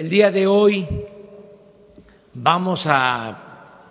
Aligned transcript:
El 0.00 0.08
día 0.08 0.30
de 0.30 0.46
hoy 0.46 0.88
vamos 2.32 2.84
a 2.86 3.82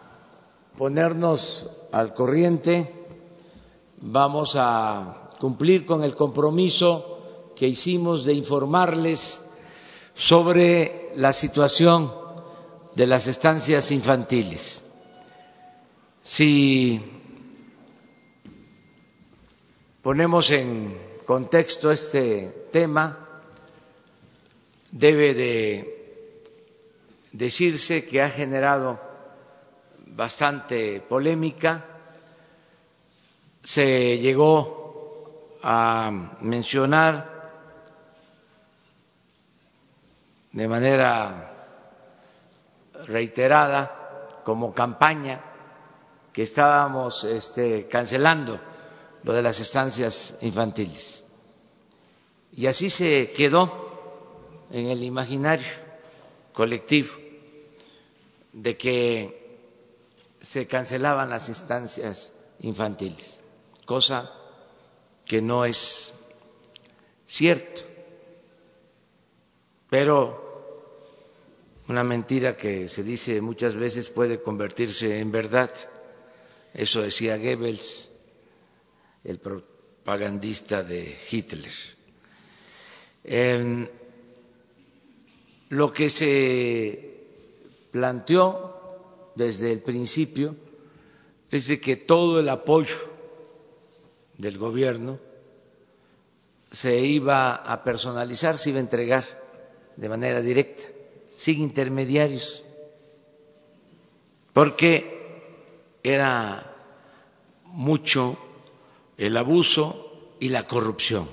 ponernos 0.76 1.70
al 1.92 2.16
corriente, 2.16 3.06
vamos 4.02 4.56
a 4.58 5.30
cumplir 5.40 5.86
con 5.86 6.04
el 6.04 6.16
compromiso 6.16 7.52
que 7.56 7.68
hicimos 7.68 8.26
de 8.26 8.34
informarles 8.34 9.40
sobre 10.16 11.12
la 11.16 11.32
situación 11.32 12.12
de 12.96 13.06
las 13.06 13.28
estancias 13.28 13.92
infantiles. 13.92 14.84
Si 16.24 17.00
ponemos 20.02 20.50
en 20.50 21.20
contexto 21.24 21.92
este 21.92 22.66
tema, 22.72 23.44
debe 24.92 25.36
de 25.36 25.99
decirse 27.32 28.06
que 28.06 28.22
ha 28.22 28.30
generado 28.30 29.00
bastante 30.08 31.02
polémica. 31.02 31.86
Se 33.64 34.18
llegó 34.18 35.60
a 35.62 36.38
mencionar 36.42 37.40
de 40.52 40.68
manera 40.68 41.52
reiterada 43.06 44.40
como 44.44 44.74
campaña 44.74 45.42
que 46.34 46.44
estábamos 46.44 47.24
este, 47.24 47.88
cancelando 47.88 48.60
lo 49.24 49.34
de 49.34 49.42
las 49.42 49.60
estancias 49.60 50.38
infantiles. 50.42 51.26
Y 52.54 52.66
así 52.66 52.90
se 52.90 53.32
quedó 53.32 54.68
en 54.72 54.88
el 54.88 55.04
imaginario 55.04 55.68
colectivo 56.54 57.19
de 58.54 58.78
que 58.78 59.40
se 60.42 60.68
cancelaban 60.68 61.30
las 61.30 61.48
instancias 61.50 62.34
infantiles, 62.60 63.42
cosa 63.86 64.32
que 65.26 65.42
no 65.42 65.66
es 65.66 66.14
cierto, 67.28 67.82
pero 69.90 70.50
una 71.88 72.04
mentira 72.04 72.56
que 72.56 72.88
se 72.88 73.04
dice 73.04 73.42
muchas 73.42 73.76
veces 73.76 74.10
puede 74.10 74.42
convertirse 74.42 75.20
en 75.20 75.32
verdad. 75.32 75.72
Eso 76.72 77.02
decía 77.02 77.36
Goebbels, 77.38 78.10
el 79.24 79.40
propagandista 79.40 80.84
de 80.84 81.18
Hitler. 81.30 81.72
lo 85.70 85.92
que 85.92 86.10
se 86.10 87.19
planteó 87.92 89.32
desde 89.36 89.72
el 89.72 89.82
principio 89.82 90.56
es 91.50 91.68
que 91.80 91.96
todo 91.96 92.40
el 92.40 92.50
apoyo 92.50 92.96
del 94.38 94.58
gobierno 94.58 95.20
se 96.72 97.00
iba 97.00 97.56
a 97.56 97.84
personalizar, 97.84 98.58
se 98.58 98.70
iba 98.70 98.78
a 98.78 98.82
entregar 98.82 99.24
de 99.96 100.10
manera 100.10 100.42
directa 100.42 100.84
sin 101.36 101.62
intermediarios, 101.62 102.64
porque 104.54 106.00
era 106.04 106.76
mucho 107.64 108.38
el 109.18 109.36
abuso 109.38 110.36
y 110.40 110.50
la 110.50 110.68
corrupción. 110.68 111.30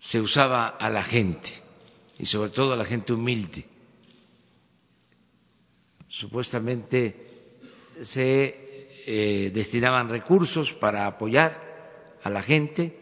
Se 0.00 0.20
usaba 0.20 0.68
a 0.68 0.88
la 0.90 1.02
gente 1.02 1.50
y 2.18 2.24
sobre 2.24 2.50
todo 2.50 2.72
a 2.72 2.76
la 2.76 2.84
gente 2.84 3.12
humilde. 3.12 3.64
Supuestamente 6.10 7.54
se 8.02 9.04
eh, 9.06 9.50
destinaban 9.54 10.08
recursos 10.08 10.74
para 10.74 11.06
apoyar 11.06 12.18
a 12.22 12.28
la 12.28 12.42
gente 12.42 12.98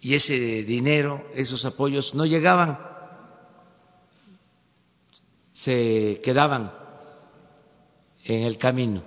y 0.00 0.14
ese 0.14 0.62
dinero, 0.62 1.26
esos 1.34 1.62
apoyos 1.66 2.14
no 2.14 2.24
llegaban. 2.24 2.78
Se 5.52 6.18
quedaban 6.24 6.72
en 8.24 8.44
el 8.44 8.56
camino. 8.56 9.02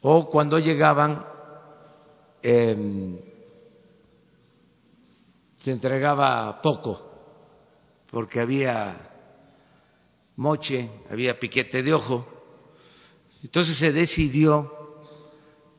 O 0.00 0.30
cuando 0.30 0.58
llegaban 0.58 1.26
em, 2.42 3.18
se 5.58 5.72
entregaba 5.72 6.62
poco 6.62 7.12
porque 8.10 8.40
había 8.40 9.15
moche, 10.36 10.88
había 11.10 11.38
piquete 11.38 11.82
de 11.82 11.92
ojo. 11.92 12.26
Entonces 13.42 13.76
se 13.76 13.92
decidió 13.92 14.72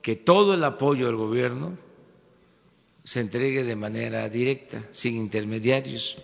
que 0.02 0.16
todo 0.18 0.54
el 0.54 0.64
apoyo 0.64 1.08
del 1.08 1.16
gobierno 1.16 1.78
se 3.04 3.22
entregue 3.22 3.64
de 3.64 3.76
manera 3.76 4.28
directa, 4.30 4.84
sin 4.92 5.16
intermediarios 5.16 6.18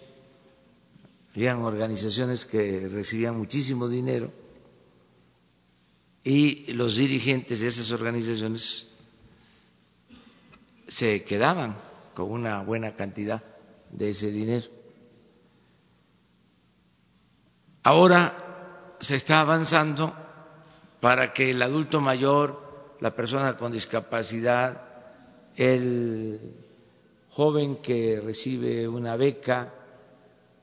habían 1.36 1.62
organizaciones 1.62 2.46
que 2.46 2.88
recibían 2.88 3.38
muchísimo 3.38 3.90
dinero 3.90 4.32
y 6.24 6.72
los 6.74 6.96
dirigentes 6.96 7.60
de 7.60 7.68
esas 7.68 7.92
organizaciones 7.92 8.88
se 10.88 11.24
quedaban 11.24 11.76
con 12.14 12.32
una 12.32 12.62
buena 12.62 12.96
cantidad 12.96 13.44
de 13.92 14.10
ese 14.10 14.32
dinero. 14.32 14.68
Ahora 17.84 18.96
se 19.00 19.18
está 19.18 19.42
avanzando 19.42 20.14
para 21.02 21.34
que 21.34 21.52
el 21.52 21.62
adulto 21.62 22.00
mayor, 22.00 22.96
la 23.02 23.14
persona 23.14 23.58
con 23.58 23.74
discapacidad, 23.74 24.82
el 25.56 26.56
joven 27.32 27.78
que 27.78 28.22
recibe 28.24 28.88
una 28.88 29.18
beca, 29.18 29.74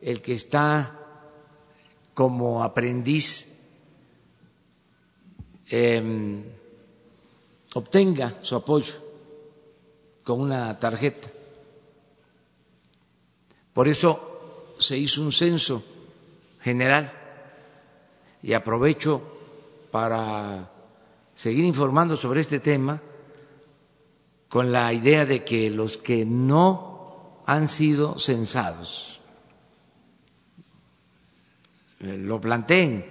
el 0.00 0.22
que 0.22 0.32
está 0.32 0.96
como 2.14 2.62
aprendiz 2.64 3.46
em, 5.68 6.42
obtenga 7.74 8.38
su 8.40 8.56
apoyo 8.56 8.94
con 10.24 10.40
una 10.40 10.78
tarjeta. 10.78 11.28
Por 13.74 13.88
eso 13.88 14.74
se 14.78 14.96
hizo 14.96 15.20
un 15.20 15.32
censo 15.32 15.84
general. 16.62 17.12
Y 18.42 18.52
aprovecho 18.52 19.22
para 19.90 20.70
seguir 21.34 21.64
informando 21.64 22.16
sobre 22.16 22.40
este 22.40 22.60
tema 22.60 23.00
con 24.48 24.72
la 24.72 24.92
idea 24.92 25.24
de 25.24 25.44
que 25.44 25.70
los 25.70 25.96
que 25.98 26.24
no 26.24 27.42
han 27.46 27.68
sido 27.68 28.18
censados 28.18 29.20
eh, 32.00 32.16
lo 32.16 32.40
planteen 32.40 33.04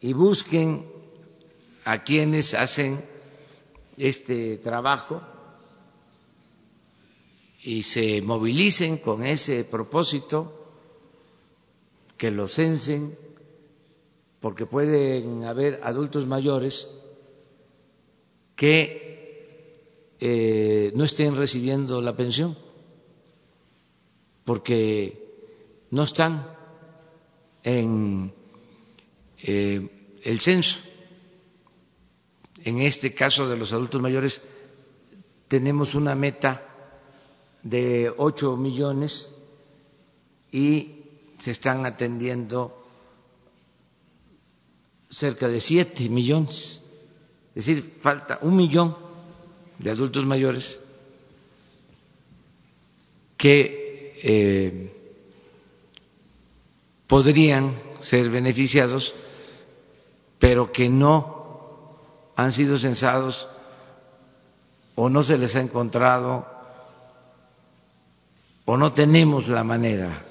y 0.00 0.12
busquen 0.12 0.86
a 1.84 2.02
quienes 2.02 2.54
hacen 2.54 3.04
este 3.96 4.58
trabajo 4.58 5.20
y 7.62 7.82
se 7.82 8.22
movilicen 8.22 8.98
con 8.98 9.26
ese 9.26 9.64
propósito, 9.64 10.59
que 12.20 12.30
lo 12.30 12.46
censen, 12.46 13.16
porque 14.40 14.66
pueden 14.66 15.42
haber 15.44 15.80
adultos 15.82 16.26
mayores 16.26 16.86
que 18.54 20.12
eh, 20.20 20.92
no 20.94 21.04
estén 21.04 21.34
recibiendo 21.34 21.98
la 22.02 22.14
pensión, 22.14 22.54
porque 24.44 25.86
no 25.92 26.02
están 26.02 26.46
en 27.62 28.30
eh, 29.42 30.18
el 30.22 30.40
censo. 30.42 30.76
En 32.62 32.82
este 32.82 33.14
caso 33.14 33.48
de 33.48 33.56
los 33.56 33.72
adultos 33.72 33.98
mayores 33.98 34.42
tenemos 35.48 35.94
una 35.94 36.14
meta 36.14 37.00
de 37.62 38.12
8 38.14 38.58
millones 38.58 39.34
y 40.52 40.99
se 41.42 41.52
están 41.52 41.86
atendiendo 41.86 42.84
cerca 45.08 45.48
de 45.48 45.60
7 45.60 46.08
millones. 46.08 46.82
Es 47.54 47.66
decir, 47.66 47.82
falta 48.00 48.38
un 48.42 48.56
millón 48.56 48.96
de 49.78 49.90
adultos 49.90 50.24
mayores 50.24 50.78
que 53.36 54.12
eh, 54.22 54.96
podrían 57.06 57.74
ser 58.00 58.28
beneficiados, 58.28 59.14
pero 60.38 60.70
que 60.70 60.88
no 60.88 61.90
han 62.36 62.52
sido 62.52 62.78
censados 62.78 63.48
o 64.94 65.08
no 65.08 65.22
se 65.22 65.38
les 65.38 65.56
ha 65.56 65.60
encontrado 65.60 66.46
o 68.66 68.76
no 68.76 68.92
tenemos 68.92 69.48
la 69.48 69.64
manera 69.64 70.29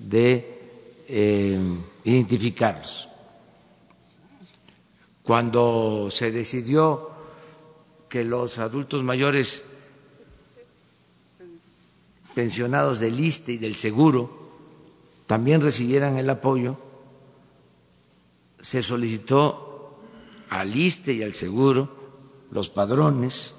de 0.00 0.54
eh, 1.08 1.58
identificarlos. 2.04 3.08
Cuando 5.22 6.08
se 6.10 6.30
decidió 6.30 7.10
que 8.08 8.24
los 8.24 8.58
adultos 8.58 9.02
mayores 9.02 9.64
pensionados 12.34 13.00
del 13.00 13.18
ISTE 13.18 13.52
y 13.52 13.58
del 13.58 13.76
Seguro 13.76 14.44
también 15.26 15.62
recibieran 15.62 16.18
el 16.18 16.28
apoyo, 16.28 16.76
se 18.60 18.82
solicitó 18.82 20.00
al 20.50 20.74
ISTE 20.74 21.14
y 21.14 21.22
al 21.22 21.34
Seguro 21.34 22.04
los 22.50 22.68
padrones 22.70 23.54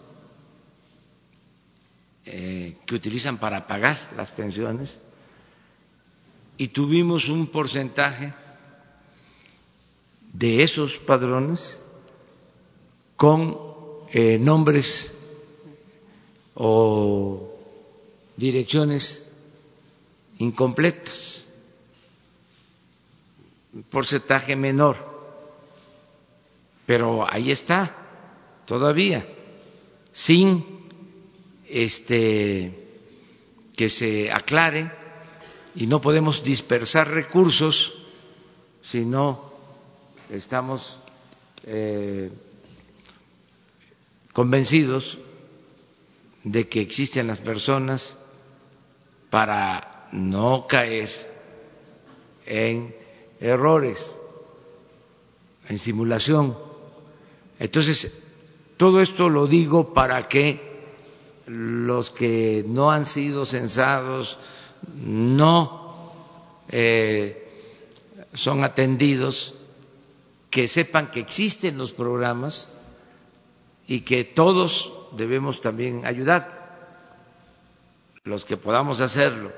eh, 2.26 2.78
que 2.86 2.96
utilizan 2.96 3.38
para 3.38 3.66
pagar 3.68 4.12
las 4.16 4.32
pensiones 4.32 5.00
y 6.58 6.70
tuvimos 6.70 7.28
un 7.28 7.48
porcentaje 7.48 8.34
de 10.32 10.64
esos 10.64 10.98
padrones 11.00 11.82
con 13.16 13.58
eh, 14.12 14.38
nombres 14.38 15.14
o 16.54 17.54
direcciones 18.36 19.32
incompletas, 20.38 21.48
un 23.74 23.84
porcentaje 23.84 24.56
menor, 24.56 24.96
pero 26.86 27.26
ahí 27.30 27.52
está 27.52 27.96
todavía, 28.66 29.26
sin 30.12 30.64
este 31.68 32.84
que 33.76 33.90
se 33.90 34.32
aclare 34.32 35.05
y 35.76 35.88
no 35.88 36.00
podemos 36.02 36.44
dispersar 36.44 37.10
recursos 37.10 37.94
si 38.82 39.06
no 39.06 39.52
estamos 40.30 41.00
eh, 41.64 42.32
convencidos 44.32 45.18
de 46.44 46.70
que 46.70 46.82
existen 46.82 47.28
las 47.28 47.40
personas 47.40 48.16
para 49.30 50.08
no 50.12 50.66
caer 50.68 51.10
en 52.46 52.96
errores, 53.40 54.16
en 55.68 55.78
simulación. 55.78 56.58
Entonces, 57.60 58.24
todo 58.78 59.02
esto 59.02 59.30
lo 59.30 59.48
digo 59.48 59.94
para 59.94 60.28
que 60.28 60.76
los 61.48 62.12
que 62.12 62.64
no 62.68 62.92
han 62.92 63.06
sido 63.06 63.46
censados 63.46 64.38
no 65.04 66.12
eh, 66.68 67.46
son 68.34 68.64
atendidos, 68.64 69.54
que 70.50 70.68
sepan 70.68 71.12
que 71.12 71.20
existen 71.20 71.78
los 71.78 71.92
programas 71.92 72.72
y 73.88 74.02
que 74.02 74.24
todos 74.24 74.92
debemos 75.18 75.62
también 75.62 76.06
ayudar, 76.06 76.56
los 78.24 78.46
que 78.46 78.58
podamos 78.58 79.02
hacerlo, 79.02 79.52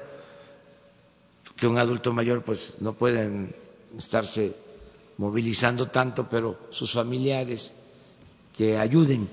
que 1.55 1.67
un 1.67 1.77
adulto 1.77 2.13
mayor 2.13 2.43
pues 2.43 2.75
no 2.79 2.93
pueden 2.93 3.55
estarse 3.97 4.55
movilizando 5.17 5.87
tanto, 5.87 6.27
pero 6.29 6.67
sus 6.69 6.91
familiares 6.93 7.73
que 8.55 8.77
ayuden. 8.77 9.27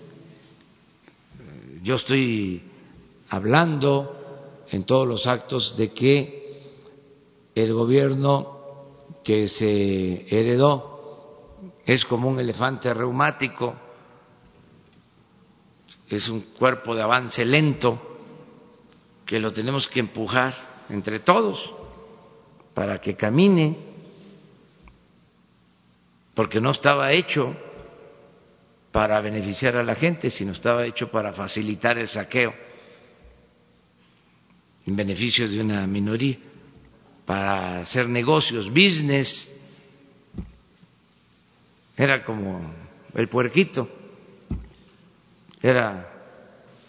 Yo 1.82 1.96
estoy 1.96 2.62
hablando 3.28 4.24
en 4.75 4.82
todos 4.85 5.06
los 5.06 5.26
actos 5.29 5.76
de 5.76 5.93
que 5.93 6.43
el 7.55 7.73
gobierno 7.73 8.97
que 9.23 9.47
se 9.47 10.26
heredó 10.29 11.71
es 11.87 12.05
como 12.05 12.29
un 12.29 12.41
elefante 12.41 12.93
reumático, 12.93 13.73
es 16.09 16.29
un 16.29 16.41
cuerpo 16.59 16.93
de 16.94 17.03
avance 17.03 17.44
lento 17.44 18.19
que 19.25 19.38
lo 19.38 19.53
tenemos 19.53 19.87
que 19.87 20.00
empujar 20.00 20.55
entre 20.91 21.21
todos 21.21 21.73
para 22.75 23.00
que 23.00 23.15
camine, 23.15 23.76
porque 26.35 26.61
no 26.61 26.73
estaba 26.73 27.12
hecho 27.12 27.55
para 28.91 29.21
beneficiar 29.21 29.76
a 29.76 29.85
la 29.85 29.94
gente, 29.94 30.31
sino 30.31 30.50
estaba 30.50 30.85
hecho 30.85 31.12
para 31.12 31.32
facilitar 31.32 31.97
el 31.97 32.09
saqueo 32.09 32.63
en 34.86 34.96
beneficio 34.96 35.48
de 35.48 35.60
una 35.60 35.86
minoría, 35.86 36.36
para 37.25 37.81
hacer 37.81 38.08
negocios, 38.08 38.69
business. 38.69 39.50
Era 41.96 42.25
como 42.25 42.60
el 43.14 43.28
puerquito, 43.28 43.88
era 45.62 46.10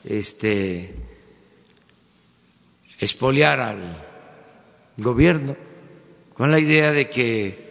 este 0.03 0.94
expoliar 3.00 3.59
al 3.59 4.03
gobierno 4.98 5.56
con 6.33 6.51
la 6.51 6.59
idea 6.59 6.91
de 6.91 7.09
que 7.09 7.65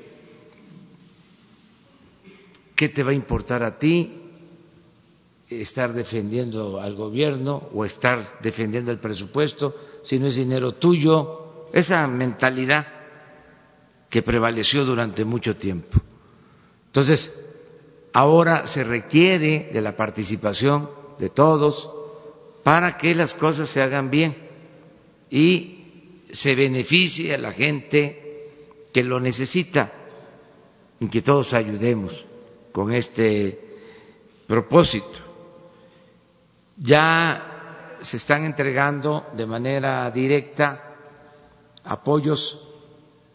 ¿qué 2.75 2.89
te 2.89 3.03
va 3.03 3.11
a 3.11 3.15
importar 3.15 3.63
a 3.63 3.79
ti? 3.79 4.24
Estar 5.49 5.93
defendiendo 5.93 6.81
al 6.81 6.95
gobierno 6.95 7.69
o 7.73 7.85
estar 7.85 8.39
defendiendo 8.41 8.91
el 8.91 8.99
presupuesto 8.99 9.75
si 10.03 10.19
no 10.19 10.27
es 10.27 10.37
dinero 10.37 10.73
tuyo, 10.73 11.67
esa 11.73 12.07
mentalidad 12.07 12.87
que 14.09 14.23
prevaleció 14.23 14.85
durante 14.85 15.25
mucho 15.25 15.57
tiempo. 15.57 15.99
Entonces, 16.87 17.45
ahora 18.13 18.67
se 18.67 18.85
requiere 18.85 19.71
de 19.73 19.81
la 19.81 19.97
participación 19.97 20.89
de 21.19 21.29
todos 21.29 21.91
para 22.63 22.97
que 22.97 23.15
las 23.15 23.35
cosas 23.35 23.69
se 23.69 23.83
hagan 23.83 24.11
bien 24.11 24.37
y 25.31 26.23
se 26.33 26.55
beneficie 26.55 27.35
a 27.35 27.39
la 27.39 27.53
gente 27.53 28.49
que 28.93 29.03
lo 29.03 29.21
necesita 29.21 29.93
y 31.01 31.09
que 31.09 31.23
todos 31.23 31.53
ayudemos 31.53 32.25
con 32.73 32.93
este 32.93 33.61
propósito 34.47 35.24
ya 36.77 37.99
se 38.01 38.17
están 38.17 38.45
entregando 38.45 39.27
de 39.35 39.47
manera 39.47 40.11
directa 40.11 40.97
apoyos 41.85 42.67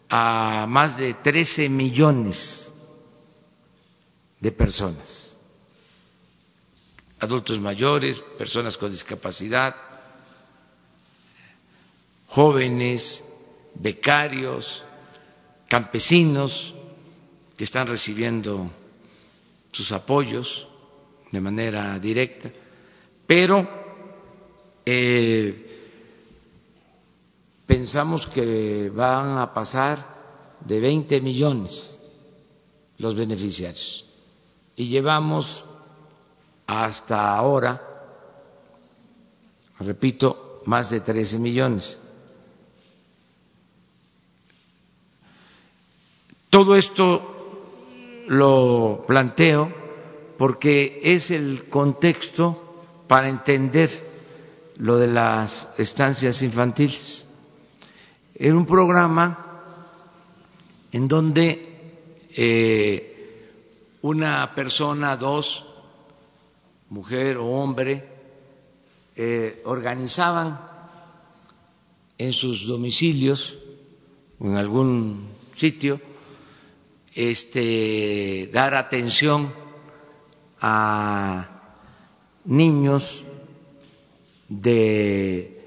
a 0.08 0.66
más 0.68 0.96
de 0.96 1.14
13 1.14 1.68
millones 1.68 2.72
de 4.40 4.52
personas, 4.52 5.36
adultos 7.18 7.58
mayores, 7.60 8.20
personas 8.38 8.76
con 8.76 8.90
discapacidad, 8.90 9.76
jóvenes, 12.28 13.24
becarios, 13.74 14.82
campesinos 15.68 16.74
que 17.56 17.64
están 17.64 17.86
recibiendo 17.86 18.70
sus 19.72 19.92
apoyos 19.92 20.66
de 21.30 21.40
manera 21.40 21.98
directa 21.98 22.50
pero 23.30 23.64
eh, 24.84 25.54
pensamos 27.64 28.26
que 28.26 28.90
van 28.90 29.38
a 29.38 29.54
pasar 29.54 30.58
de 30.58 30.80
20 30.80 31.20
millones 31.20 32.00
los 32.98 33.14
beneficiarios 33.14 34.04
y 34.74 34.88
llevamos 34.88 35.64
hasta 36.66 37.36
ahora, 37.36 37.80
repito, 39.78 40.62
más 40.64 40.90
de 40.90 40.98
13 40.98 41.38
millones. 41.38 42.00
Todo 46.50 46.74
esto 46.74 48.24
lo 48.26 49.04
planteo 49.06 49.72
porque 50.36 51.00
es 51.04 51.30
el 51.30 51.68
contexto 51.68 52.66
para 53.10 53.28
entender 53.28 53.90
lo 54.76 54.96
de 54.96 55.08
las 55.08 55.68
estancias 55.76 56.40
infantiles. 56.42 57.26
Era 58.32 58.54
un 58.54 58.64
programa 58.64 59.64
en 60.92 61.08
donde 61.08 62.06
eh, 62.36 63.98
una 64.02 64.54
persona, 64.54 65.16
dos, 65.16 65.66
mujer 66.90 67.38
o 67.38 67.48
hombre, 67.48 68.08
eh, 69.16 69.60
organizaban 69.64 70.60
en 72.16 72.32
sus 72.32 72.64
domicilios 72.64 73.58
o 74.38 74.46
en 74.46 74.56
algún 74.56 75.30
sitio 75.56 76.00
este, 77.12 78.48
dar 78.52 78.76
atención 78.76 79.52
a 80.60 81.59
niños 82.44 83.24
de 84.48 85.60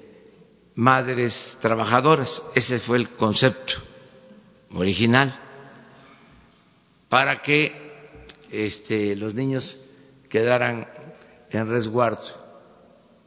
madres 0.76 1.58
trabajadoras. 1.62 2.42
Ese 2.56 2.80
fue 2.80 2.98
el 2.98 3.10
concepto 3.10 3.74
original 4.74 5.40
para 7.10 7.42
que 7.42 7.72
este, 8.52 9.16
los 9.16 9.34
niños 9.34 9.80
quedaran 10.30 10.88
en 11.50 11.68
resguardo 11.70 12.22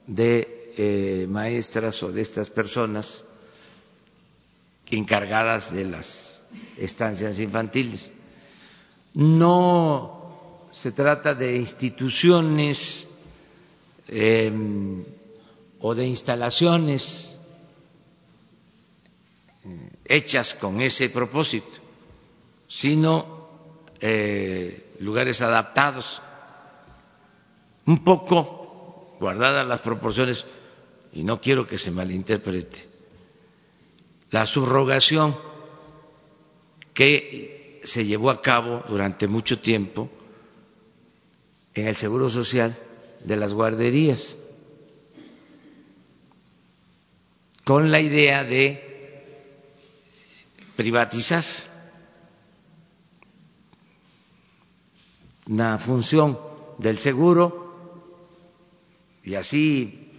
de 0.07 0.73
eh, 0.77 1.27
maestras 1.29 2.03
o 2.03 2.11
de 2.11 2.23
estas 2.23 2.51
personas 2.51 3.25
encargadas 4.91 5.73
de 5.73 5.85
las 5.85 6.47
estancias 6.77 7.39
infantiles. 7.39 8.11
No 9.15 10.67
se 10.73 10.93
trata 10.93 11.35
de 11.35 11.57
instituciones 11.57 13.09
em, 14.09 15.05
o 15.81 15.95
de 15.95 16.07
instalaciones 16.07 17.39
eh, 19.65 19.91
hechas 20.05 20.55
con 20.55 20.81
ese 20.81 21.11
propósito, 21.11 21.79
sino 22.69 23.49
eh, 24.01 24.95
lugares 25.01 25.41
adaptados, 25.41 26.21
un 27.87 28.03
poco 28.03 29.17
guardadas 29.21 29.67
las 29.67 29.81
proporciones, 29.81 30.45
y 31.13 31.23
no 31.23 31.41
quiero 31.41 31.67
que 31.67 31.79
se 31.79 31.91
malinterprete, 31.91 32.85
la 34.31 34.47
subrogación 34.47 35.37
que 36.93 37.81
se 37.85 38.05
llevó 38.05 38.31
a 38.31 38.41
cabo 38.41 38.83
durante 38.89 39.27
mucho 39.29 39.61
tiempo 39.61 40.11
en 41.75 41.87
el 41.87 41.97
Seguro 41.97 42.29
Social 42.29 42.77
de 43.25 43.37
las 43.37 43.53
guarderías, 43.53 44.37
con 47.65 47.91
la 47.91 48.01
idea 48.01 48.45
de 48.45 48.87
privatizar 50.77 51.45
una 55.49 55.79
función 55.79 56.39
del 56.79 56.99
seguro 56.99 57.67
y 59.25 59.35
así 59.35 60.11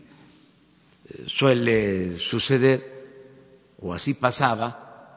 eh, 1.05 1.25
suele 1.27 2.17
suceder 2.17 2.97
o 3.79 3.93
así 3.93 4.15
pasaba, 4.15 5.15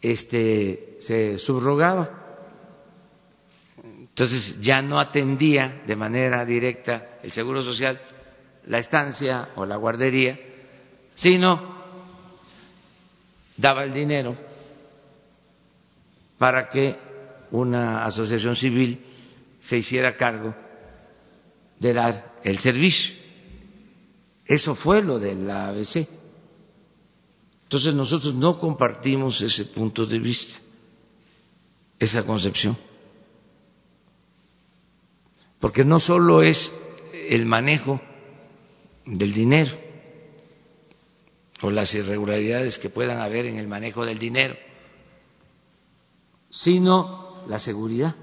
este, 0.00 0.96
se 0.98 1.38
subrogaba. 1.38 2.27
Entonces 4.18 4.60
ya 4.60 4.82
no 4.82 4.98
atendía 4.98 5.84
de 5.86 5.94
manera 5.94 6.44
directa 6.44 7.18
el 7.22 7.30
Seguro 7.30 7.62
Social 7.62 8.00
la 8.66 8.80
estancia 8.80 9.50
o 9.54 9.64
la 9.64 9.76
guardería, 9.76 10.36
sino 11.14 11.76
daba 13.56 13.84
el 13.84 13.94
dinero 13.94 14.36
para 16.36 16.68
que 16.68 16.98
una 17.52 18.04
asociación 18.04 18.56
civil 18.56 19.00
se 19.60 19.78
hiciera 19.78 20.16
cargo 20.16 20.52
de 21.78 21.92
dar 21.92 22.40
el 22.42 22.58
servicio. 22.58 23.14
Eso 24.44 24.74
fue 24.74 25.00
lo 25.00 25.20
de 25.20 25.36
la 25.36 25.68
ABC. 25.68 26.08
Entonces 27.62 27.94
nosotros 27.94 28.34
no 28.34 28.58
compartimos 28.58 29.40
ese 29.42 29.66
punto 29.66 30.04
de 30.04 30.18
vista, 30.18 30.58
esa 32.00 32.26
concepción. 32.26 32.87
Porque 35.60 35.84
no 35.84 35.98
solo 35.98 36.42
es 36.42 36.72
el 37.28 37.46
manejo 37.46 38.00
del 39.04 39.32
dinero 39.32 39.76
o 41.62 41.70
las 41.70 41.92
irregularidades 41.94 42.78
que 42.78 42.90
puedan 42.90 43.20
haber 43.20 43.46
en 43.46 43.56
el 43.56 43.66
manejo 43.66 44.04
del 44.04 44.18
dinero, 44.18 44.56
sino 46.50 47.42
la 47.48 47.58
seguridad. 47.58 48.14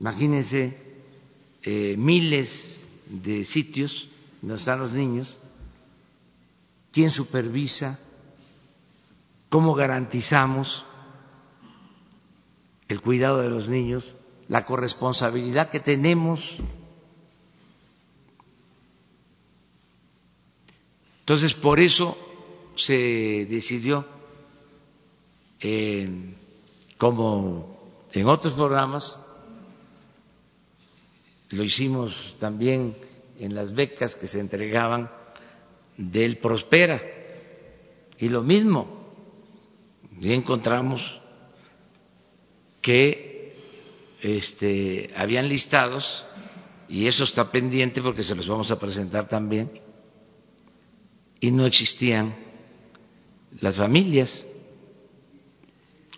Imagínense 0.00 0.76
eh, 1.62 1.94
miles 1.96 2.80
de 3.06 3.44
sitios 3.44 4.08
donde 4.42 4.56
están 4.56 4.80
los 4.80 4.92
niños. 4.92 5.38
Quién 6.92 7.10
supervisa, 7.10 7.98
cómo 9.48 9.74
garantizamos 9.74 10.84
el 12.88 13.00
cuidado 13.00 13.40
de 13.40 13.48
los 13.48 13.68
niños, 13.68 14.14
la 14.48 14.64
corresponsabilidad 14.64 15.70
que 15.70 15.80
tenemos. 15.80 16.62
Entonces, 21.20 21.54
por 21.54 21.80
eso 21.80 22.16
se 22.76 23.46
decidió, 23.48 24.04
como 26.98 28.06
en 28.12 28.28
otros 28.28 28.52
programas, 28.52 29.18
lo 31.50 31.62
hicimos 31.62 32.36
también 32.38 32.96
en 33.38 33.54
las 33.54 33.74
becas 33.74 34.14
que 34.16 34.26
se 34.26 34.40
entregaban 34.40 35.10
del 35.96 36.38
Prospera. 36.38 37.00
Y 38.18 38.28
lo 38.28 38.42
mismo, 38.42 38.86
ya 40.20 40.34
encontramos 40.34 41.20
que 42.82 43.23
este, 44.24 45.10
habían 45.14 45.50
listados, 45.50 46.24
y 46.88 47.06
eso 47.06 47.24
está 47.24 47.50
pendiente 47.50 48.00
porque 48.00 48.22
se 48.22 48.34
los 48.34 48.48
vamos 48.48 48.70
a 48.70 48.78
presentar 48.78 49.28
también, 49.28 49.70
y 51.40 51.50
no 51.50 51.66
existían 51.66 52.34
las 53.60 53.76
familias. 53.76 54.46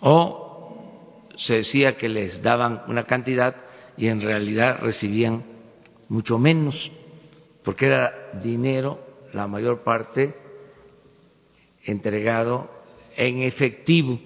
O 0.00 1.26
se 1.36 1.56
decía 1.56 1.96
que 1.96 2.08
les 2.08 2.40
daban 2.42 2.82
una 2.86 3.02
cantidad 3.04 3.56
y 3.96 4.06
en 4.06 4.20
realidad 4.20 4.78
recibían 4.80 5.44
mucho 6.08 6.38
menos, 6.38 6.92
porque 7.64 7.86
era 7.86 8.30
dinero 8.40 9.04
la 9.32 9.48
mayor 9.48 9.82
parte 9.82 10.32
entregado 11.82 12.70
en 13.16 13.42
efectivo. 13.42 14.20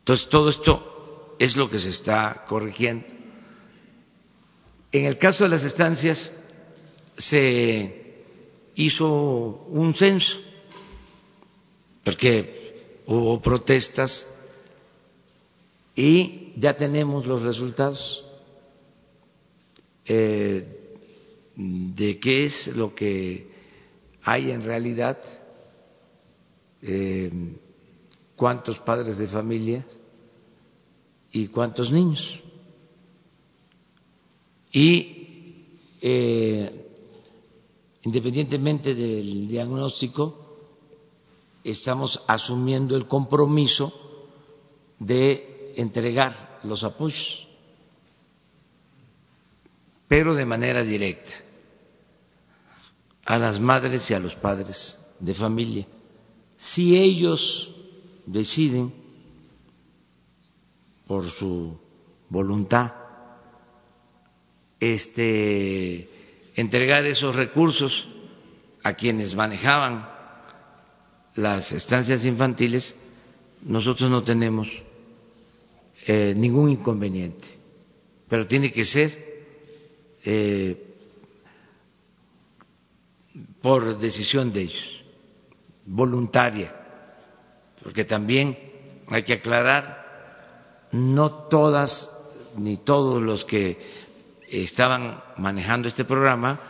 Entonces, 0.00 0.28
todo 0.28 0.50
esto 0.50 0.93
es 1.38 1.56
lo 1.56 1.68
que 1.68 1.78
se 1.78 1.90
está 1.90 2.44
corrigiendo. 2.48 3.06
En 4.92 5.06
el 5.06 5.18
caso 5.18 5.44
de 5.44 5.50
las 5.50 5.64
estancias, 5.64 6.30
se 7.16 8.24
hizo 8.74 9.66
un 9.68 9.94
censo, 9.94 10.36
porque 12.04 13.02
hubo 13.06 13.40
protestas 13.40 14.26
y 15.94 16.52
ya 16.56 16.76
tenemos 16.76 17.26
los 17.26 17.42
resultados. 17.42 18.24
Eh, 20.06 20.80
de 21.56 22.18
qué 22.18 22.44
es 22.44 22.66
lo 22.68 22.94
que 22.94 23.48
hay 24.22 24.50
en 24.50 24.62
realidad, 24.62 25.18
eh, 26.82 27.30
cuántos 28.34 28.80
padres 28.80 29.18
de 29.18 29.28
familia 29.28 29.84
y 31.34 31.48
cuántos 31.48 31.90
niños. 31.90 32.40
Y 34.72 35.66
eh, 36.00 36.90
independientemente 38.02 38.94
del 38.94 39.48
diagnóstico, 39.48 40.56
estamos 41.64 42.22
asumiendo 42.28 42.96
el 42.96 43.08
compromiso 43.08 43.92
de 45.00 45.74
entregar 45.76 46.60
los 46.62 46.84
apoyos, 46.84 47.48
pero 50.06 50.34
de 50.34 50.46
manera 50.46 50.84
directa 50.84 51.32
a 53.24 53.38
las 53.38 53.58
madres 53.58 54.08
y 54.08 54.14
a 54.14 54.20
los 54.20 54.36
padres 54.36 55.04
de 55.18 55.34
familia. 55.34 55.86
Si 56.56 56.96
ellos 56.96 57.74
deciden 58.24 59.03
por 61.06 61.24
su 61.30 61.78
voluntad 62.28 62.92
este 64.80 66.08
entregar 66.56 67.04
esos 67.06 67.34
recursos 67.34 68.06
a 68.82 68.94
quienes 68.94 69.34
manejaban 69.34 70.08
las 71.36 71.72
estancias 71.72 72.24
infantiles, 72.26 72.94
nosotros 73.62 74.10
no 74.10 74.22
tenemos 74.22 74.68
eh, 76.06 76.34
ningún 76.36 76.70
inconveniente, 76.70 77.48
pero 78.28 78.46
tiene 78.46 78.70
que 78.70 78.84
ser 78.84 79.44
eh, 80.24 80.94
por 83.60 83.98
decisión 83.98 84.52
de 84.52 84.62
ellos, 84.62 85.04
voluntaria, 85.86 86.72
porque 87.82 88.04
también 88.04 88.56
hay 89.08 89.22
que 89.22 89.34
aclarar, 89.34 90.03
no 90.94 91.30
todas 91.48 92.08
ni 92.56 92.76
todos 92.76 93.20
los 93.20 93.44
que 93.44 93.78
estaban 94.48 95.20
manejando 95.38 95.88
este 95.88 96.04
programa 96.04 96.60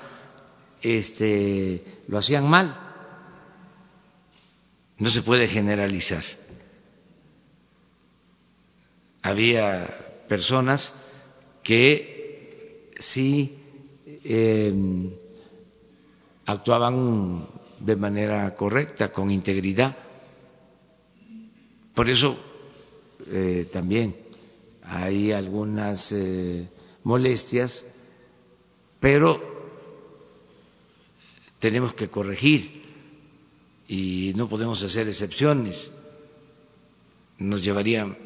este, 0.81 1.85
lo 2.09 2.19
hacían 2.19 2.49
mal. 2.49 2.75
No 4.99 5.11
se 5.11 5.23
puede 5.23 5.47
generalizar. 5.47 6.25
Había 9.21 10.25
personas 10.27 10.95
que 11.63 12.91
sí 12.99 13.59
em, 14.07 15.11
actuaban 16.47 17.47
de 17.79 17.97
manera 17.97 18.55
correcta, 18.55 19.13
con 19.13 19.31
integridad. 19.31 19.97
Por 21.95 22.09
eso 22.09 22.54
eh, 23.27 23.69
también 23.73 24.17
hay 24.83 25.33
algunas 25.33 26.13
eh, 26.13 26.69
molestias, 27.05 27.87
pero 29.01 29.41
tenemos 31.59 31.95
que 31.95 32.09
corregir 32.09 32.83
y 33.89 34.33
no 34.37 34.49
podemos 34.49 34.83
hacer 34.83 35.09
excepciones. 35.09 35.91
Nos 37.39 37.65
llevaría 37.65 38.17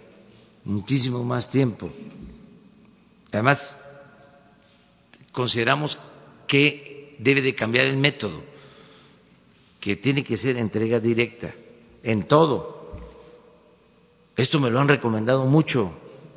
muchísimo 0.65 1.23
más 1.23 1.49
tiempo. 1.49 1.91
Además, 3.31 3.77
consideramos 5.33 5.99
que 6.47 7.17
debe 7.19 7.43
de 7.43 7.55
cambiar 7.55 7.85
el 7.85 7.97
método, 7.97 8.43
que 9.81 9.97
tiene 9.97 10.25
que 10.25 10.37
ser 10.37 10.57
entrega 10.57 10.99
directa 10.99 11.55
en 12.03 12.27
todo 12.27 12.78
esto 14.39 14.61
me 14.61 14.71
lo 14.71 14.79
han 14.79 14.87
recomendado 14.87 15.47
mucho 15.47 15.93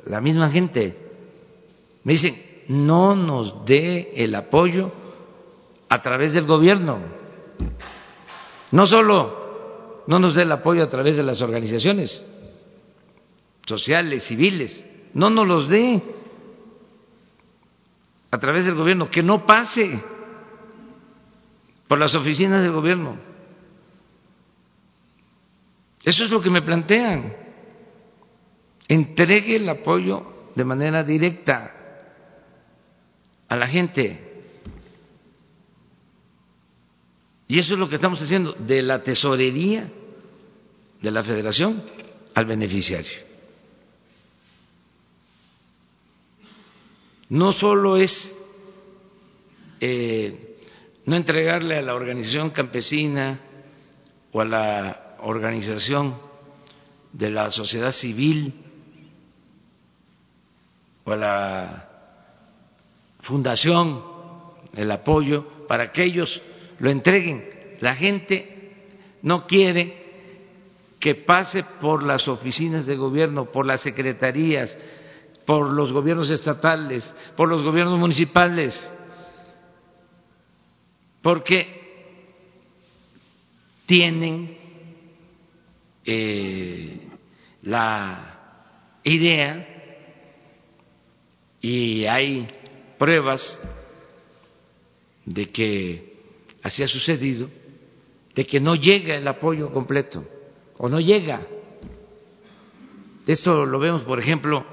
la 0.06 0.20
misma 0.20 0.50
gente. 0.50 0.98
Me 2.02 2.14
dicen, 2.14 2.34
no 2.66 3.14
nos 3.14 3.64
dé 3.64 4.10
el 4.16 4.34
apoyo 4.34 4.90
a 5.88 6.02
través 6.02 6.32
del 6.32 6.44
gobierno. 6.44 6.98
No 8.72 8.86
solo 8.86 10.02
no 10.08 10.18
nos 10.18 10.34
dé 10.34 10.42
el 10.42 10.50
apoyo 10.50 10.82
a 10.82 10.88
través 10.88 11.16
de 11.16 11.22
las 11.22 11.40
organizaciones 11.42 12.26
sociales, 13.64 14.24
civiles, 14.24 14.84
no 15.14 15.30
nos 15.30 15.46
los 15.46 15.68
dé 15.68 16.02
a 18.32 18.38
través 18.38 18.64
del 18.64 18.74
gobierno, 18.74 19.08
que 19.08 19.22
no 19.22 19.46
pase 19.46 20.02
por 21.86 22.00
las 22.00 22.16
oficinas 22.16 22.64
del 22.64 22.72
gobierno. 22.72 23.16
Eso 26.02 26.24
es 26.24 26.30
lo 26.30 26.42
que 26.42 26.50
me 26.50 26.62
plantean 26.62 27.42
entregue 28.92 29.56
el 29.56 29.68
apoyo 29.68 30.50
de 30.54 30.64
manera 30.64 31.02
directa 31.02 31.74
a 33.48 33.56
la 33.56 33.66
gente. 33.66 34.18
Y 37.48 37.58
eso 37.58 37.74
es 37.74 37.80
lo 37.80 37.88
que 37.88 37.96
estamos 37.96 38.20
haciendo, 38.20 38.52
de 38.52 38.82
la 38.82 39.02
tesorería 39.02 39.90
de 41.00 41.10
la 41.10 41.24
federación 41.24 41.82
al 42.34 42.44
beneficiario. 42.44 43.32
No 47.30 47.52
solo 47.52 47.96
es 47.96 48.30
eh, 49.80 50.58
no 51.06 51.16
entregarle 51.16 51.78
a 51.78 51.82
la 51.82 51.94
organización 51.94 52.50
campesina 52.50 53.40
o 54.32 54.40
a 54.42 54.44
la 54.44 55.16
organización 55.20 56.14
de 57.12 57.30
la 57.30 57.50
sociedad 57.50 57.90
civil 57.90 58.71
o 61.04 61.12
a 61.12 61.16
la 61.16 61.88
fundación 63.20 64.02
el 64.74 64.90
apoyo 64.90 65.66
para 65.66 65.92
que 65.92 66.04
ellos 66.04 66.40
lo 66.78 66.90
entreguen. 66.90 67.48
La 67.80 67.94
gente 67.94 69.18
no 69.22 69.46
quiere 69.46 70.02
que 70.98 71.14
pase 71.14 71.64
por 71.80 72.02
las 72.02 72.28
oficinas 72.28 72.86
de 72.86 72.96
gobierno, 72.96 73.46
por 73.46 73.66
las 73.66 73.80
secretarías, 73.80 74.78
por 75.44 75.70
los 75.70 75.92
gobiernos 75.92 76.30
estatales, 76.30 77.14
por 77.36 77.48
los 77.48 77.62
gobiernos 77.62 77.98
municipales, 77.98 78.88
porque 81.20 81.82
tienen 83.86 84.56
eh, 86.04 87.08
la 87.62 88.38
idea 89.02 89.71
y 91.62 92.04
hay 92.06 92.48
pruebas 92.98 93.58
de 95.24 95.48
que 95.50 96.16
así 96.62 96.82
ha 96.82 96.88
sucedido, 96.88 97.48
de 98.34 98.44
que 98.44 98.60
no 98.60 98.74
llega 98.74 99.14
el 99.14 99.26
apoyo 99.28 99.70
completo 99.70 100.24
o 100.78 100.88
no 100.88 100.98
llega. 101.00 101.40
Esto 103.26 103.64
lo 103.64 103.78
vemos, 103.78 104.02
por 104.02 104.18
ejemplo, 104.18 104.64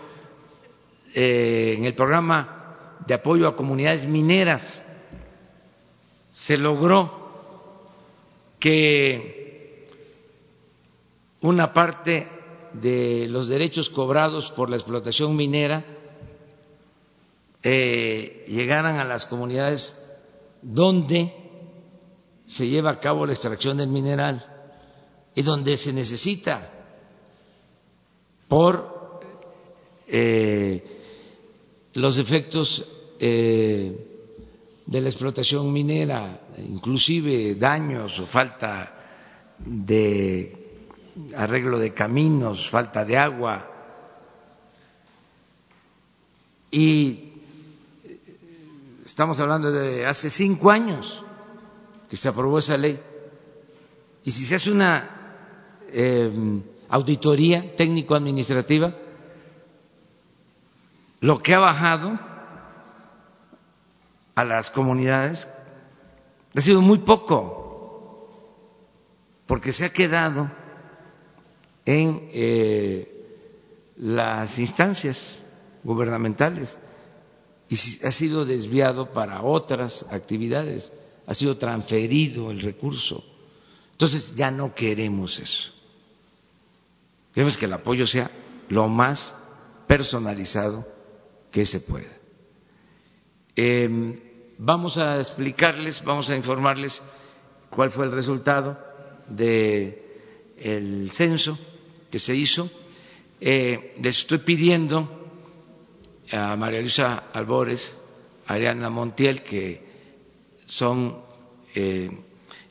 eh, 1.14 1.76
en 1.78 1.86
el 1.86 1.94
programa 1.94 2.98
de 3.06 3.14
apoyo 3.14 3.48
a 3.48 3.56
comunidades 3.56 4.08
mineras. 4.08 4.84
Se 6.32 6.58
logró 6.58 7.88
que 8.60 9.88
una 11.42 11.72
parte 11.72 12.28
de 12.74 13.28
los 13.30 13.48
derechos 13.48 13.90
cobrados 13.90 14.52
por 14.52 14.72
la 14.72 14.78
explotación 14.78 15.36
minera 15.36 15.99
eh, 17.62 18.46
llegaran 18.48 18.98
a 18.98 19.04
las 19.04 19.26
comunidades 19.26 19.98
donde 20.62 21.34
se 22.48 22.68
lleva 22.68 22.92
a 22.92 23.00
cabo 23.00 23.26
la 23.26 23.34
extracción 23.34 23.78
del 23.78 23.90
mineral 23.90 24.44
y 25.36 25.42
donde 25.42 25.78
se 25.78 25.94
necesita 25.94 26.72
por 28.48 29.22
eh, 30.08 30.84
los 31.94 32.18
efectos 32.18 32.86
eh, 33.20 34.08
de 34.86 35.02
la 35.02 35.10
explotación 35.10 35.72
minera, 35.72 36.42
inclusive 36.58 37.56
daños 37.56 38.18
o 38.20 38.26
falta 38.26 38.96
de 39.60 40.60
arreglo 41.36 41.78
de 41.78 41.94
caminos, 41.94 42.70
falta 42.72 43.06
de 43.06 43.18
agua. 43.18 43.70
Y 46.72 47.29
Estamos 49.10 49.40
hablando 49.40 49.72
de 49.72 50.06
hace 50.06 50.30
cinco 50.30 50.70
años 50.70 51.26
que 52.08 52.16
se 52.16 52.30
aprobó 52.30 52.60
esa 52.60 52.78
ley. 52.78 53.02
Y 54.24 54.30
si 54.30 54.46
se 54.46 54.54
hace 54.54 54.70
una 54.70 55.10
eh, 55.88 56.62
auditoría 56.90 57.76
técnico-administrativa, 57.76 58.94
lo 61.22 61.42
que 61.42 61.56
ha 61.56 61.58
bajado 61.58 62.20
a 64.36 64.44
las 64.46 64.70
comunidades 64.70 65.48
ha 66.56 66.62
sido 66.62 66.80
muy 66.80 67.00
poco, 67.00 68.30
porque 69.48 69.72
se 69.72 69.86
ha 69.86 69.90
quedado 69.92 70.52
en 71.84 72.30
eh, 72.32 73.58
las 73.98 74.60
instancias 74.60 75.42
gubernamentales 75.84 76.78
y 77.70 78.06
ha 78.06 78.12
sido 78.12 78.46
desviado 78.46 79.14
para 79.14 79.44
otras 79.44 80.06
actividades, 80.10 80.92
ha 81.28 81.34
sido 81.36 81.58
transferido 81.58 82.50
el 82.50 82.62
recurso. 82.62 83.24
Entonces 83.92 84.34
ya 84.36 84.50
no 84.50 84.74
queremos 84.74 85.38
eso. 85.38 85.72
Queremos 87.34 87.58
que 87.58 87.66
el 87.66 87.74
apoyo 87.74 88.08
sea 88.08 88.32
lo 88.70 88.88
más 88.88 89.36
personalizado 89.86 90.88
que 91.52 91.64
se 91.66 91.82
pueda. 91.82 92.12
Em, 93.56 94.20
vamos 94.58 94.98
a 94.98 95.20
explicarles, 95.20 96.04
vamos 96.04 96.28
a 96.30 96.36
informarles 96.36 97.00
cuál 97.70 97.92
fue 97.92 98.06
el 98.06 98.12
resultado 98.12 98.80
del 99.28 101.12
censo 101.14 101.60
que 102.10 102.18
se 102.18 102.36
hizo. 102.36 102.68
Eh, 103.40 103.96
les 104.02 104.18
estoy 104.18 104.40
pidiendo 104.40 105.19
a 106.32 106.56
María 106.56 106.82
Luisa 106.82 107.24
Albores, 107.34 107.98
Ariana 108.48 108.90
Montiel, 108.90 109.42
que 109.42 109.82
son 110.66 111.22
eh, 111.74 112.10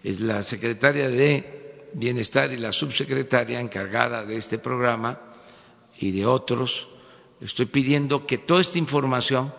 es 0.03 0.21
la 0.21 0.43
secretaria 0.43 1.09
de 1.09 1.89
Bienestar 1.95 2.53
y 2.53 2.57
la 2.57 2.71
subsecretaria 2.71 3.61
encargada 3.61 4.25
de 4.25 4.37
este 4.37 4.59
programa 4.59 5.19
y 5.99 6.11
de 6.11 6.27
otros. 6.27 6.87
Estoy 7.41 7.67
pidiendo 7.67 8.27
que 8.27 8.39
toda 8.39 8.61
esta 8.61 8.79
información 8.79 9.53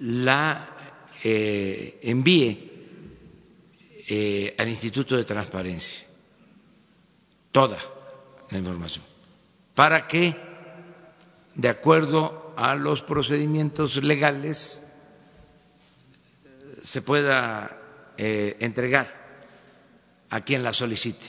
la 0.00 1.08
eh, 1.22 1.98
envíe 2.02 2.70
eh, 4.08 4.54
al 4.58 4.68
Instituto 4.68 5.16
de 5.16 5.24
Transparencia, 5.24 6.06
toda 7.50 7.78
la 8.50 8.58
información, 8.58 9.04
para 9.74 10.06
que 10.06 10.51
de 11.54 11.68
acuerdo 11.68 12.54
a 12.56 12.74
los 12.74 13.02
procedimientos 13.02 13.96
legales, 14.02 14.82
se 16.82 17.02
pueda 17.02 17.78
eh, 18.16 18.56
entregar 18.60 19.22
a 20.30 20.40
quien 20.40 20.62
la 20.62 20.72
solicite. 20.72 21.26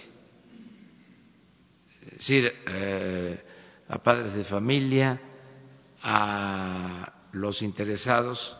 Es 2.06 2.18
decir, 2.18 2.54
eh, 2.68 3.44
a 3.90 3.98
padres 4.02 4.34
de 4.34 4.44
familia, 4.44 5.20
a 6.02 7.14
los 7.34 7.62
interesados 7.62 8.56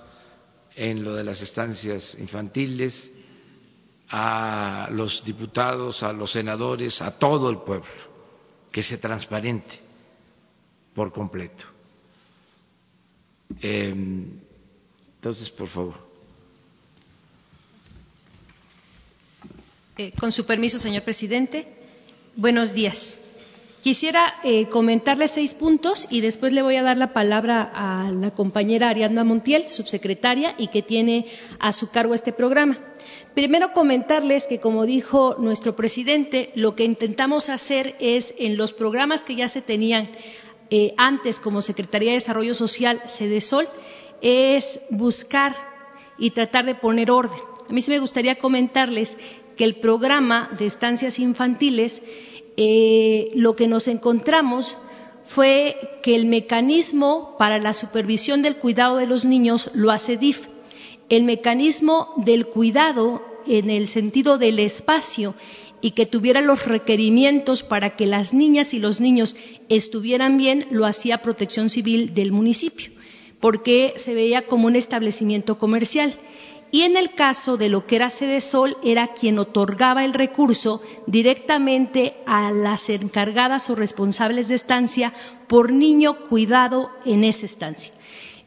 en 0.76 1.04
lo 1.04 1.16
de 1.16 1.24
las 1.24 1.42
estancias 1.42 2.16
infantiles, 2.20 3.12
a 4.10 4.90
los 4.92 5.24
diputados, 5.24 6.04
a 6.04 6.14
los 6.14 6.32
senadores, 6.32 7.02
a 7.02 7.18
todo 7.18 7.50
el 7.50 7.60
pueblo, 7.60 7.88
que 8.72 8.84
se 8.84 8.98
transparente 8.98 9.83
por 10.94 11.12
completo. 11.12 11.66
Em, 13.62 14.26
entonces, 15.16 15.50
por 15.50 15.68
favor. 15.68 16.14
Eh, 19.98 20.12
con 20.20 20.32
su 20.32 20.46
permiso, 20.46 20.80
señor 20.80 21.04
presidente. 21.04 21.68
Buenos 22.36 22.74
días. 22.74 23.20
Quisiera 23.84 24.36
eh, 24.44 24.70
comentarle 24.70 25.28
seis 25.28 25.54
puntos 25.54 26.08
y 26.10 26.22
después 26.22 26.54
le 26.54 26.62
voy 26.62 26.78
a 26.78 26.84
dar 26.84 26.98
la 26.98 27.12
palabra 27.12 27.70
a 27.74 28.12
la 28.12 28.32
compañera 28.32 28.88
Ariadna 28.88 29.26
Montiel, 29.26 29.70
subsecretaria, 29.70 30.56
y 30.58 30.70
que 30.70 30.82
tiene 30.82 31.28
a 31.60 31.74
su 31.74 31.92
cargo 31.92 32.14
este 32.16 32.32
programa. 32.32 32.80
Primero 33.36 33.74
comentarles 33.74 34.46
que, 34.46 34.62
como 34.62 34.86
dijo 34.86 35.36
nuestro 35.38 35.76
presidente, 35.76 36.54
lo 36.56 36.76
que 36.76 36.86
intentamos 36.86 37.50
hacer 37.50 37.96
es, 38.00 38.34
en 38.38 38.56
los 38.56 38.72
programas 38.72 39.26
que 39.26 39.36
ya 39.36 39.50
se 39.50 39.62
tenían 39.62 40.10
eh, 40.76 40.96
antes 40.98 41.38
como 41.38 41.62
Secretaría 41.62 42.10
de 42.10 42.16
Desarrollo 42.16 42.56
Social, 42.56 43.04
SEDESOL, 43.06 43.68
es 44.22 44.80
buscar 44.90 45.56
y 46.18 46.32
tratar 46.32 46.66
de 46.66 46.74
poner 46.74 47.12
orden. 47.12 47.38
A 47.70 47.72
mí 47.72 47.84
sí 47.84 47.92
me 47.92 48.00
gustaría 48.00 48.40
comentarles 48.40 49.16
que 49.56 49.66
el 49.66 49.76
programa 49.76 50.50
de 50.58 50.66
estancias 50.66 51.20
infantiles 51.20 52.02
eh, 52.58 53.30
lo 53.36 53.56
que 53.56 53.68
nos 53.68 53.88
encontramos 53.88 54.76
fue 55.26 55.76
que 56.02 56.16
el 56.16 56.26
mecanismo 56.26 57.36
para 57.38 57.60
la 57.60 57.74
supervisión 57.74 58.42
del 58.42 58.56
cuidado 58.56 58.98
de 58.98 59.06
los 59.06 59.26
niños 59.26 59.70
lo 59.76 59.92
hace 59.92 60.18
DIF. 60.18 60.40
El 61.08 61.24
mecanismo 61.24 62.16
del 62.18 62.48
cuidado 62.48 63.22
en 63.46 63.70
el 63.70 63.88
sentido 63.88 64.40
del 64.40 64.58
espacio 64.58 65.36
y 65.84 65.92
que 65.92 66.06
tuviera 66.06 66.40
los 66.40 66.66
requerimientos 66.66 67.62
para 67.62 67.98
que 67.98 68.08
las 68.08 68.34
niñas 68.34 68.74
y 68.74 68.80
los 68.80 69.02
niños 69.02 69.36
estuvieran 69.68 70.38
bien 70.38 70.66
lo 70.72 70.86
hacía 70.86 71.18
Protección 71.18 71.70
Civil 71.70 72.14
del 72.14 72.32
municipio, 72.32 72.90
porque 73.42 73.94
se 73.98 74.14
veía 74.14 74.48
como 74.48 74.68
un 74.68 74.78
establecimiento 74.78 75.58
comercial 75.58 76.16
y 76.72 76.84
en 76.84 76.96
el 76.96 77.12
caso 77.12 77.58
de 77.58 77.68
lo 77.68 77.86
que 77.86 77.98
era 77.98 78.10
Sede 78.10 78.40
Sol, 78.40 78.78
era 78.82 79.10
quien 79.14 79.38
otorgaba 79.40 80.06
el 80.06 80.14
recurso 80.14 80.82
directamente 81.06 82.14
a 82.26 82.54
las 82.54 82.90
encargadas 82.90 83.70
o 83.70 83.76
responsables 83.76 84.48
de 84.48 84.56
estancia 84.56 85.14
por 85.50 85.74
niño 85.74 86.30
cuidado 86.30 86.92
en 87.06 87.26
esa 87.26 87.46
estancia. 87.46 87.94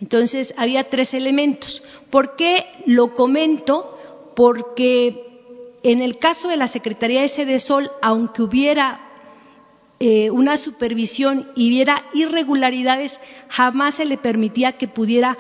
Entonces, 0.01 0.55
había 0.57 0.89
tres 0.89 1.13
elementos. 1.13 1.83
¿Por 2.09 2.35
qué 2.35 2.65
lo 2.87 3.15
comento? 3.15 3.97
Porque 4.35 5.26
en 5.93 6.03
el 6.03 6.19
caso 6.19 6.49
de 6.49 6.57
la 6.57 6.67
Secretaría 6.67 7.23
de 7.23 7.29
Sede 7.29 7.61
Sol, 7.61 7.93
aunque 8.03 8.43
hubiera 8.43 9.01
eh, 10.01 10.31
una 10.33 10.57
supervisión 10.57 11.49
y 11.55 11.69
hubiera 11.69 12.07
irregularidades, 12.13 13.21
jamás 13.49 13.95
se 13.95 14.05
le 14.05 14.19
permitía 14.19 14.73
que 14.73 14.89
pudiera 14.89 15.39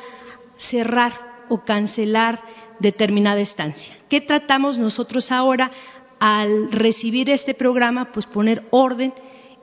cerrar 0.56 1.12
o 1.48 1.64
cancelar 1.64 2.40
determinada 2.78 3.40
estancia. 3.40 3.96
¿Qué 4.08 4.20
tratamos 4.20 4.78
nosotros 4.78 5.32
ahora 5.32 5.72
al 6.20 6.70
recibir 6.70 7.28
este 7.28 7.54
programa? 7.54 8.12
Pues 8.12 8.26
poner 8.26 8.62
orden 8.70 9.12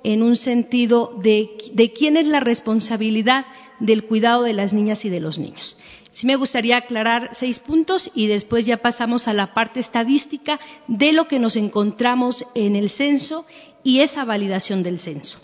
en 0.04 0.22
un 0.22 0.36
sentido 0.36 1.18
de, 1.24 1.52
quién 1.98 2.18
es 2.18 2.28
la 2.28 2.42
responsabilidad 2.42 3.46
del 3.80 4.04
cuidado 4.04 4.44
de 4.44 4.52
las 4.52 4.74
niñas 4.74 5.06
y 5.06 5.10
de 5.10 5.22
los 5.22 5.40
niños. 5.40 5.78
Sí 6.14 6.28
me 6.28 6.36
gustaría 6.36 6.78
aclarar 6.78 7.30
seis 7.34 7.60
puntos 7.60 8.12
y 8.14 8.28
después 8.28 8.68
ya 8.68 8.78
pasamos 8.78 9.28
a 9.28 9.34
la 9.34 9.56
parte 9.56 9.80
estadística 9.80 10.60
de 10.88 11.12
lo 11.12 11.28
que 11.28 11.40
nos 11.40 11.56
encontramos 11.56 12.46
en 12.54 12.76
el 12.76 12.92
censo 12.92 13.48
y 13.84 14.02
esa 14.02 14.24
validación 14.24 14.84
del 14.84 15.00
censo. 15.00 15.40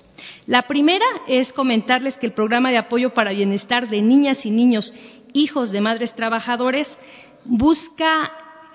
La 0.45 0.67
primera 0.67 1.05
es 1.27 1.53
comentarles 1.53 2.17
que 2.17 2.27
el 2.27 2.33
programa 2.33 2.69
de 2.69 2.77
apoyo 2.77 3.15
para 3.15 3.31
bienestar 3.31 3.89
de 3.89 4.03
niñas 4.03 4.45
y 4.45 4.51
niños 4.51 4.93
hijos 5.33 5.71
de 5.71 5.81
madres 5.81 6.13
trabajadores 6.13 6.95
busca 7.45 8.31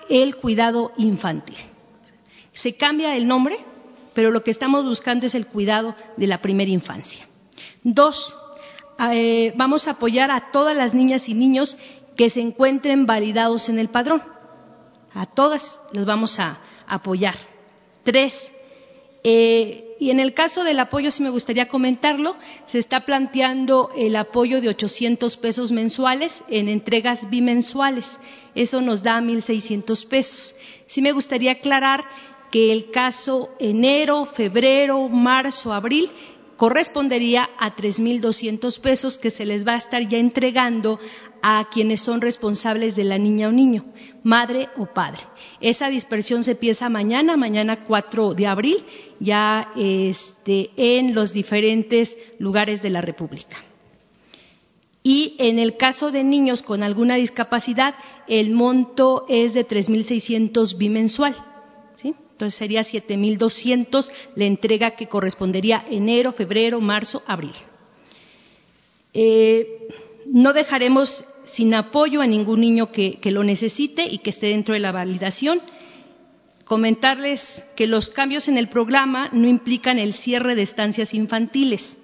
el 0.09 0.35
cuidado 0.35 0.91
infantil. 0.97 1.55
Se 2.51 2.75
cambia 2.75 3.15
el 3.15 3.25
nombre, 3.25 3.57
pero 4.13 4.31
lo 4.31 4.43
que 4.43 4.51
estamos 4.51 4.83
buscando 4.83 5.27
es 5.27 5.35
el 5.35 5.47
cuidado 5.47 5.95
de 6.17 6.27
la 6.27 6.41
primera 6.41 6.71
infancia. 6.71 7.25
Dos, 7.83 8.35
eh, 9.11 9.53
vamos 9.55 9.87
a 9.87 9.91
apoyar 9.91 10.31
a 10.31 10.51
todas 10.51 10.75
las 10.75 10.93
niñas 10.93 11.27
y 11.29 11.33
niños 11.33 11.77
que 12.15 12.29
se 12.29 12.41
encuentren 12.41 13.05
validados 13.05 13.69
en 13.69 13.79
el 13.79 13.89
padrón. 13.89 14.21
A 15.13 15.25
todas 15.25 15.79
los 15.91 16.05
vamos 16.05 16.39
a 16.39 16.59
apoyar. 16.87 17.35
Tres, 18.03 18.53
eh, 19.23 19.95
y 19.99 20.11
en 20.11 20.19
el 20.19 20.33
caso 20.33 20.63
del 20.63 20.79
apoyo, 20.79 21.09
si 21.09 21.23
me 21.23 21.29
gustaría 21.29 21.67
comentarlo, 21.67 22.35
se 22.67 22.77
está 22.77 23.05
planteando 23.05 23.89
el 23.95 24.15
apoyo 24.15 24.61
de 24.61 24.69
800 24.69 25.37
pesos 25.37 25.71
mensuales 25.71 26.43
en 26.47 26.69
entregas 26.69 27.29
bimensuales. 27.29 28.19
Eso 28.53 28.81
nos 28.81 29.01
da 29.01 29.19
1.600 29.21 30.07
pesos. 30.07 30.55
Sí 30.85 31.01
me 31.01 31.11
gustaría 31.11 31.53
aclarar 31.53 32.03
que 32.51 32.71
el 32.71 32.91
caso 32.91 33.49
enero, 33.57 34.25
febrero, 34.25 35.09
marzo, 35.09 35.73
abril 35.73 36.11
correspondería 36.57 37.49
a 37.59 37.75
3.200 37.75 38.79
pesos 38.79 39.17
que 39.17 39.29
se 39.29 39.45
les 39.45 39.67
va 39.67 39.73
a 39.73 39.77
estar 39.77 40.07
ya 40.07 40.17
entregando 40.17 40.99
a 41.41 41.67
quienes 41.71 42.01
son 42.01 42.21
responsables 42.21 42.95
de 42.95 43.03
la 43.03 43.17
niña 43.17 43.49
o 43.49 43.51
niño, 43.51 43.85
madre 44.23 44.69
o 44.77 44.87
padre. 44.87 45.21
Esa 45.61 45.89
dispersión 45.89 46.43
se 46.43 46.51
empieza 46.51 46.89
mañana, 46.89 47.37
mañana 47.37 47.85
4 47.85 48.33
de 48.33 48.47
abril, 48.47 48.83
ya 49.19 49.71
este, 49.75 50.71
en 50.75 51.13
los 51.13 51.33
diferentes 51.33 52.17
lugares 52.39 52.81
de 52.81 52.89
la 52.89 53.01
República. 53.01 53.57
Y 55.03 55.35
en 55.37 55.59
el 55.59 55.77
caso 55.77 56.09
de 56.09 56.23
niños 56.23 56.63
con 56.63 56.81
alguna 56.81 57.15
discapacidad, 57.15 57.93
el 58.27 58.49
monto 58.51 59.25
es 59.29 59.53
de 59.53 59.67
3.600 59.67 60.77
bimensual. 60.79 61.35
¿sí? 61.95 62.15
Entonces 62.35 62.59
sería 62.59 62.81
7.200 62.81 64.11
la 64.35 64.43
entrega 64.43 64.97
que 64.97 65.07
correspondería 65.07 65.85
enero, 65.89 66.33
febrero, 66.33 66.81
marzo, 66.81 67.23
abril. 67.25 67.55
Eh, 69.13 69.87
no 70.25 70.51
dejaremos 70.51 71.23
sin 71.45 71.73
apoyo 71.73 72.19
a 72.19 72.27
ningún 72.27 72.59
niño 72.59 72.91
que, 72.91 73.17
lo 73.23 73.41
necesite 73.45 74.05
y 74.05 74.17
que 74.17 74.31
esté 74.31 74.47
dentro 74.47 74.73
de 74.73 74.81
la 74.81 74.91
validación. 74.91 75.61
Comentarles 76.65 77.63
que 77.77 77.87
los 77.87 78.09
cambios 78.09 78.49
en 78.49 78.57
el 78.57 78.67
programa 78.67 79.29
no 79.31 79.47
implican 79.47 79.97
el 79.97 80.13
cierre 80.13 80.55
de 80.55 80.63
estancias 80.63 81.13
infantiles. 81.13 81.99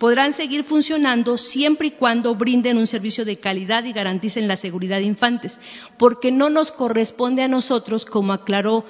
Podrán 0.00 0.32
seguir 0.32 0.64
funcionando 0.64 1.36
siempre 1.38 1.88
y 1.88 1.90
cuando 1.92 2.34
brinden 2.34 2.78
un 2.78 2.86
servicio 2.88 3.24
de 3.24 3.38
calidad 3.38 3.84
y 3.84 3.92
garanticen 3.92 4.48
la 4.48 4.56
seguridad 4.56 4.98
de 4.98 5.04
infantes, 5.04 5.58
porque 5.98 6.32
no 6.32 6.50
nos 6.50 6.72
corresponde 6.72 7.42
a 7.42 7.48
nosotros, 7.48 8.04
como 8.04 8.32
aclaró 8.32 8.84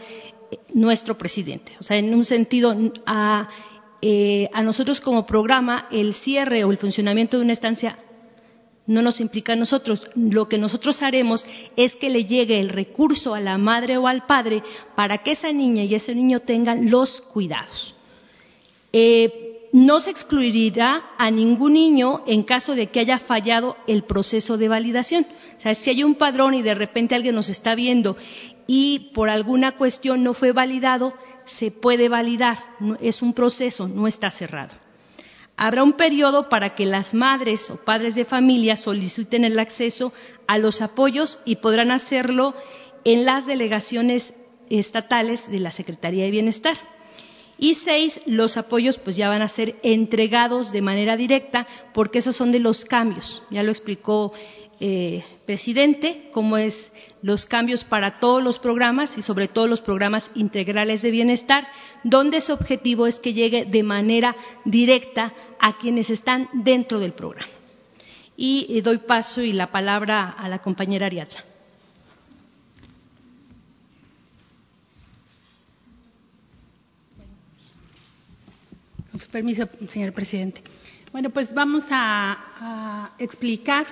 nuestro 0.73 1.17
presidente. 1.17 1.73
O 1.81 1.83
sea, 1.83 1.97
en 1.97 2.15
un 2.15 2.25
sentido, 2.25 2.75
a, 3.07 3.49
eh, 4.01 4.49
a 4.53 4.63
nosotros 4.63 5.01
como 5.01 5.27
programa, 5.27 5.89
el 5.91 6.15
cierre 6.15 6.65
o 6.65 6.71
el 6.71 6.79
funcionamiento 6.79 7.37
de 7.37 7.45
una 7.45 7.53
estancia 7.53 7.99
no 8.89 9.03
nos 9.03 9.21
implica 9.21 9.53
a 9.53 9.57
nosotros. 9.57 10.09
Lo 10.17 10.49
que 10.49 10.59
nosotros 10.59 11.03
haremos 11.03 11.47
es 11.77 11.95
que 11.95 12.09
le 12.09 12.25
llegue 12.25 12.59
el 12.59 12.71
recurso 12.71 13.35
a 13.35 13.41
la 13.41 13.59
madre 13.59 13.99
o 13.99 14.09
al 14.09 14.25
padre 14.27 14.63
para 14.97 15.19
que 15.19 15.33
esa 15.33 15.53
niña 15.53 15.85
y 15.85 15.95
ese 15.95 16.15
niño 16.15 16.41
tengan 16.41 16.91
los 16.91 17.21
cuidados. 17.21 17.95
Eh, 18.93 19.69
no 19.73 20.01
se 20.01 20.11
excluirá 20.11 21.11
a 21.19 21.31
ningún 21.31 21.75
niño 21.75 22.23
en 22.27 22.43
caso 22.43 22.75
de 22.75 22.87
que 22.87 23.01
haya 23.01 23.19
fallado 23.19 23.77
el 23.87 24.05
proceso 24.05 24.57
de 24.57 24.69
validación. 24.69 25.27
O 25.59 25.61
sea, 25.61 25.75
si 25.75 25.91
hay 25.91 26.03
un 26.03 26.15
padrón 26.15 26.55
y 26.55 26.63
de 26.63 26.75
repente 26.75 27.15
alguien 27.15 27.35
nos 27.35 27.51
está 27.51 27.75
viendo 27.75 28.17
y 28.71 29.11
por 29.15 29.31
alguna 29.31 29.77
cuestión 29.77 30.23
no 30.23 30.35
fue 30.35 30.53
validado, 30.53 31.15
se 31.47 31.71
puede 31.71 32.11
validar. 32.11 32.59
Es 33.01 33.23
un 33.23 33.33
proceso, 33.33 33.89
no 33.89 34.07
está 34.07 34.31
cerrado. 34.31 34.75
Habrá 35.57 35.83
un 35.83 35.95
periodo 35.95 36.51
para 36.51 36.75
que 36.75 36.85
las 36.85 37.15
madres 37.15 37.69
o 37.71 37.83
padres 37.83 38.15
de 38.15 38.27
familia 38.27 38.77
soliciten 38.77 39.45
el 39.45 39.59
acceso 39.59 40.13
a 40.47 40.59
los 40.59 40.83
apoyos 40.83 41.41
y 41.47 41.57
podrán 41.57 41.91
hacerlo 41.91 42.55
en 43.05 43.25
las 43.25 43.47
delegaciones 43.47 44.35
estatales 44.69 45.51
de 45.51 45.61
la 45.61 45.71
Secretaría 45.71 46.25
de 46.25 46.31
Bienestar. 46.31 46.77
Y 47.57 47.75
seis, 47.75 48.21
los 48.27 48.59
apoyos 48.59 48.99
pues 48.99 49.17
ya 49.17 49.31
van 49.31 49.43
a 49.43 49.49
ser 49.49 49.77
entregados 49.83 50.73
de 50.73 50.83
manera 50.83 51.17
directa 51.17 51.67
porque 51.95 52.19
esos 52.19 52.37
son 52.37 52.53
de 52.53 52.61
los 52.61 52.85
cambios. 52.85 53.43
Ya 53.51 53.63
lo 53.63 53.71
explicó 53.71 54.33
eh, 54.79 55.25
presidente, 55.45 56.29
como 56.33 56.57
es 56.59 56.93
los 57.23 57.47
cambios 57.47 57.85
para 57.85 58.21
todos 58.21 58.43
los 58.43 58.59
programas 58.59 59.19
y 59.19 59.23
sobre 59.23 59.49
todo 59.49 59.67
los 59.67 59.81
programas 59.81 60.31
integrales 60.35 61.03
de 61.03 61.11
bienestar, 61.11 61.67
donde 62.05 62.41
su 62.41 62.53
objetivo 62.53 63.07
es 63.07 63.19
que 63.19 63.35
llegue 63.35 63.65
de 63.65 63.83
manera 63.83 64.37
directa 64.65 65.33
a 65.61 65.77
quienes 65.79 66.11
están 66.11 66.49
dentro 66.53 67.01
del 67.01 67.13
programa. 67.13 67.51
Y 68.37 68.81
doy 68.83 68.99
paso 68.99 69.43
y 69.43 69.53
la 69.53 69.73
palabra 69.73 70.31
a 70.31 70.49
la 70.49 70.61
compañera 70.61 71.07
Ariadna. 71.07 71.45
Con 79.11 79.19
su 79.19 79.29
permiso, 79.31 79.69
señor 79.89 80.13
presidente. 80.13 80.63
Bueno, 81.11 81.31
pues 81.31 81.53
vamos 81.55 81.85
a, 81.91 83.11
explicar 83.19 83.87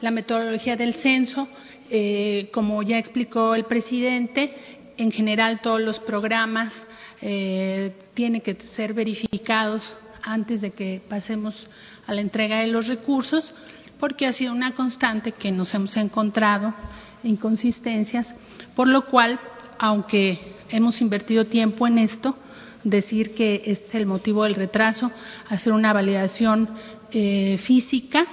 la 0.00 0.10
metodología 0.10 0.76
del 0.76 0.94
censo. 0.94 1.48
Eh, 1.90 2.48
como 2.52 2.82
ya 2.82 2.98
explicó 2.98 3.54
el 3.54 3.64
presidente, 3.64 4.52
en 4.96 5.12
general 5.12 5.60
todos 5.62 5.80
los 5.80 6.00
programas 6.00 6.86
eh, 7.20 7.92
tienen 8.14 8.40
que 8.40 8.54
ser 8.54 8.92
verificados 8.92 9.94
antes 10.22 10.60
de 10.60 10.72
que 10.72 11.00
pasemos 11.08 11.66
a 12.06 12.14
la 12.14 12.20
entrega 12.20 12.60
de 12.60 12.66
los 12.68 12.88
recursos, 12.88 13.54
porque 14.00 14.26
ha 14.26 14.32
sido 14.32 14.52
una 14.52 14.74
constante 14.74 15.32
que 15.32 15.52
nos 15.52 15.72
hemos 15.74 15.96
encontrado 15.96 16.74
inconsistencias, 17.22 18.34
por 18.74 18.88
lo 18.88 19.06
cual, 19.06 19.38
aunque 19.78 20.38
hemos 20.70 21.00
invertido 21.00 21.46
tiempo 21.46 21.86
en 21.86 21.98
esto, 21.98 22.36
decir 22.82 23.34
que 23.34 23.62
este 23.66 23.86
es 23.86 23.94
el 23.94 24.06
motivo 24.06 24.44
del 24.44 24.54
retraso, 24.54 25.10
hacer 25.48 25.72
una 25.72 25.92
validación 25.92 26.68
eh, 27.12 27.58
física 27.58 28.26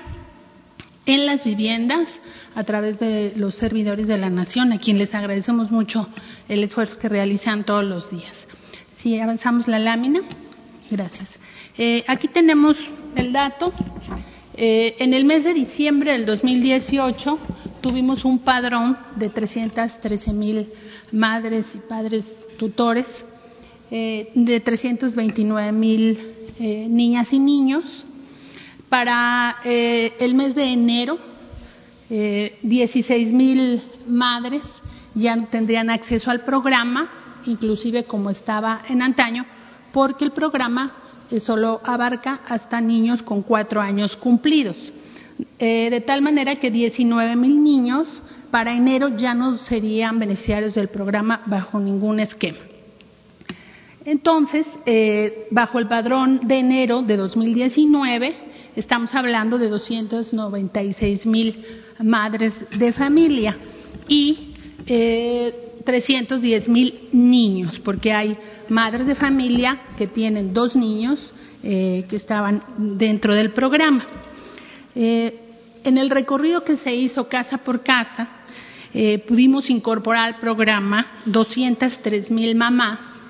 en 1.06 1.26
las 1.26 1.44
viviendas 1.44 2.22
a 2.56 2.64
través 2.64 3.00
de 3.00 3.34
los 3.36 3.56
servidores 3.56 4.08
de 4.08 4.18
la 4.18 4.30
nación, 4.30 4.72
a 4.72 4.80
quienes 4.80 5.10
les 5.10 5.16
agradecemos 5.16 5.72
mucho 5.72 6.08
el 6.48 6.64
esfuerzo 6.64 6.98
que 6.98 7.10
realizan 7.10 7.66
todos 7.66 7.84
los 7.84 8.12
días. 8.12 8.48
Si 8.94 9.20
avanzamos 9.20 9.68
la 9.68 9.80
lámina, 9.80 10.22
gracias. 10.90 11.40
Eh, 11.78 12.04
aquí 12.08 12.28
tenemos 12.28 12.78
el 13.16 13.34
dato. 13.34 13.74
Eh, 14.56 14.96
en 15.00 15.14
el 15.14 15.26
mes 15.26 15.44
de 15.44 15.54
diciembre 15.54 16.14
del 16.14 16.26
2018 16.26 17.40
tuvimos 17.82 18.24
un 18.24 18.40
padrón 18.40 18.98
de 19.16 19.30
313 19.30 20.32
mil 20.32 20.68
madres 21.12 21.76
y 21.76 21.80
padres 21.80 22.26
tutores 22.58 23.26
eh, 23.92 24.32
de 24.34 24.60
329 24.60 25.72
mil 25.72 26.18
eh, 26.60 26.88
niñas 26.90 27.32
y 27.34 27.40
niños. 27.40 28.06
Para 28.94 29.56
eh, 29.64 30.14
el 30.20 30.36
mes 30.36 30.54
de 30.54 30.72
enero, 30.72 31.18
16 32.08 33.34
mil 33.34 33.82
madres 34.06 34.62
ya 35.16 35.36
tendrían 35.48 35.90
acceso 35.90 36.30
al 36.30 36.42
programa, 36.42 37.10
inclusive 37.48 38.04
como 38.04 38.30
estaba 38.30 38.84
en 38.88 39.02
antaño, 39.02 39.48
porque 39.92 40.26
el 40.26 40.32
programa 40.32 40.92
solo 41.40 41.82
abarca 41.84 42.42
hasta 42.48 42.80
niños 42.82 43.24
con 43.24 43.42
cuatro 43.42 43.82
años 43.82 44.16
cumplidos. 44.16 44.78
de 45.58 46.04
tal 46.06 46.22
manera 46.22 46.58
que 46.58 46.70
19 46.70 47.36
mil 47.36 47.64
niños 47.64 48.22
para 48.52 48.76
enero 48.76 49.18
ya 49.18 49.34
no 49.34 49.58
serían 49.58 50.20
beneficiarios 50.20 50.76
del 50.76 50.90
programa 50.90 51.42
bajo 51.48 51.80
ningún 51.80 52.20
esquema. 52.20 52.60
Entonces, 54.06 54.68
eh, 54.86 55.48
bajo 55.50 55.80
el 55.80 55.88
padrón 55.88 56.42
de 56.48 56.60
enero 56.60 57.02
de 57.02 57.18
2019, 57.18 58.53
estamos 58.76 59.14
hablando 59.14 59.58
de 59.58 59.70
296 59.70 61.26
mil 61.26 61.66
madres 62.00 62.66
de 62.78 62.92
familia 62.94 63.58
y 64.08 64.54
eh, 64.86 65.82
310 65.86 66.70
mil 66.70 67.10
niños, 67.12 67.80
porque 67.80 68.14
hay 68.14 68.38
madres 68.70 69.08
de 69.08 69.16
familia 69.16 69.82
que 69.98 70.08
tienen 70.08 70.54
dos 70.54 70.76
niños 70.76 71.34
eh, 71.62 72.06
que 72.10 72.16
estaban 72.16 72.62
dentro 72.78 73.34
del 73.36 73.52
programa. 73.52 74.06
Eh, 74.96 75.40
en 75.84 75.98
el 75.98 76.10
recorrido 76.10 76.64
que 76.64 76.78
se 76.78 76.94
hizo 76.96 77.28
casa 77.28 77.58
por 77.58 77.84
casa, 77.84 78.30
pudimos 79.28 79.72
incorporar 79.72 80.36
al 80.36 80.40
programa 80.40 81.14
203 81.26 82.30
mil 82.30 82.56
mamás 82.56 83.24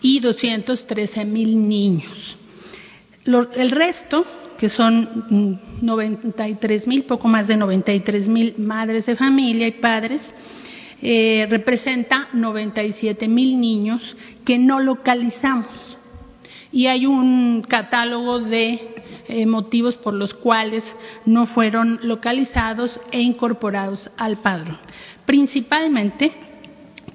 y 0.00 0.18
213 0.18 1.26
mil 1.26 1.68
niños. 1.68 2.36
el 3.26 3.70
resto, 3.70 4.24
que 4.60 4.68
son 4.68 5.58
93 5.80 6.86
mil, 6.86 7.04
poco 7.04 7.28
más 7.28 7.48
de 7.48 7.56
93 7.56 8.28
mil 8.28 8.54
madres 8.58 9.06
de 9.06 9.16
familia 9.16 9.66
y 9.66 9.70
padres, 9.70 10.34
eh, 11.00 11.46
representa 11.48 12.28
97 12.34 13.26
mil 13.26 13.58
niños 13.58 14.14
que 14.44 14.58
no 14.58 14.78
localizamos. 14.78 15.74
Y 16.70 16.88
hay 16.88 17.06
un 17.06 17.64
catálogo 17.66 18.38
de 18.38 18.96
eh, 19.28 19.46
motivos 19.46 19.96
por 19.96 20.12
los 20.12 20.34
cuales 20.34 20.94
no 21.24 21.46
fueron 21.46 21.98
localizados 22.02 23.00
e 23.12 23.22
incorporados 23.22 24.10
al 24.18 24.36
padrón. 24.36 24.76
Principalmente 25.24 26.32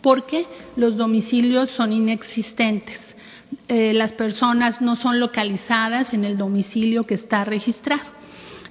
porque 0.01 0.47
los 0.77 0.97
domicilios 0.97 1.69
son 1.69 1.93
inexistentes. 1.93 3.04
Eh, 3.67 3.93
las 3.93 4.11
personas 4.11 4.79
no 4.79 4.95
son 4.95 5.19
localizadas 5.19 6.13
en 6.13 6.23
el 6.23 6.37
domicilio 6.37 7.05
que 7.05 7.15
está 7.15 7.43
registrado. 7.43 8.11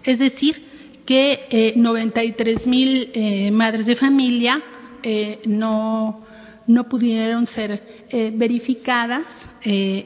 Es 0.05 0.21
decir, 0.21 1.03
que 1.05 1.75
93 1.77 2.57
eh, 2.65 2.69
mil 2.69 3.11
eh, 3.13 3.51
madres 3.51 3.87
de 3.87 3.97
familia 3.97 4.63
no, 5.47 6.25
no 6.67 6.89
pudieron 6.89 7.47
ser 7.47 8.07
verificadas. 8.33 9.27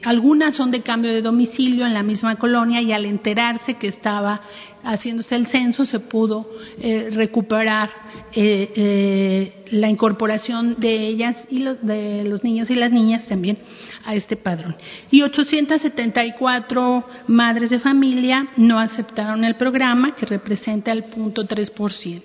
algunas 0.03 0.55
son 0.55 0.71
de 0.71 0.81
cambio 0.81 1.13
de 1.13 1.21
domicilio 1.21 1.85
en 1.85 1.93
la 1.93 2.03
misma 2.03 2.35
colonia 2.35 2.81
y 2.81 2.91
al 2.91 3.05
enterarse 3.05 3.75
que 3.75 3.87
estaba 3.87 4.41
haciéndose 4.83 5.35
el 5.35 5.47
censo 5.47 5.85
se 5.85 5.99
pudo 5.99 6.49
eh, 6.79 7.09
recuperar 7.11 7.89
eh, 8.33 8.71
eh, 8.75 9.65
la 9.71 9.89
incorporación 9.89 10.75
de 10.79 11.07
ellas 11.07 11.47
y 11.49 11.63
de 11.63 12.25
los 12.25 12.43
niños 12.43 12.69
y 12.69 12.75
las 12.75 12.91
niñas 12.91 13.27
también 13.27 13.57
a 14.05 14.15
este 14.15 14.35
padrón. 14.35 14.75
Y 15.11 15.21
874 15.21 17.05
madres 17.27 17.69
de 17.69 17.79
familia 17.79 18.47
no 18.57 18.79
aceptaron 18.79 19.43
el 19.43 19.55
programa, 19.55 20.15
que 20.15 20.25
representa 20.25 20.91
el 20.91 21.03
punto 21.05 21.43
3%. 21.45 22.21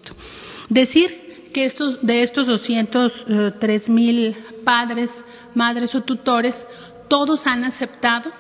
Decir 0.69 1.51
que 1.53 1.67
estos, 1.67 2.05
de 2.05 2.23
estos 2.23 2.47
203 2.47 3.89
mil 3.89 4.37
padres, 4.65 5.11
madres 5.55 5.95
o 5.95 6.03
tutores, 6.03 6.65
todos 7.09 7.47
han 7.47 7.65
aceptado 7.65 8.31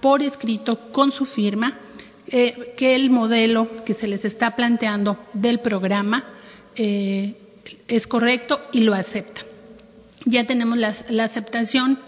por 0.00 0.22
escrito 0.22 0.76
con 0.92 1.12
su 1.12 1.26
firma 1.26 1.78
eh, 2.32 2.74
que 2.76 2.94
el 2.94 3.10
modelo 3.10 3.84
que 3.84 3.92
se 3.92 4.06
les 4.06 4.24
está 4.24 4.54
planteando 4.54 5.18
del 5.32 5.58
programa 5.58 6.22
eh, 6.76 7.34
es 7.88 8.06
correcto 8.06 8.60
y 8.70 8.82
lo 8.82 8.94
acepta. 8.94 9.42
Ya 10.26 10.46
tenemos 10.46 10.78
la, 10.78 11.24
aceptación, 11.24 11.98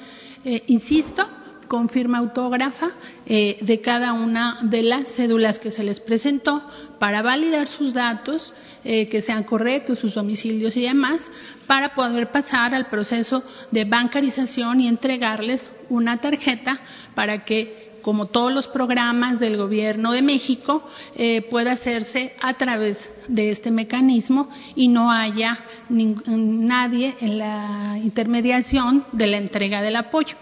eh, 0.44 0.62
insisto, 0.68 1.26
con 1.66 1.88
firma 1.88 2.18
autógrafa 2.18 2.90
de 3.26 3.80
cada 3.82 4.12
una 4.12 4.58
de 4.62 4.82
las 4.82 5.08
cédulas 5.08 5.58
que 5.58 5.70
se 5.70 5.82
les 5.82 6.00
presentó 6.00 6.62
para 6.98 7.22
validar 7.22 7.66
sus 7.66 7.94
datos, 7.94 8.52
que 8.82 9.22
sean 9.24 9.44
correctos, 9.44 10.00
sus 10.00 10.14
domicilios 10.14 10.76
y 10.76 10.82
demás, 10.82 11.30
para 11.66 11.94
poder 11.94 12.30
pasar 12.30 12.74
al 12.74 12.90
proceso 12.90 13.42
de 13.70 13.87
bancarización 13.87 14.82
y 14.82 14.88
entregarles 14.88 15.70
una 15.88 16.20
tarjeta 16.20 16.78
para 17.14 17.46
que 17.46 17.82
como 18.03 18.27
todos 18.27 18.53
los 18.53 18.67
programas 18.67 19.41
del 19.41 19.57
Gobierno 19.57 20.12
de 20.12 20.23
México, 20.23 20.87
eh, 21.15 21.43
pueda 21.43 21.73
hacerse 21.73 22.35
a 22.41 22.55
través 22.55 23.09
de 23.29 23.51
este 23.51 23.71
mecanismo 23.71 24.49
y 24.75 24.88
no 24.88 25.11
haya 25.11 25.59
nadie 25.88 27.15
en 27.21 27.38
la 27.38 27.99
intermediación 28.03 29.05
de 29.12 29.27
la 29.27 29.38
entrega 29.38 29.81
del 29.83 29.97
apoyo. 29.97 30.37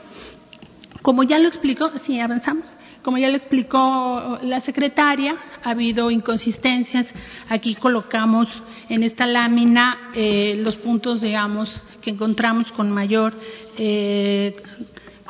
Como 1.03 1.23
ya 1.23 1.39
lo 1.39 1.49
explicó, 1.49 1.91
sí, 1.99 2.21
avanzamos. 2.21 2.77
Como 3.03 3.17
ya 3.17 3.31
lo 3.31 3.37
explicó 3.37 4.39
la 4.43 4.61
secretaria, 4.61 5.35
ha 5.65 5.71
habido 5.71 6.11
inconsistencias. 6.11 7.07
Aquí 7.49 7.75
colocamos 7.75 8.49
en 8.91 9.03
esta 9.03 9.27
lámina 9.27 10.11
eh, 10.15 10.61
los 10.63 10.77
puntos, 10.77 11.23
digamos, 11.23 11.81
que 12.03 12.11
encontramos 12.11 12.73
con 12.73 12.91
mayor 12.91 13.33
eh, 13.79 14.55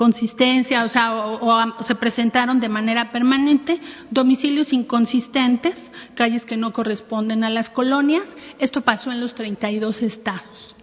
consistencia, 0.00 0.82
o 0.84 0.88
sea, 0.88 1.14
o, 1.14 1.82
se 1.82 1.94
presentaron 1.94 2.58
de 2.58 2.70
manera 2.70 3.12
permanente, 3.12 3.78
domicilios 4.10 4.72
inconsistentes, 4.72 5.78
calles 6.14 6.46
que 6.46 6.56
no 6.56 6.72
corresponden 6.72 7.44
a 7.44 7.50
las 7.50 7.68
colonias. 7.68 8.24
Esto 8.58 8.80
pasó 8.80 9.12
en 9.12 9.20
los 9.20 9.34
32 9.34 10.00
estados. 10.00 10.74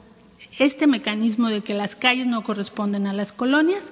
Este 0.60 0.86
mecanismo 0.86 1.49
de 1.49 1.62
que 1.62 1.73
las 1.73 1.95
calles 1.95 2.27
no 2.27 2.43
corresponden 2.43 3.08
a 3.08 3.13
las 3.13 3.32
colonias 3.32 3.84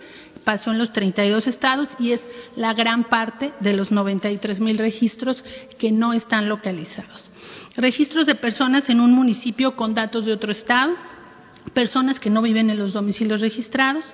pasó 0.43 0.69
en 0.69 0.77
los 0.77 0.93
32 0.93 1.47
estados 1.47 1.89
y 1.97 2.11
es 2.11 2.23
la 2.55 2.75
gran 2.75 3.05
parte 3.05 3.51
de 3.61 3.73
los 3.73 3.91
93 3.91 4.59
mil 4.59 4.77
registros 4.77 5.43
que 5.79 5.91
no 5.91 6.13
están 6.13 6.47
localizados. 6.47 7.31
Registros 7.75 8.27
de 8.27 8.35
personas 8.35 8.89
en 8.89 8.99
un 8.99 9.11
municipio 9.11 9.75
con 9.75 9.95
datos 9.95 10.27
de 10.27 10.33
otro 10.33 10.51
estado, 10.51 10.93
personas 11.73 12.19
que 12.19 12.29
no 12.29 12.43
viven 12.43 12.69
en 12.69 12.77
los 12.77 12.93
domicilios 12.93 13.41
registrados, 13.41 14.05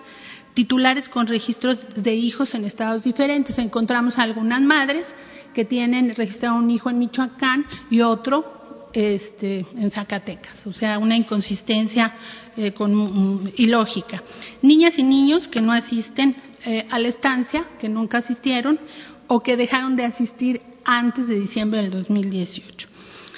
titulares 0.54 1.10
con 1.10 1.28
registros 1.28 1.78
de 1.96 2.14
hijos 2.14 2.54
en 2.54 2.66
estados 2.66 3.04
diferentes. 3.04 3.58
Encontramos 3.58 4.18
algunas 4.18 4.62
madres 4.62 5.14
que 5.54 5.66
tienen 5.66 6.16
registrado 6.16 6.56
un 6.56 6.70
hijo 6.72 6.90
en 6.90 7.00
Michoacán 7.00 7.66
y 7.90 8.02
otro 8.02 8.90
este, 8.94 9.66
en 9.78 9.90
Zacatecas, 9.90 10.68
o 10.68 10.74
sea, 10.74 11.00
una 11.00 11.16
inconsistencia 11.16 12.14
eh, 12.58 12.74
con, 12.74 13.52
ilógica. 13.56 14.22
Niñas 14.62 14.98
y 14.98 15.04
niños 15.04 15.48
que 15.48 15.62
no 15.62 15.72
asisten 15.72 16.36
eh, 16.66 16.86
a 16.90 17.00
la 17.00 17.08
estancia, 17.08 17.66
que 17.80 17.88
nunca 17.88 18.18
asistieron 18.18 18.80
o 19.28 19.42
que 19.42 19.56
dejaron 19.56 19.96
de 19.96 20.06
asistir 20.06 20.62
antes 20.84 21.28
de 21.28 21.40
diciembre 21.40 21.82
del 21.82 21.92
2018. 21.92 22.90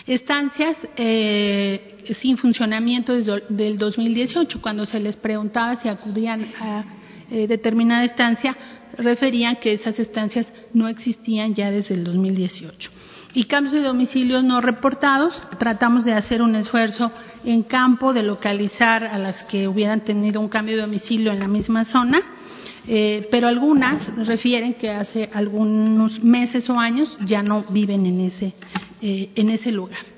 Estancias 0.07 0.77
eh, 0.97 2.03
sin 2.19 2.37
funcionamiento 2.37 3.13
desde 3.13 3.67
el 3.67 3.77
2018, 3.77 4.59
cuando 4.61 4.85
se 4.85 4.99
les 4.99 5.15
preguntaba 5.15 5.75
si 5.75 5.87
acudían 5.87 6.51
a 6.59 6.83
determinada 7.47 8.03
estancia, 8.03 8.55
referían 8.97 9.55
que 9.57 9.73
esas 9.73 9.99
estancias 9.99 10.53
no 10.73 10.87
existían 10.87 11.53
ya 11.55 11.71
desde 11.71 11.95
el 11.95 12.03
2018 12.03 12.91
y 13.33 13.45
cambios 13.45 13.73
de 13.73 13.81
domicilios 13.81 14.43
no 14.43 14.61
reportados. 14.61 15.43
Tratamos 15.57 16.05
de 16.05 16.13
hacer 16.13 16.41
un 16.41 16.55
esfuerzo 16.55 17.11
en 17.43 17.63
campo 17.63 18.13
de 18.13 18.23
localizar 18.23 19.03
a 19.03 19.17
las 19.17 19.43
que 19.43 19.67
hubieran 19.67 20.01
tenido 20.01 20.39
un 20.39 20.49
cambio 20.49 20.75
de 20.75 20.81
domicilio 20.81 21.31
en 21.31 21.39
la 21.39 21.47
misma 21.47 21.85
zona, 21.85 22.21
eh, 22.87 23.27
pero 23.31 23.47
algunas 23.47 24.15
refieren 24.27 24.75
que 24.75 24.91
hace 24.91 25.29
algunos 25.33 26.23
meses 26.23 26.69
o 26.69 26.79
años 26.79 27.17
ya 27.25 27.41
no 27.41 27.63
viven 27.69 28.05
en 28.05 28.19
ese, 28.21 28.53
eh, 29.01 29.29
en 29.35 29.49
ese 29.49 29.71
lugar. 29.71 30.12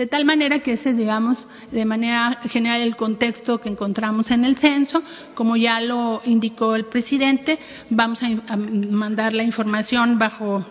De 0.00 0.06
tal 0.06 0.24
manera 0.24 0.60
que 0.60 0.72
ese 0.72 0.88
es, 0.88 0.96
digamos, 0.96 1.46
de 1.70 1.84
manera 1.84 2.40
general 2.48 2.80
el 2.80 2.96
contexto 2.96 3.60
que 3.60 3.68
encontramos 3.68 4.30
en 4.30 4.46
el 4.46 4.56
censo. 4.56 5.02
Como 5.34 5.58
ya 5.58 5.78
lo 5.82 6.22
indicó 6.24 6.74
el 6.74 6.86
presidente, 6.86 7.58
vamos 7.90 8.22
a 8.22 8.56
mandar 8.56 9.34
la 9.34 9.42
información 9.42 10.18
bajo 10.18 10.64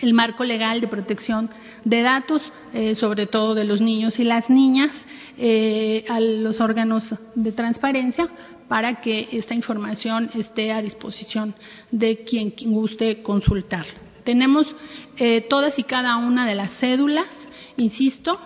el 0.00 0.14
marco 0.14 0.44
legal 0.44 0.80
de 0.80 0.86
protección 0.86 1.50
de 1.82 2.02
datos, 2.02 2.40
eh, 2.72 2.94
sobre 2.94 3.26
todo 3.26 3.56
de 3.56 3.64
los 3.64 3.80
niños 3.80 4.20
y 4.20 4.22
las 4.22 4.48
niñas, 4.48 5.06
eh, 5.38 6.04
a 6.08 6.20
los 6.20 6.60
órganos 6.60 7.16
de 7.34 7.50
transparencia 7.50 8.28
para 8.68 9.00
que 9.00 9.28
esta 9.32 9.54
información 9.54 10.30
esté 10.34 10.70
a 10.70 10.80
disposición 10.80 11.56
de 11.90 12.22
quien 12.22 12.54
guste 12.66 13.24
consultar. 13.24 13.86
Tenemos 14.22 14.72
eh, 15.16 15.40
todas 15.40 15.80
y 15.80 15.82
cada 15.82 16.16
una 16.16 16.46
de 16.46 16.54
las 16.54 16.78
cédulas, 16.78 17.48
insisto, 17.76 18.38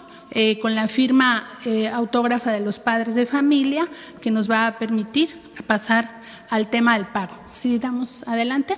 con 0.61 0.75
la 0.75 0.87
firma 0.89 1.61
autógrafa 1.93 2.53
de 2.53 2.61
los 2.61 2.79
padres 2.79 3.15
de 3.15 3.25
familia 3.25 3.89
que 4.21 4.31
nos 4.31 4.51
va 4.51 4.67
a 4.67 4.79
permitir 4.79 5.31
pasar 5.67 6.21
al 6.51 6.69
tema 6.69 6.99
del 6.99 7.07
pago. 7.07 7.35
¿Sí, 7.51 7.79
damos 7.79 8.23
adelante? 8.27 8.77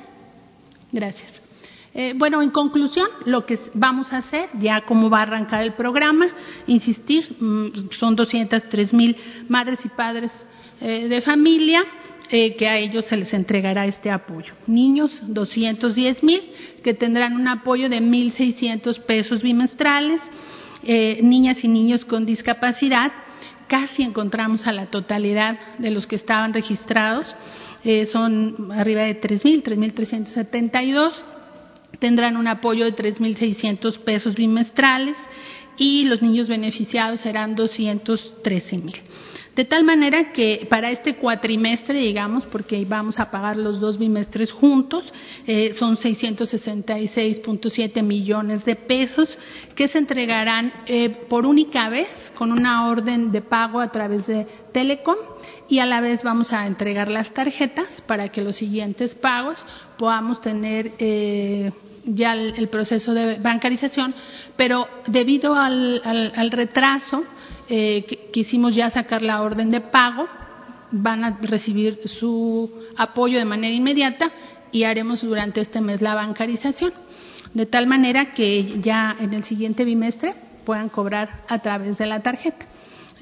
Gracias. 0.93 1.39
Eh, 1.95 2.13
bueno, 2.17 2.41
en 2.43 2.51
conclusión, 2.51 3.09
lo 3.25 3.45
que 3.47 3.59
vamos 3.75 4.13
a 4.13 4.19
hacer, 4.19 4.49
ya 4.61 4.83
como 4.83 5.11
va 5.11 5.21
a 5.21 5.23
arrancar 5.23 5.63
el 5.63 5.73
programa, 5.73 6.29
insistir, 6.67 7.37
mm, 7.41 7.91
son 7.99 8.15
203 8.15 8.93
mil 8.93 9.17
madres 9.49 9.85
y 9.85 9.89
padres 9.89 10.31
eh, 10.81 11.09
de 11.09 11.21
familia 11.21 11.85
eh, 12.31 12.55
que 12.57 12.69
a 12.69 12.77
ellos 12.77 13.07
se 13.07 13.17
les 13.17 13.33
entregará 13.33 13.87
este 13.87 14.11
apoyo. 14.11 14.53
Niños, 14.67 15.19
210 15.23 16.23
mil, 16.23 16.43
que 16.85 16.95
tendrán 16.95 17.35
un 17.35 17.49
apoyo 17.49 17.89
de 17.89 18.01
1.600 18.01 19.01
pesos 19.01 19.43
bimestrales. 19.43 20.21
Niñas 20.83 21.65
y 21.65 21.69
niños 21.69 22.05
con 22.05 22.27
discapacidad, 22.27 23.13
casi 23.67 24.03
encontramos 24.03 24.67
a 24.67 24.73
la 24.73 24.87
totalidad 24.87 25.59
de 25.79 25.91
los 25.91 26.07
que 26.07 26.17
estaban 26.17 26.55
registrados. 26.55 27.35
son 28.11 28.73
arriba 28.73 29.03
de 29.03 29.21
3.000, 29.21 29.63
3.372 29.63 31.13
tendrán 31.99 32.37
un 32.37 32.47
apoyo 32.47 32.85
de 32.85 32.95
3.600 32.95 33.99
pesos 33.99 34.35
bimestrales 34.35 35.17
y 35.77 36.05
los 36.05 36.23
niños 36.23 36.49
beneficiados 36.49 37.21
serán 37.21 37.57
213.000. 37.57 38.95
De 39.59 39.65
tal 39.65 39.83
manera 39.83 40.31
que 40.31 40.69
para 40.71 40.93
este 40.93 41.17
cuatrimestre, 41.17 41.99
digamos, 41.99 42.47
porque 42.47 42.85
vamos 42.85 43.19
a 43.19 43.29
pagar 43.29 43.57
los 43.57 43.81
dos 43.81 43.99
bimestres 43.99 44.53
juntos, 44.53 45.13
eh, 45.49 45.73
son 45.73 45.97
666.7 45.97 48.05
millones 48.05 48.65
de 48.65 48.77
pesos 48.77 49.29
que 49.75 49.89
se 49.89 49.99
entregarán 49.99 50.73
eh, 50.87 51.11
por 51.29 51.45
única 51.45 51.89
vez 51.89 52.31
con 52.39 52.53
una 52.53 52.87
orden 52.87 53.33
de 53.33 53.43
pago 53.43 53.81
a 53.81 53.91
través 53.91 54.29
de 54.29 54.47
Telecom 54.73 55.17
y 55.69 55.81
a 55.81 55.87
la 55.87 56.01
vez 56.01 56.23
vamos 56.23 56.53
a 56.53 56.69
entregar 56.69 57.09
las 57.09 57.35
tarjetas 57.35 58.01
para 58.03 58.29
que 58.29 58.43
los 58.43 58.55
siguientes 58.55 59.17
pagos 59.17 59.67
podamos 59.97 60.41
tener 60.41 60.93
eh, 61.01 61.73
ya 62.15 62.35
el, 62.35 62.69
proceso 62.69 63.13
de 63.13 63.37
bancarización, 63.37 64.15
pero 64.57 64.89
debido 65.07 65.55
al, 65.55 66.51
retraso 66.51 67.25
eh, 67.69 68.31
quisimos 68.33 68.75
ya 68.75 68.91
sacar 68.91 69.23
la 69.23 69.43
orden 69.43 69.71
de 69.71 69.81
pago, 69.81 70.27
van 70.91 71.25
a 71.25 71.39
recibir 71.43 72.01
su 72.07 72.71
apoyo 72.97 73.39
de 73.39 73.45
manera 73.45 73.75
inmediata 73.75 74.31
y 74.73 74.85
haremos 74.85 75.23
durante 75.23 75.61
este 75.61 75.81
mes 75.81 76.01
la 76.01 76.15
bancarización, 76.15 76.93
de 77.55 77.67
tal 77.67 77.87
manera 77.87 78.33
que 78.33 78.81
ya 78.81 79.17
en 79.19 79.35
el 79.35 79.45
siguiente 79.45 79.85
bimestre 79.85 80.35
puedan 80.65 80.89
cobrar 80.89 81.45
a 81.49 81.59
través 81.61 81.99
de 81.99 82.07
la 82.07 82.21
tarjeta. 82.21 82.67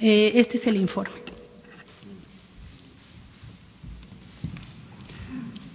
Eh, 0.01 0.33
este 0.35 0.59
es 0.59 0.67
el 0.67 0.77
informe. 0.77 1.27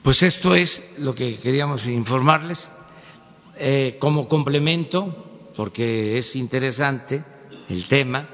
Pues 0.04 0.24
esto 0.24 0.56
es 0.56 0.84
lo 0.98 1.14
que 1.14 1.40
queríamos 1.40 1.86
informarles 1.86 2.70
eh, 3.56 3.98
como 4.00 4.28
complemento, 4.28 5.52
porque 5.56 6.18
es 6.18 6.36
interesante 6.36 7.24
el 7.70 7.88
tema, 7.88 8.28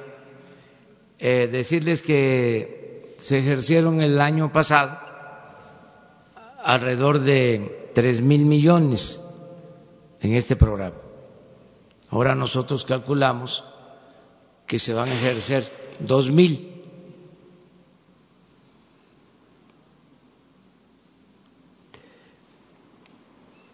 eh, 1.19 1.47
decirles 1.51 2.01
que 2.01 3.15
se 3.17 3.39
ejercieron 3.39 4.01
el 4.01 4.21
año 4.21 4.51
pasado 4.51 4.97
alrededor 6.63 7.19
de 7.19 7.89
tres 7.93 8.21
mil 8.21 8.45
millones 8.45 9.21
en 10.21 10.36
este 10.36 10.56
programa. 10.56 10.97
Ahora 12.10 12.36
nosotros 12.36 12.86
calculamos 12.86 13.63
que 14.65 14.80
se 14.80 14.93
van 14.93 15.10
a 15.10 15.15
ejercer 15.15 15.63
dos 15.99 16.30
mil 16.30 16.77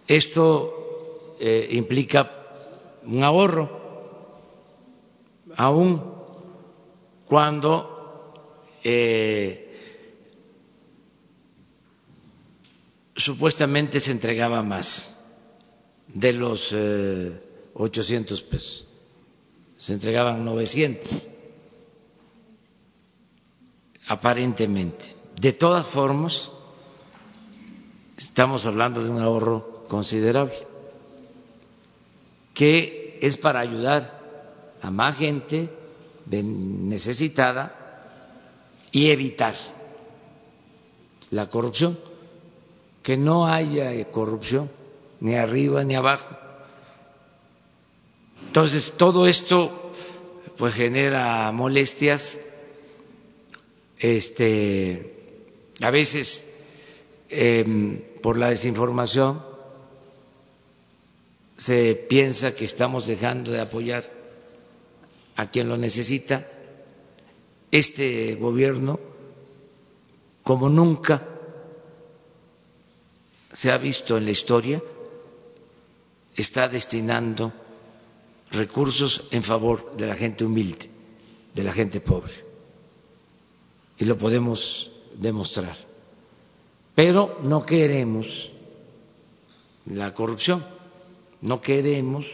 Esto 0.07 1.35
eh, 1.39 1.69
implica 1.71 2.29
un 3.05 3.23
ahorro, 3.23 3.65
aun 5.55 6.12
cuando 7.33 8.31
eh, 8.83 9.75
supuestamente 13.15 13.99
se 13.99 14.11
entregaba 14.11 14.61
más 14.61 15.17
de 16.09 16.31
los 16.31 16.69
eh, 16.71 17.41
800 17.73 18.39
pesos, 18.43 18.87
se 19.77 19.93
entregaban 19.93 20.45
900 20.45 21.11
aparentemente. 24.09 25.15
De 25.41 25.53
todas 25.53 25.87
formas, 25.87 26.51
estamos 28.15 28.63
hablando 28.67 29.03
de 29.03 29.09
un 29.09 29.19
ahorro 29.19 29.87
considerable, 29.87 30.67
que 32.53 33.17
es 33.23 33.35
para 33.37 33.61
ayudar 33.61 34.21
a 34.83 34.91
más 34.91 35.17
gente 35.17 35.81
necesitada 36.29 37.79
y 38.91 39.09
evitar 39.09 39.55
la 41.31 41.49
corrupción, 41.49 41.97
que 43.01 43.17
no 43.17 43.47
haya 43.47 44.03
corrupción 44.11 44.69
ni 45.19 45.35
arriba 45.35 45.83
ni 45.83 45.95
abajo. 45.95 46.37
Entonces, 48.47 48.93
todo 48.97 49.27
esto 49.27 49.91
pues 50.57 50.75
genera 50.75 51.51
molestias, 51.51 52.39
este, 53.97 55.41
a 55.81 55.89
veces 55.89 56.47
em, 57.29 57.99
por 58.21 58.37
la 58.37 58.49
desinformación 58.49 59.43
se 61.57 61.95
piensa 61.95 62.55
que 62.55 62.65
estamos 62.65 63.07
dejando 63.07 63.51
de 63.51 63.61
apoyar 63.61 64.09
a 65.35 65.49
quien 65.49 65.67
lo 65.67 65.77
necesita 65.77 66.47
este 67.71 68.35
gobierno, 68.35 68.99
como 70.43 70.69
nunca 70.69 71.27
se 73.51 73.71
ha 73.71 73.77
visto 73.77 74.17
en 74.17 74.25
la 74.25 74.31
historia, 74.31 74.81
está 76.35 76.67
destinando 76.67 77.51
recursos 78.51 79.23
en 79.31 79.43
favor 79.43 79.95
de 79.95 80.07
la 80.07 80.15
gente 80.15 80.45
humilde, 80.45 80.89
de 81.53 81.63
la 81.63 81.71
gente 81.71 81.99
pobre. 81.99 82.33
Y 83.97 84.05
lo 84.05 84.17
podemos 84.17 84.91
demostrar. 85.15 85.75
Pero 86.93 87.39
no 87.41 87.65
queremos 87.65 88.51
la 89.87 90.13
corrupción, 90.13 90.63
no 91.41 91.59
queremos 91.59 92.25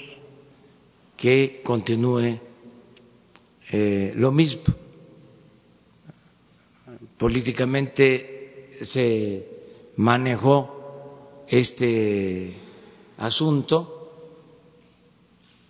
que 1.15 1.61
continúe 1.63 2.39
eh, 3.71 4.13
lo 4.15 4.31
mismo. 4.31 4.63
Políticamente 7.17 8.77
se 8.81 9.45
manejó 9.97 11.43
este 11.47 12.53
asunto 13.17 13.95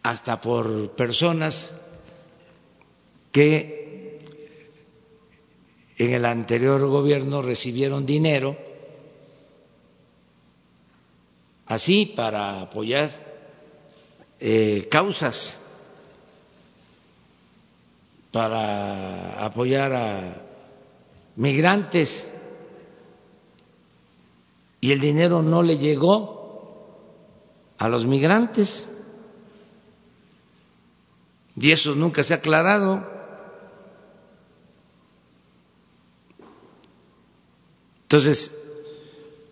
hasta 0.04 0.40
por 0.40 0.92
personas 0.92 1.74
que 3.32 4.20
en 5.98 6.14
el 6.14 6.26
anterior 6.26 6.86
gobierno 6.88 7.42
recibieron 7.42 8.06
dinero 8.06 8.56
así 11.66 12.08
para 12.16 12.62
apoyar 12.62 13.12
eh, 14.40 14.88
causas, 14.90 15.62
para 18.32 19.44
apoyar 19.44 19.94
a 19.94 20.36
migrantes 21.36 22.30
y 24.82 24.92
el 24.92 25.00
dinero 25.00 25.42
no 25.42 25.62
le 25.62 25.78
llegó 25.78 26.40
a 27.78 27.88
los 27.90 28.06
migrantes 28.06 28.90
y 31.56 31.72
eso 31.72 31.96
nunca 31.96 32.24
se 32.24 32.34
ha 32.34 32.38
aclarado. 32.38 33.04
Entonces, 38.04 38.56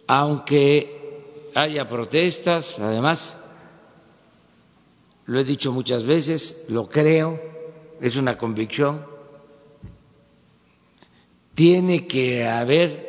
aunque 0.08 1.52
haya 1.54 1.88
protestas, 1.90 2.80
además, 2.80 3.38
lo 5.26 5.40
he 5.40 5.44
dicho 5.44 5.72
muchas 5.72 6.04
veces, 6.06 6.66
lo 6.70 6.88
creo, 6.88 7.40
es 8.02 8.16
una 8.16 8.38
convicción, 8.38 9.06
tiene 11.54 12.08
que 12.08 12.46
haber 12.48 13.08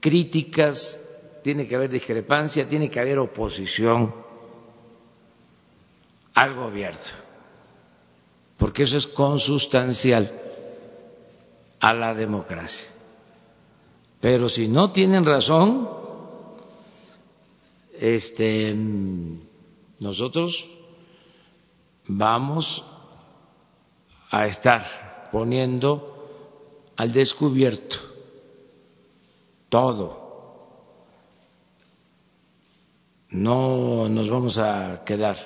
críticas, 0.00 0.98
tiene 1.42 1.66
que 1.66 1.74
haber 1.74 1.90
discrepancia, 1.90 2.68
tiene 2.68 2.90
que 2.90 3.00
haber 3.00 3.18
oposición 3.18 4.14
al 6.34 6.54
gobierno 6.54 7.32
porque 8.62 8.84
eso 8.84 8.96
es 8.96 9.08
consustancial 9.08 10.40
a 11.80 11.92
la 11.92 12.14
democracia. 12.14 12.90
Pero 14.20 14.48
si 14.48 14.68
no 14.68 14.92
tienen 14.92 15.26
razón, 15.26 15.88
este, 17.98 18.72
nosotros 19.98 20.64
vamos 22.06 22.84
a 24.32 24.46
estar 24.46 25.28
poniendo 25.30 26.90
al 26.96 27.12
descubierto 27.12 27.96
todo. 29.68 30.20
No 33.28 34.08
nos 34.08 34.28
vamos 34.28 34.58
a 34.58 35.02
quedar 35.04 35.36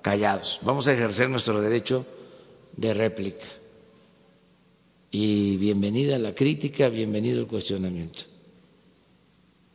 callados. 0.00 0.60
Vamos 0.62 0.86
a 0.86 0.92
ejercer 0.92 1.28
nuestro 1.28 1.60
derecho 1.60 2.06
de 2.76 2.94
réplica. 2.94 3.46
Y 5.10 5.56
bienvenida 5.56 6.16
la 6.16 6.32
crítica, 6.32 6.88
bienvenido 6.88 7.40
el 7.40 7.48
cuestionamiento. 7.48 8.22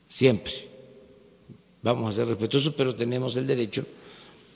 Siempre. 0.07 0.53
Vamos 1.81 2.13
a 2.13 2.17
ser 2.17 2.27
respetuosos, 2.27 2.73
pero 2.73 2.95
tenemos 2.95 3.35
el 3.35 3.45
derecho 3.45 3.85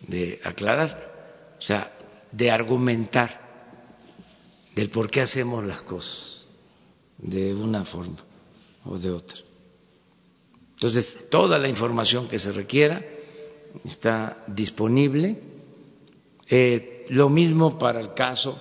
de 0.07 0.39
aclarar, 0.41 1.55
o 1.59 1.61
sea, 1.61 1.91
de 2.31 2.49
argumentar 2.49 3.48
del 4.75 4.89
por 4.89 5.09
qué 5.09 5.21
hacemos 5.21 5.65
las 5.65 5.81
cosas 5.81 6.47
de 7.17 7.53
una 7.53 7.85
forma 7.85 8.17
o 8.85 8.97
de 8.97 9.11
otra. 9.11 9.37
Entonces, 10.75 11.27
toda 11.29 11.57
la 11.57 11.67
información 11.67 12.27
que 12.27 12.39
se 12.39 12.51
requiera 12.51 13.03
está 13.83 14.43
disponible. 14.47 15.37
Eh, 16.47 17.05
lo 17.09 17.29
mismo 17.29 17.77
para 17.77 17.99
el 17.99 18.13
caso 18.13 18.57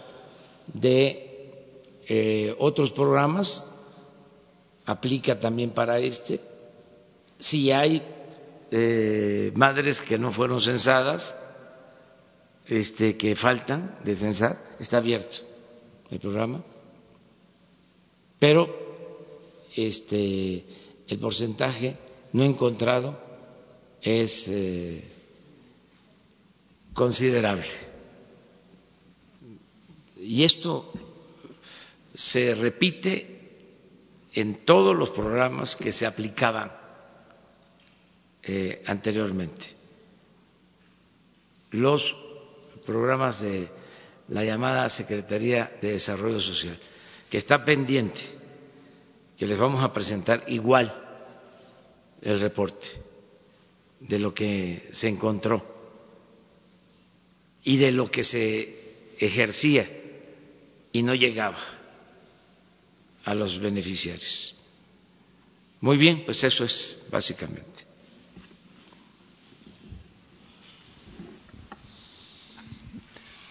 de 0.66 1.52
eh, 2.08 2.54
otros 2.58 2.90
programas, 2.92 3.64
aplica 4.84 5.38
también 5.38 5.70
para 5.70 5.98
este. 5.98 6.40
Si 7.38 7.70
hay 7.70 8.02
eh, 8.70 9.52
madres 9.54 10.00
que 10.00 10.18
no 10.18 10.32
fueron 10.32 10.60
censadas, 10.60 11.34
este, 12.66 13.16
que 13.16 13.36
faltan 13.36 13.98
de 14.04 14.14
censar, 14.14 14.62
está 14.80 14.98
abierto 14.98 15.47
el 16.10 16.18
programa, 16.20 16.62
pero 18.38 18.68
este, 19.74 20.64
el 21.06 21.18
porcentaje 21.18 21.96
no 22.32 22.44
encontrado 22.44 23.18
es 24.00 24.46
eh, 24.48 25.04
considerable. 26.94 27.66
Y 30.20 30.44
esto 30.44 30.92
se 32.14 32.54
repite 32.54 33.38
en 34.32 34.64
todos 34.64 34.96
los 34.96 35.10
programas 35.10 35.76
que 35.76 35.92
se 35.92 36.06
aplicaban 36.06 36.72
eh, 38.42 38.82
anteriormente. 38.86 39.66
Los 41.70 42.16
programas 42.84 43.40
de 43.40 43.68
la 44.28 44.44
llamada 44.44 44.88
Secretaría 44.88 45.78
de 45.80 45.92
Desarrollo 45.92 46.40
Social, 46.40 46.78
que 47.30 47.38
está 47.38 47.64
pendiente, 47.64 48.20
que 49.36 49.46
les 49.46 49.58
vamos 49.58 49.82
a 49.82 49.92
presentar 49.92 50.44
igual 50.48 50.92
el 52.20 52.40
reporte 52.40 52.88
de 54.00 54.18
lo 54.18 54.34
que 54.34 54.88
se 54.92 55.08
encontró 55.08 55.76
y 57.64 57.76
de 57.76 57.92
lo 57.92 58.10
que 58.10 58.24
se 58.24 59.14
ejercía 59.18 59.88
y 60.92 61.02
no 61.02 61.14
llegaba 61.14 61.58
a 63.24 63.34
los 63.34 63.58
beneficiarios. 63.58 64.54
Muy 65.80 65.96
bien, 65.96 66.24
pues 66.24 66.42
eso 66.42 66.64
es 66.64 66.98
básicamente. 67.10 67.86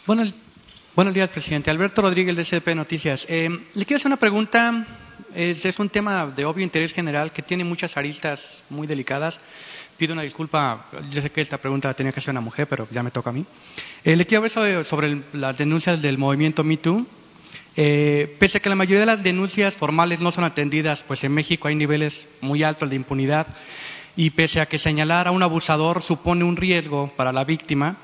Bueno, 0.06 0.32
buenos 0.98 1.14
días, 1.14 1.30
presidente. 1.30 1.70
Alberto 1.70 2.02
Rodríguez, 2.02 2.36
de 2.36 2.44
SDP 2.44 2.74
Noticias. 2.74 3.24
Eh, 3.30 3.48
le 3.76 3.86
quiero 3.86 3.98
hacer 3.98 4.08
una 4.08 4.18
pregunta. 4.18 4.84
Es, 5.36 5.64
es, 5.64 5.78
un 5.78 5.90
tema 5.90 6.26
de 6.26 6.44
obvio 6.44 6.64
interés 6.64 6.92
general 6.92 7.32
que 7.32 7.44
tiene 7.44 7.64
muchas 7.64 7.96
aristas 7.98 8.64
muy 8.68 8.88
delicadas. 8.88 9.40
Pido 9.96 10.14
una 10.14 10.24
disculpa, 10.24 10.88
yo 11.12 11.22
sé 11.22 11.30
que 11.30 11.42
esta 11.42 11.60
pregunta 11.60 11.88
la 11.88 11.94
tenía 11.94 12.12
que 12.12 12.20
hacer 12.20 12.32
una 12.32 12.42
mujer, 12.42 12.66
pero 12.68 12.88
ya 12.90 13.04
me 13.04 13.12
toca 13.12 13.30
a 13.30 13.34
mí. 13.34 13.46
Eh, 14.04 14.16
le 14.16 14.26
quiero 14.26 14.44
hablar 14.44 14.86
sobre, 14.86 15.22
las 15.34 15.56
denuncias 15.60 16.02
del 16.02 16.18
movimiento 16.18 16.64
MeToo 16.64 17.06
eh, 17.76 18.36
pese 18.40 18.58
a 18.58 18.62
que 18.62 18.70
la 18.70 18.76
mayoría 18.76 19.02
de 19.02 19.06
las 19.06 19.22
denuncias 19.22 19.76
formales 19.76 20.20
no 20.20 20.32
son 20.32 20.46
atendidas, 20.46 21.04
pues 21.08 21.24
en 21.24 21.32
México 21.32 21.68
hay 21.68 21.76
niveles 21.76 22.28
muy 22.42 22.64
altos 22.64 22.90
de 22.90 22.96
impunidad 22.96 23.46
y 24.16 24.32
pese 24.32 24.62
a 24.62 24.66
que 24.66 24.80
señalar 24.80 25.28
a 25.28 25.32
un 25.32 25.44
abusador 25.44 26.02
supone 26.02 26.44
un 26.44 26.58
riesgo 26.58 27.14
para 27.16 27.32
la 27.32 27.44
víctima, 27.44 27.98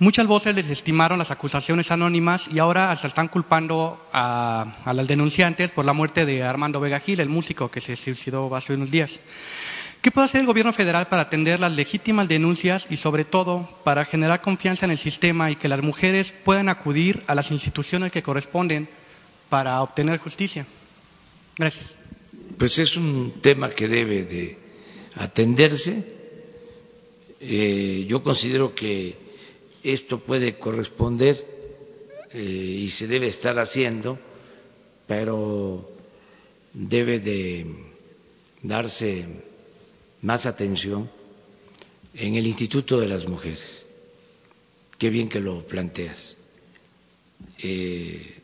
muchas 0.00 0.26
voces 0.26 0.56
desestimaron 0.56 1.18
las 1.18 1.30
acusaciones 1.30 1.90
anónimas 1.92 2.48
y 2.52 2.58
ahora 2.58 2.90
hasta 2.90 3.06
están 3.06 3.28
culpando 3.28 4.00
a, 4.12 4.82
a 4.84 4.92
las 4.92 5.06
denunciantes 5.06 5.70
por 5.70 5.84
la 5.84 5.92
muerte 5.92 6.26
de 6.26 6.42
Armando 6.42 6.80
Vega 6.80 6.98
Gil, 6.98 7.20
el 7.20 7.28
músico 7.28 7.70
que 7.70 7.80
se 7.80 7.94
suicidó 7.94 8.54
hace 8.56 8.74
unos 8.74 8.90
días. 8.90 9.20
¿Qué 10.00 10.10
puede 10.10 10.24
hacer 10.24 10.40
el 10.40 10.46
gobierno 10.46 10.72
federal 10.72 11.08
para 11.08 11.22
atender 11.22 11.60
las 11.60 11.72
legítimas 11.72 12.26
denuncias 12.26 12.86
y, 12.88 12.96
sobre 12.96 13.26
todo, 13.26 13.68
para 13.84 14.06
generar 14.06 14.40
confianza 14.40 14.86
en 14.86 14.92
el 14.92 14.98
sistema 14.98 15.50
y 15.50 15.56
que 15.56 15.68
las 15.68 15.82
mujeres 15.82 16.32
puedan 16.42 16.70
acudir 16.70 17.22
a 17.26 17.34
las 17.34 17.50
instituciones 17.50 18.10
que 18.10 18.22
corresponden 18.22 18.88
para 19.50 19.82
obtener 19.82 20.18
justicia. 20.18 20.64
Gracias. 21.58 21.94
Pues 22.56 22.78
es 22.78 22.96
un 22.96 23.40
tema 23.42 23.68
que 23.70 23.88
debe 23.88 24.24
de 24.24 24.58
atenderse. 25.16 26.02
Eh, 27.38 28.06
yo 28.08 28.22
considero 28.22 28.74
que 28.74 29.29
esto 29.82 30.20
puede 30.20 30.58
corresponder 30.58 31.44
eh, 32.32 32.42
y 32.42 32.90
se 32.90 33.06
debe 33.06 33.28
estar 33.28 33.58
haciendo 33.58 34.18
pero 35.10 35.90
debe 36.72 37.18
de 37.18 37.66
darse 38.62 39.24
más 40.22 40.46
atención 40.46 41.10
en 42.14 42.36
el 42.36 42.46
Instituto 42.46 43.00
de 43.00 43.08
las 43.08 43.26
Mujeres. 43.26 43.84
Qué 44.96 45.10
bien 45.10 45.28
que 45.28 45.40
lo 45.40 45.66
planteas, 45.66 46.36
eh, 47.58 48.36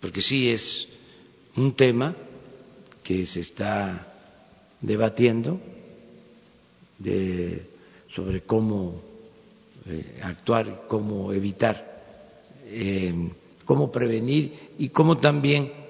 porque 0.00 0.20
sí 0.20 0.50
es 0.50 0.86
un 1.56 1.74
tema 1.74 2.14
que 3.02 3.24
se 3.24 3.40
está 3.40 4.12
debatiendo 4.82 5.58
sobre 8.08 8.42
cómo 8.42 9.00
eh, 9.88 10.20
actuar, 10.22 10.84
cómo 10.86 11.32
evitar, 11.32 12.02
eh, 12.64 13.30
cómo 13.64 13.90
prevenir 13.90 14.70
y 14.78 14.88
cómo 14.88 15.18
también 15.18 15.84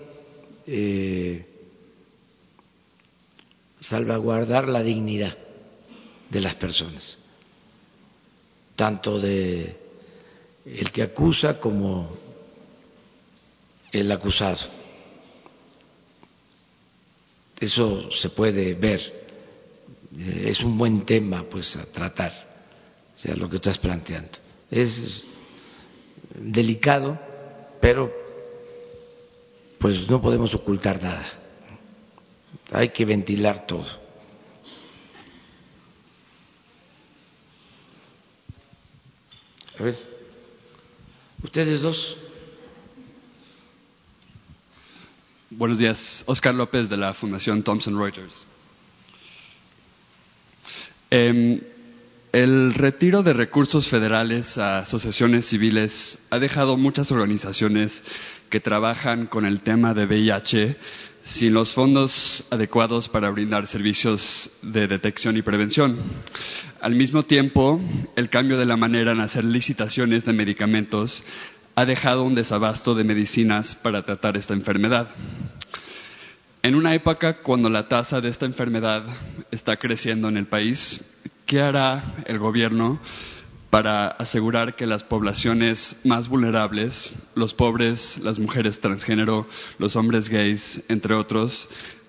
salvaguardar 3.80 4.66
la 4.66 4.82
dignidad 4.82 5.36
de 6.28 6.40
las 6.40 6.56
personas, 6.56 7.18
tanto 8.74 9.20
de 9.20 9.76
el 10.64 10.90
que 10.90 11.02
acusa 11.02 11.60
como 11.60 12.10
el 13.92 14.10
acusado. 14.10 14.66
Eso 17.58 18.10
se 18.10 18.30
puede 18.30 18.74
ver, 18.74 19.00
eh, 20.18 20.44
es 20.48 20.60
un 20.60 20.76
buen 20.76 21.06
tema 21.06 21.44
pues 21.48 21.76
a 21.76 21.86
tratar, 21.86 22.55
o 23.16 23.18
sea, 23.18 23.34
lo 23.34 23.48
que 23.48 23.56
estás 23.56 23.78
planteando. 23.78 24.38
Es 24.70 25.24
delicado, 26.34 27.18
pero 27.80 28.12
pues 29.78 30.08
no 30.10 30.20
podemos 30.20 30.54
ocultar 30.54 31.02
nada. 31.02 31.26
Hay 32.72 32.90
que 32.90 33.04
ventilar 33.06 33.66
todo. 33.66 33.86
A 39.78 39.82
ver, 39.82 39.96
ustedes 41.42 41.80
dos. 41.80 42.16
Buenos 45.48 45.78
días, 45.78 46.22
Oscar 46.26 46.54
López 46.54 46.88
de 46.90 46.98
la 46.98 47.14
Fundación 47.14 47.62
Thomson 47.62 47.98
Reuters. 47.98 48.44
Em, 51.10 51.60
el 52.36 52.74
retiro 52.74 53.22
de 53.22 53.32
recursos 53.32 53.88
federales 53.88 54.58
a 54.58 54.80
asociaciones 54.80 55.46
civiles 55.46 56.18
ha 56.28 56.38
dejado 56.38 56.76
muchas 56.76 57.10
organizaciones 57.10 58.02
que 58.50 58.60
trabajan 58.60 59.24
con 59.24 59.46
el 59.46 59.62
tema 59.62 59.94
de 59.94 60.04
VIH 60.04 60.76
sin 61.22 61.54
los 61.54 61.72
fondos 61.72 62.44
adecuados 62.50 63.08
para 63.08 63.30
brindar 63.30 63.66
servicios 63.66 64.50
de 64.60 64.86
detección 64.86 65.38
y 65.38 65.42
prevención. 65.42 65.96
Al 66.82 66.94
mismo 66.94 67.22
tiempo, 67.22 67.80
el 68.16 68.28
cambio 68.28 68.58
de 68.58 68.66
la 68.66 68.76
manera 68.76 69.12
en 69.12 69.20
hacer 69.20 69.42
licitaciones 69.42 70.26
de 70.26 70.34
medicamentos 70.34 71.24
ha 71.74 71.86
dejado 71.86 72.22
un 72.22 72.34
desabasto 72.34 72.94
de 72.94 73.04
medicinas 73.04 73.76
para 73.76 74.04
tratar 74.04 74.36
esta 74.36 74.52
enfermedad. 74.52 75.08
En 76.62 76.74
una 76.74 76.94
época 76.94 77.38
cuando 77.38 77.70
la 77.70 77.88
tasa 77.88 78.20
de 78.20 78.28
esta 78.28 78.44
enfermedad 78.44 79.06
está 79.50 79.78
creciendo 79.78 80.28
en 80.28 80.36
el 80.36 80.48
país, 80.48 81.00
¿qué 81.46 81.60
hará 81.60 82.24
el 82.26 82.38
gobierno 82.38 82.98
para 83.70 84.08
asegurar 84.08 84.74
que 84.74 84.86
las 84.86 85.04
poblaciones 85.04 86.00
más 86.04 86.28
vulnerables, 86.28 87.12
los 87.34 87.54
pobres, 87.54 88.18
las 88.18 88.38
mujeres 88.38 88.80
transgénero, 88.80 89.46
los 89.78 89.96
hombres 89.96 90.28
gays, 90.28 90.82
entre 90.88 91.14
otros, 91.14 91.68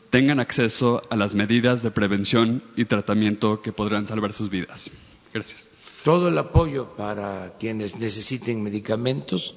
tengan 0.10 0.40
acceso 0.40 1.02
a 1.10 1.16
las 1.16 1.36
medidas 1.36 1.84
de 1.84 1.92
prevención 1.92 2.64
y 2.76 2.86
tratamiento 2.86 3.62
que 3.62 3.74
podrán 3.74 4.06
salvar 4.06 4.34
sus 4.34 4.50
vidas. 4.50 4.90
Gracias. 5.34 5.70
Todo 6.04 6.30
el 6.30 6.38
apoyo 6.38 6.96
para 6.96 7.54
quienes 7.60 7.96
necesiten 7.96 8.64
medicamentos. 8.64 9.54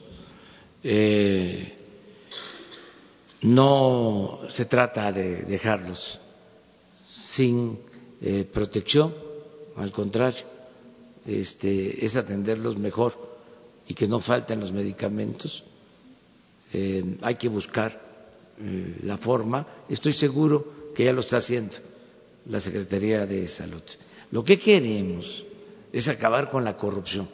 Eh, 0.82 1.76
no 3.42 4.40
se 4.48 4.64
trata 4.64 5.12
de 5.12 5.42
dejarlos 5.42 6.18
sin 7.08 7.78
eh, 8.20 8.48
protección, 8.52 9.14
al 9.80 9.92
contrario 9.92 10.44
este, 11.26 12.04
es 12.04 12.16
atenderlos 12.16 12.76
mejor 12.76 13.14
y 13.86 13.94
que 13.94 14.06
no 14.06 14.20
falten 14.20 14.60
los 14.60 14.72
medicamentos. 14.72 15.64
Eh, 16.72 17.16
hay 17.22 17.34
que 17.34 17.48
buscar 17.48 18.00
eh, 18.58 18.98
la 19.02 19.16
forma. 19.18 19.66
Estoy 19.88 20.12
seguro 20.12 20.92
que 20.94 21.04
ya 21.04 21.12
lo 21.12 21.20
está 21.20 21.38
haciendo 21.38 21.76
la 22.46 22.60
Secretaría 22.60 23.26
de 23.26 23.48
Salud. 23.48 23.82
Lo 24.30 24.44
que 24.44 24.58
queremos 24.58 25.44
es 25.92 26.08
acabar 26.08 26.50
con 26.50 26.64
la 26.64 26.76
corrupción 26.76 27.28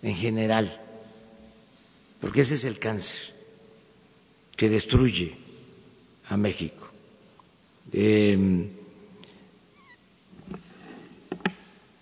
en 0.00 0.14
general, 0.14 0.80
porque 2.20 2.40
ese 2.40 2.54
es 2.54 2.64
el 2.64 2.78
cáncer 2.78 3.18
que 4.56 4.68
destruye 4.68 5.36
a 6.28 6.36
México. 6.36 6.88
Eh, 7.92 8.70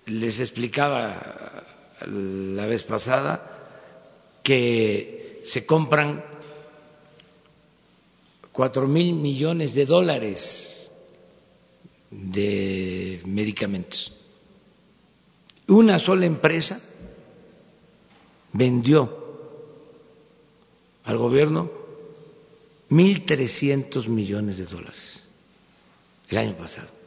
les 0.07 0.39
explicaba 0.41 1.65
la 2.07 2.67
vez 2.67 2.83
pasada 2.85 4.41
que 4.43 5.43
se 5.45 5.67
compran 5.67 6.25
cuatro 8.53 8.87
mil 8.87 9.15
millones 9.15 9.75
de 9.75 9.85
dólares 9.85 10.89
de 12.11 13.21
medicamentos. 13.25 14.15
Una 15.69 15.99
sola 15.99 16.27
empresa 16.27 16.81
vendió 18.53 19.25
al 21.05 21.19
gobierno 21.19 21.71
mil 22.89 23.25
trescientos 23.27 24.09
millones 24.09 24.59
de 24.59 24.65
dólares 24.65 25.21
el 26.29 26.39
año 26.39 26.57
pasado. 26.57 27.06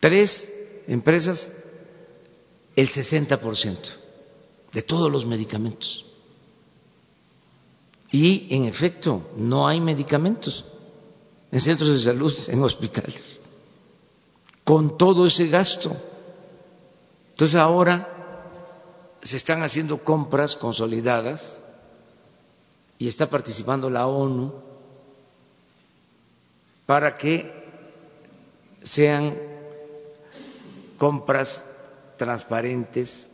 Tres 0.00 0.48
empresas, 0.86 1.52
el 2.76 2.88
60% 2.88 3.96
de 4.72 4.82
todos 4.82 5.10
los 5.10 5.26
medicamentos. 5.26 6.04
Y, 8.10 8.46
en 8.54 8.64
efecto, 8.64 9.30
no 9.36 9.66
hay 9.66 9.80
medicamentos 9.80 10.64
en 11.50 11.60
centros 11.60 11.90
de 11.90 12.00
salud, 12.00 12.32
en 12.48 12.62
hospitales, 12.62 13.40
con 14.64 14.96
todo 14.96 15.26
ese 15.26 15.48
gasto. 15.48 15.96
Entonces 17.30 17.56
ahora 17.56 18.14
se 19.22 19.36
están 19.36 19.62
haciendo 19.62 20.02
compras 20.02 20.56
consolidadas 20.56 21.62
y 22.98 23.08
está 23.08 23.28
participando 23.28 23.90
la 23.90 24.06
ONU 24.06 24.52
para 26.86 27.14
que 27.14 27.52
sean 28.82 29.47
compras 30.98 31.64
transparentes 32.18 33.30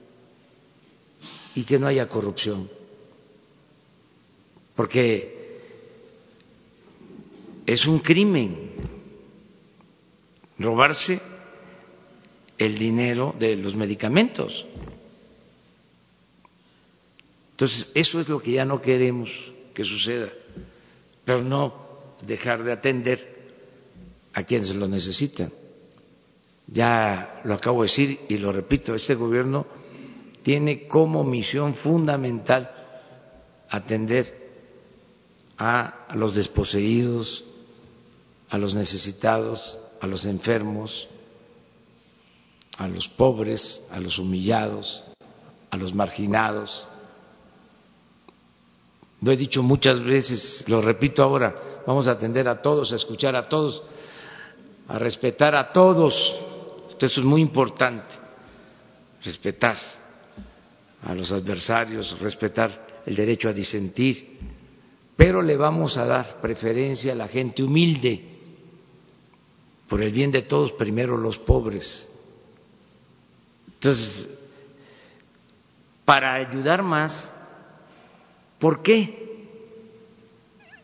y 1.55 1.65
que 1.65 1.79
no 1.79 1.87
haya 1.87 2.09
corrupción. 2.09 2.71
Porque 4.77 5.59
es 7.67 7.87
un 7.87 7.99
crimen 8.01 8.73
robarse 10.59 11.21
el 12.59 12.79
dinero 12.79 13.35
de 13.39 13.57
los 13.57 13.75
medicamentos. 13.75 14.67
Entonces, 17.53 17.91
eso 17.95 18.21
es 18.21 18.29
lo 18.29 18.41
que 18.41 18.53
ya 18.53 18.65
no 18.65 18.81
queremos 18.81 19.53
que 19.73 19.85
suceda, 19.85 20.29
pero 21.25 21.43
no 21.43 21.75
dejar 22.23 22.63
de 22.63 22.73
atender 22.73 23.35
a 24.33 24.43
quienes 24.43 24.75
lo 24.75 24.89
necesitan. 24.89 25.53
Ya 26.75 27.41
lo 27.45 27.55
acabo 27.55 27.83
de 27.83 27.89
decir 27.89 28.21
y 28.29 28.37
lo 28.37 28.51
repito, 28.51 28.97
este 28.97 29.15
gobierno 29.15 29.65
tiene 30.43 30.89
como 30.89 31.23
misión 31.23 31.77
fundamental 31.77 32.69
atender 33.71 34.43
a 35.57 36.09
los 36.17 36.35
desposeídos, 36.35 37.45
a 38.51 38.59
los 38.59 38.75
necesitados, 38.75 39.79
a 40.01 40.09
los 40.09 40.27
enfermos, 40.27 41.09
a 42.77 42.89
los 42.89 43.07
pobres, 43.07 43.87
a 43.93 44.01
los 44.01 44.19
humillados, 44.19 45.05
a 45.71 45.77
los 45.77 45.95
marginados. 45.95 46.89
Lo 49.23 49.31
he 49.31 49.37
dicho 49.37 49.63
muchas 49.63 50.03
veces, 50.03 50.65
lo 50.67 50.81
repito 50.81 51.23
ahora, 51.23 51.55
vamos 51.87 52.09
a 52.09 52.13
atender 52.13 52.49
a 52.49 52.61
todos, 52.61 52.93
a 52.93 52.97
escuchar 52.97 53.37
a 53.37 53.49
todos, 53.49 53.81
a 54.89 54.99
respetar 54.99 55.55
a 55.55 55.73
todos 55.73 56.37
eso 57.07 57.21
es 57.21 57.27
muy 57.27 57.41
importante, 57.41 58.17
respetar 59.23 59.77
a 61.03 61.15
los 61.15 61.33
adversarios, 61.33 62.19
respetar 62.21 63.03
el 63.07 63.15
derecho 63.15 63.49
a 63.49 63.53
disentir, 63.53 64.39
pero 65.17 65.43
le 65.43 65.57
vamos 65.57 65.97
a 65.97 66.07
dar 66.07 66.41
preferencia 66.41 67.13
a 67.13 67.17
la 67.17 67.29
gente 67.29 67.63
humilde, 67.63 68.31
por 69.89 70.03
el 70.03 70.13
bien 70.13 70.31
de 70.33 70.43
todos, 70.43 70.73
primero 70.73 71.17
los 71.17 71.39
pobres. 71.39 72.09
Entonces, 73.75 74.29
para 76.05 76.35
ayudar 76.35 76.83
más, 76.83 77.35
¿por 78.59 78.83
qué 78.83 79.25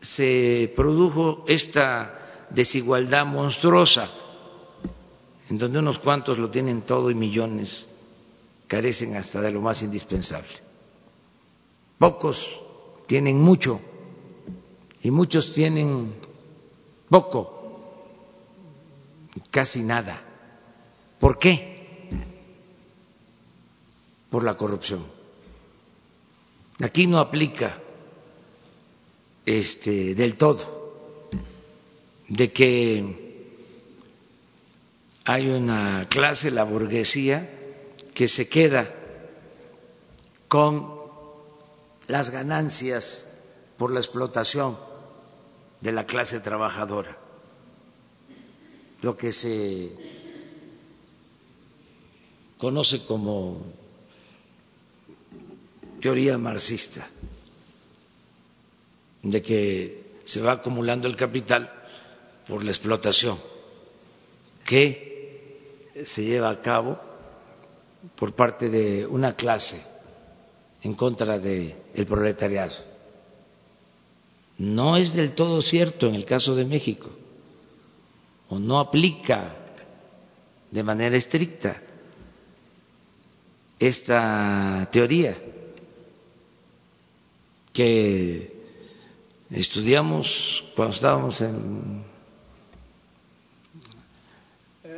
se 0.01 0.73
produjo 0.75 1.45
esta 1.47 2.47
desigualdad 2.51 3.27
monstruosa, 3.27 4.11
en 5.51 5.59
donde 5.59 5.81
unos 5.81 5.99
cuantos 5.99 6.39
lo 6.39 6.49
tienen 6.49 6.83
todo 6.83 7.11
y 7.11 7.15
millones 7.15 7.87
carecen 8.69 9.17
hasta 9.17 9.41
de 9.41 9.51
lo 9.51 9.61
más 9.61 9.83
indispensable? 9.83 10.49
Pocos 11.99 12.61
tienen 13.09 13.39
mucho 13.41 13.81
y 15.03 15.11
muchos 15.11 15.53
tienen 15.53 16.15
poco, 17.09 17.83
casi 19.51 19.83
nada. 19.83 20.23
¿Por 21.19 21.37
qué? 21.39 22.09
Por 24.31 24.45
la 24.45 24.57
corrupción. 24.57 25.05
Aquí 26.81 27.09
no 27.09 27.19
aplica 27.19 27.77
este 29.45 30.15
del 30.15 30.37
todo 30.37 30.95
de 32.29 32.53
que 32.53 33.30
hay 35.33 35.49
una 35.49 36.07
clase, 36.09 36.51
la 36.51 36.65
burguesía, 36.65 37.49
que 38.13 38.27
se 38.27 38.49
queda 38.49 38.93
con 40.49 40.91
las 42.09 42.31
ganancias 42.31 43.31
por 43.79 43.93
la 43.93 44.01
explotación 44.01 44.77
de 45.81 45.93
la 45.93 46.05
clase 46.05 46.41
trabajadora, 46.41 47.17
lo 49.03 49.17
que 49.17 49.31
se 49.31 49.95
conoce 52.59 53.05
como 53.05 53.65
teoría 56.01 56.39
marxista, 56.39 57.09
de 59.23 59.41
que 59.41 60.19
se 60.25 60.41
va 60.41 60.53
acumulando 60.55 61.07
el 61.07 61.15
capital 61.15 61.73
por 62.49 62.65
la 62.65 62.73
explotación 62.73 63.39
que 64.65 65.10
se 66.05 66.25
lleva 66.25 66.51
a 66.51 66.61
cabo 66.61 66.99
por 68.17 68.35
parte 68.35 68.69
de 68.69 69.07
una 69.07 69.35
clase 69.35 69.81
en 70.83 70.95
contra 70.95 71.39
del 71.39 71.75
proletariado. 72.07 72.77
No 74.59 74.97
es 74.97 75.15
del 75.15 75.33
todo 75.33 75.63
cierto 75.63 76.07
en 76.07 76.15
el 76.15 76.25
caso 76.25 76.55
de 76.55 76.65
México, 76.65 77.11
o 78.49 78.59
no 78.59 78.79
aplica 78.79 79.57
de 80.71 80.83
manera 80.83 81.17
estricta 81.17 81.81
esta 83.79 84.89
teoría 84.93 85.37
que 87.73 88.61
estudiamos 89.51 90.65
cuando 90.77 90.95
estábamos 90.95 91.41
en 91.41 92.05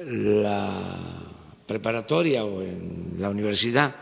la 0.06 1.22
preparatoria 1.66 2.44
o 2.44 2.62
en 2.62 3.14
la 3.18 3.30
universidad, 3.30 3.94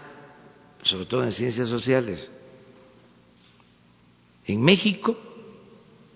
sobre 0.83 1.07
todo 1.07 1.25
en 1.25 1.33
ciencias 1.33 1.69
sociales. 1.69 2.31
En 4.47 4.61
México 4.63 5.17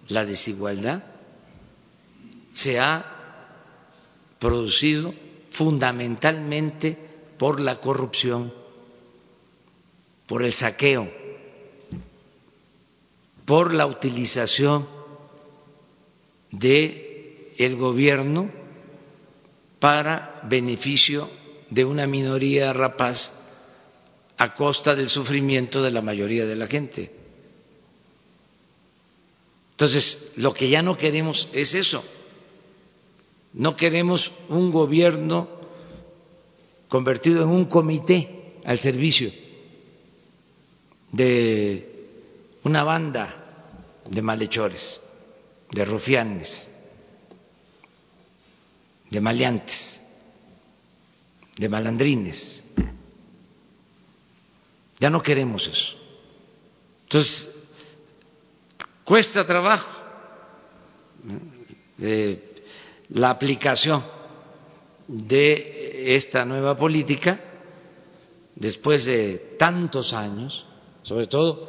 la 0.09 0.25
desigualdad 0.25 1.05
se 2.53 2.79
ha 2.79 3.05
producido 4.39 5.15
fundamentalmente 5.51 6.99
por 7.39 7.61
la 7.61 7.81
corrupción, 7.81 8.53
por 10.27 10.43
el 10.43 10.53
saqueo, 10.53 11.11
por 13.45 13.73
la 13.75 13.87
utilización 13.87 14.89
de 16.51 17.55
el 17.59 17.77
gobierno 17.77 18.64
para 19.85 20.41
beneficio 20.45 21.29
de 21.69 21.85
una 21.85 22.07
minoría 22.07 22.73
rapaz 22.73 23.39
a 24.39 24.55
costa 24.55 24.95
del 24.95 25.11
sufrimiento 25.11 25.83
de 25.83 25.91
la 25.91 26.01
mayoría 26.01 26.47
de 26.47 26.57
la 26.57 26.67
gente. 26.67 27.13
Entonces, 29.73 30.33
lo 30.37 30.55
que 30.55 30.71
ya 30.71 30.81
no 30.81 30.97
queremos 30.97 31.51
es 31.53 31.75
eso. 31.75 32.03
No 33.53 33.77
queremos 33.77 34.33
un 34.49 34.73
gobierno 34.73 35.51
convertido 36.89 37.43
en 37.43 37.51
un 37.51 37.67
comité 37.67 38.55
al 38.65 38.81
servicio 38.81 39.31
de 41.13 42.09
una 42.63 42.85
banda 42.85 44.01
de 44.09 44.23
malhechores, 44.23 44.99
de 45.71 45.85
rufianes, 45.85 46.71
de 49.15 49.21
maleantes, 49.21 50.01
de 51.57 51.69
malandrines. 51.69 52.63
Ya 54.99 55.09
no 55.09 55.23
queremos 55.23 55.69
eso. 55.69 55.97
Entonces, 57.05 57.51
cuesta 59.05 59.47
trabajo 59.47 60.03
la 63.11 63.31
aplicación 63.31 64.03
de 65.07 66.17
esta 66.17 66.45
nueva 66.45 66.77
política 66.77 67.39
después 68.57 69.05
de 69.05 69.55
tantos 69.57 70.13
años, 70.13 70.67
sobre 71.05 71.29
todo 71.29 71.69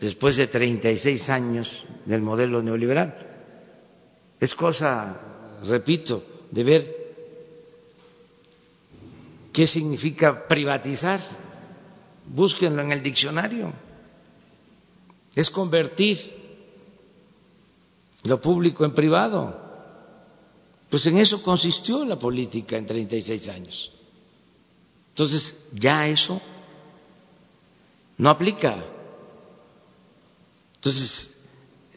después 0.00 0.36
de 0.38 0.48
36 0.48 1.30
años 1.30 1.86
del 2.04 2.22
modelo 2.22 2.60
neoliberal. 2.62 3.16
Es 4.40 4.56
cosa, 4.56 5.60
repito, 5.62 6.33
de 6.54 6.62
ver 6.62 7.14
qué 9.52 9.66
significa 9.66 10.46
privatizar. 10.46 11.20
Búsquenlo 12.26 12.80
en 12.82 12.92
el 12.92 13.02
diccionario. 13.02 13.72
Es 15.34 15.50
convertir 15.50 16.18
lo 18.22 18.40
público 18.40 18.84
en 18.84 18.94
privado. 18.94 19.62
Pues 20.88 21.04
en 21.06 21.18
eso 21.18 21.42
consistió 21.42 22.04
la 22.04 22.16
política 22.16 22.76
en 22.76 22.86
36 22.86 23.48
años. 23.48 23.90
Entonces, 25.08 25.66
ya 25.72 26.06
eso 26.06 26.40
no 28.16 28.30
aplica. 28.30 28.76
Entonces, 30.76 31.33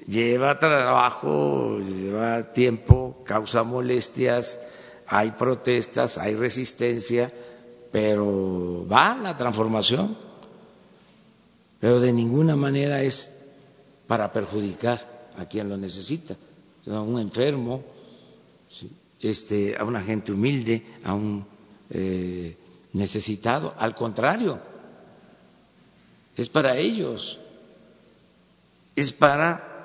lleva 0.08 0.58
trabajo, 0.58 1.80
lleva 1.80 2.52
tiempo, 2.52 3.24
causa 3.26 3.64
molestias, 3.64 4.60
hay 5.06 5.32
protestas, 5.32 6.18
hay 6.18 6.36
resistencia, 6.36 7.32
pero 7.92 8.86
va 8.88 9.16
la 9.18 9.36
transformación. 9.36 10.18
Pero 11.80 12.00
de 12.00 12.12
ninguna 12.12 12.56
manera 12.56 13.04
es 13.04 13.34
para 14.08 14.32
perjudicar 14.32 15.28
a 15.38 15.46
quien 15.46 15.70
lo 15.70 15.78
necesita, 15.78 16.36
a 16.88 17.02
un 17.02 17.20
enfermo, 17.20 17.84
este, 19.20 19.76
a 19.78 19.84
una 19.84 20.02
gente 20.02 20.32
humilde, 20.32 20.84
a 21.04 21.14
un 21.14 21.46
eh, 21.90 22.58
necesitado. 22.94 23.74
Al 23.78 23.94
contrario, 23.94 24.58
es 26.36 26.50
para 26.50 26.76
ellos 26.78 27.40
es 28.98 29.14
para 29.14 29.77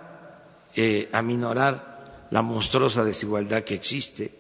eh, 0.75 1.09
aminorar 1.12 2.29
la 2.31 2.43
monstruosa 2.43 3.05
desigualdad 3.05 3.64
que 3.64 3.75
existe, 3.75 4.33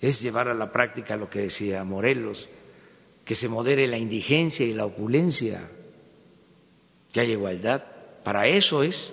es 0.00 0.20
llevar 0.20 0.48
a 0.48 0.54
la 0.54 0.70
práctica 0.70 1.16
lo 1.16 1.28
que 1.28 1.40
decía 1.40 1.84
Morelos, 1.84 2.48
que 3.24 3.34
se 3.34 3.48
modere 3.48 3.86
la 3.86 3.98
indigencia 3.98 4.64
y 4.64 4.72
la 4.72 4.86
opulencia, 4.86 5.68
que 7.12 7.20
haya 7.20 7.32
igualdad. 7.32 7.84
Para 8.22 8.46
eso 8.46 8.82
es 8.82 9.12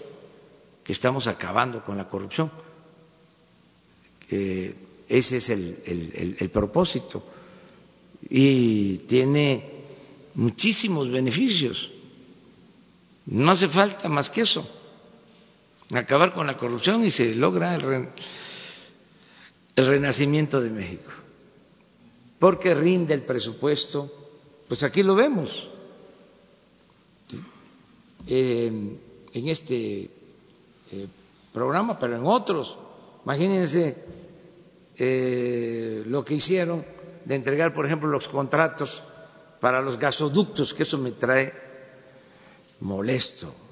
que 0.83 0.93
estamos 0.93 1.27
acabando 1.27 1.83
con 1.83 1.97
la 1.97 2.07
corrupción. 2.09 2.51
ese 4.29 5.37
es 5.37 5.49
el 5.49 6.49
propósito. 6.51 7.23
Y 8.29 8.99
tiene 8.99 9.71
muchísimos 10.35 11.09
beneficios 11.11 11.91
no 13.25 13.51
hace 13.51 13.69
falta 13.69 14.09
más 14.09 14.29
que 14.29 14.41
eso, 14.41 14.67
acabar 15.97 16.33
con 16.33 16.47
la 16.47 16.57
corrupción 16.57 17.03
y 17.03 17.11
se 17.11 17.35
logra 17.35 17.75
el, 17.75 18.09
renacimiento 19.75 20.61
de 20.61 20.69
México. 20.69 21.11
Porque 22.39 22.73
rinde 22.73 23.13
el 23.13 23.23
presupuesto, 23.23 24.11
pues 24.67 24.83
aquí 24.83 25.03
lo 25.03 25.15
vemos. 25.15 25.69
en 28.25 28.99
este 29.33 30.09
eh, 30.91 31.07
programa, 31.51 31.97
pero 31.97 32.15
en 32.15 32.25
otros. 32.25 32.77
Imagínense 33.23 33.95
eh, 34.97 36.03
lo 36.05 36.23
que 36.23 36.35
hicieron 36.35 36.85
de 37.25 37.35
entregar, 37.35 37.73
por 37.73 37.85
ejemplo, 37.85 38.09
los 38.09 38.27
contratos 38.27 39.03
para 39.59 39.81
los 39.81 39.97
gasoductos, 39.97 40.73
que 40.73 40.83
eso 40.83 40.97
me 40.97 41.13
trae 41.13 41.53
molesto. 42.81 43.62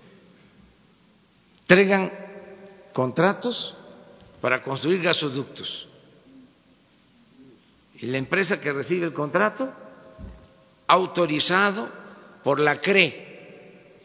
Entregan 1.71 2.11
contratos 2.91 3.73
para 4.41 4.61
construir 4.61 5.01
gasoductos. 5.01 5.87
Y 7.95 8.07
la 8.07 8.17
empresa 8.17 8.59
que 8.59 8.73
recibe 8.73 9.05
el 9.05 9.13
contrato, 9.13 9.71
autorizado 10.85 11.87
por 12.43 12.59
la 12.59 12.81
CRE, 12.81 14.01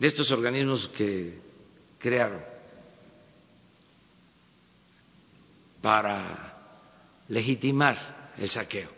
de 0.00 0.06
estos 0.08 0.28
organismos 0.32 0.88
que 0.88 1.38
crearon 2.00 2.42
para 5.80 6.56
legitimar 7.28 8.32
el 8.36 8.50
saqueo. 8.50 8.90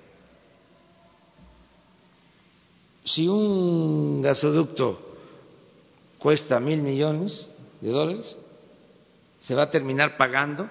Si 3.05 3.29
un 3.29 4.23
gasoducto 4.23 5.08
cuesta 6.19 6.61
mil 6.61 6.83
millones 6.83 7.51
de 7.81 7.91
dólares, 7.91 8.37
se 9.41 9.55
va 9.55 9.65
a 9.65 9.71
terminar 9.71 10.17
pagando 10.17 10.69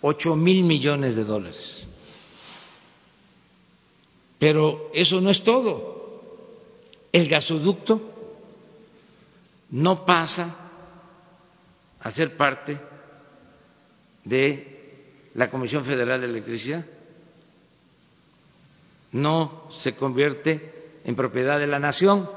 ocho 0.00 0.36
mil 0.36 0.64
millones 0.64 1.16
de 1.16 1.24
dólares. 1.24 1.86
Pero 4.38 4.90
eso 4.94 5.20
no 5.20 5.30
es 5.30 5.42
todo. 5.44 6.22
El 7.12 7.28
gasoducto 7.28 8.00
no 9.70 10.04
pasa 10.04 10.56
a 12.00 12.10
ser 12.10 12.36
parte 12.36 12.78
de 14.24 14.70
la 15.34 15.50
Comisión 15.50 15.84
Federal 15.84 16.20
de 16.20 16.26
Electricidad, 16.26 16.84
no 19.12 19.68
se 19.80 19.94
convierte 19.94 21.00
en 21.04 21.14
propiedad 21.14 21.58
de 21.58 21.66
la 21.66 21.78
nación, 21.78 22.28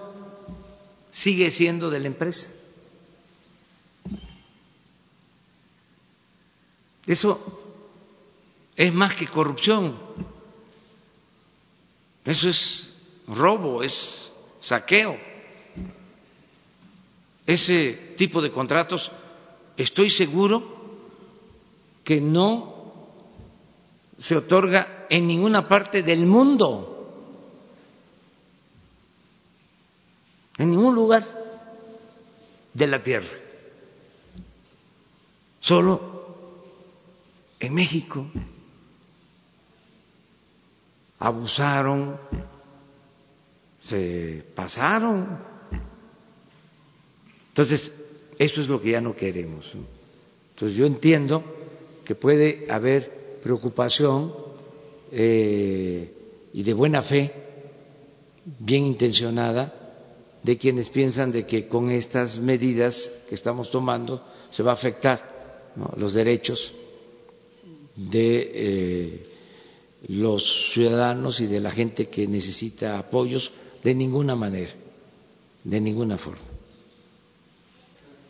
sigue 1.13 1.49
siendo 1.51 1.89
de 1.89 1.99
la 1.99 2.07
empresa. 2.07 2.51
Eso 7.05 7.39
es 8.75 8.93
más 8.93 9.15
que 9.15 9.27
corrupción, 9.27 9.97
eso 12.25 12.49
es 12.49 12.93
robo, 13.27 13.83
es 13.83 14.33
saqueo. 14.59 15.17
Ese 17.45 18.15
tipo 18.17 18.41
de 18.41 18.51
contratos 18.51 19.11
estoy 19.77 20.09
seguro 20.09 20.81
que 22.03 22.21
no 22.21 22.73
se 24.17 24.35
otorga 24.35 25.05
en 25.09 25.27
ninguna 25.27 25.67
parte 25.67 26.01
del 26.01 26.25
mundo, 26.25 26.92
ningún 30.83 30.95
lugar 30.95 31.23
de 32.73 32.87
la 32.87 33.01
tierra, 33.01 33.29
solo 35.61 36.01
en 37.57 37.73
México 37.73 38.27
abusaron, 41.19 42.17
se 43.79 44.43
pasaron. 44.53 45.39
Entonces, 47.47 47.89
eso 48.37 48.61
es 48.61 48.67
lo 48.67 48.81
que 48.81 48.91
ya 48.91 48.99
no 48.99 49.15
queremos. 49.15 49.73
Entonces, 50.49 50.77
yo 50.77 50.85
entiendo 50.85 51.41
que 52.03 52.15
puede 52.15 52.69
haber 52.69 53.39
preocupación 53.41 54.33
eh, 55.11 56.11
y 56.51 56.61
de 56.61 56.73
buena 56.73 57.01
fe, 57.03 57.31
bien 58.59 58.83
intencionada, 58.83 59.82
de 60.43 60.57
quienes 60.57 60.89
piensan 60.89 61.31
de 61.31 61.45
que 61.45 61.67
con 61.67 61.89
estas 61.89 62.37
medidas 62.37 63.11
que 63.27 63.35
estamos 63.35 63.71
tomando 63.71 64.23
se 64.51 64.61
va 64.61 64.71
a 64.71 64.75
afectar 64.75 65.71
los 65.97 66.13
derechos 66.13 66.73
de 67.95 68.51
eh, 68.53 69.29
los 70.09 70.71
ciudadanos 70.73 71.39
y 71.39 71.47
de 71.47 71.61
la 71.61 71.71
gente 71.71 72.09
que 72.09 72.27
necesita 72.27 72.99
apoyos 72.99 73.51
de 73.83 73.95
ninguna 73.95 74.35
manera, 74.35 74.71
de 75.63 75.79
ninguna 75.79 76.17
forma. 76.17 76.41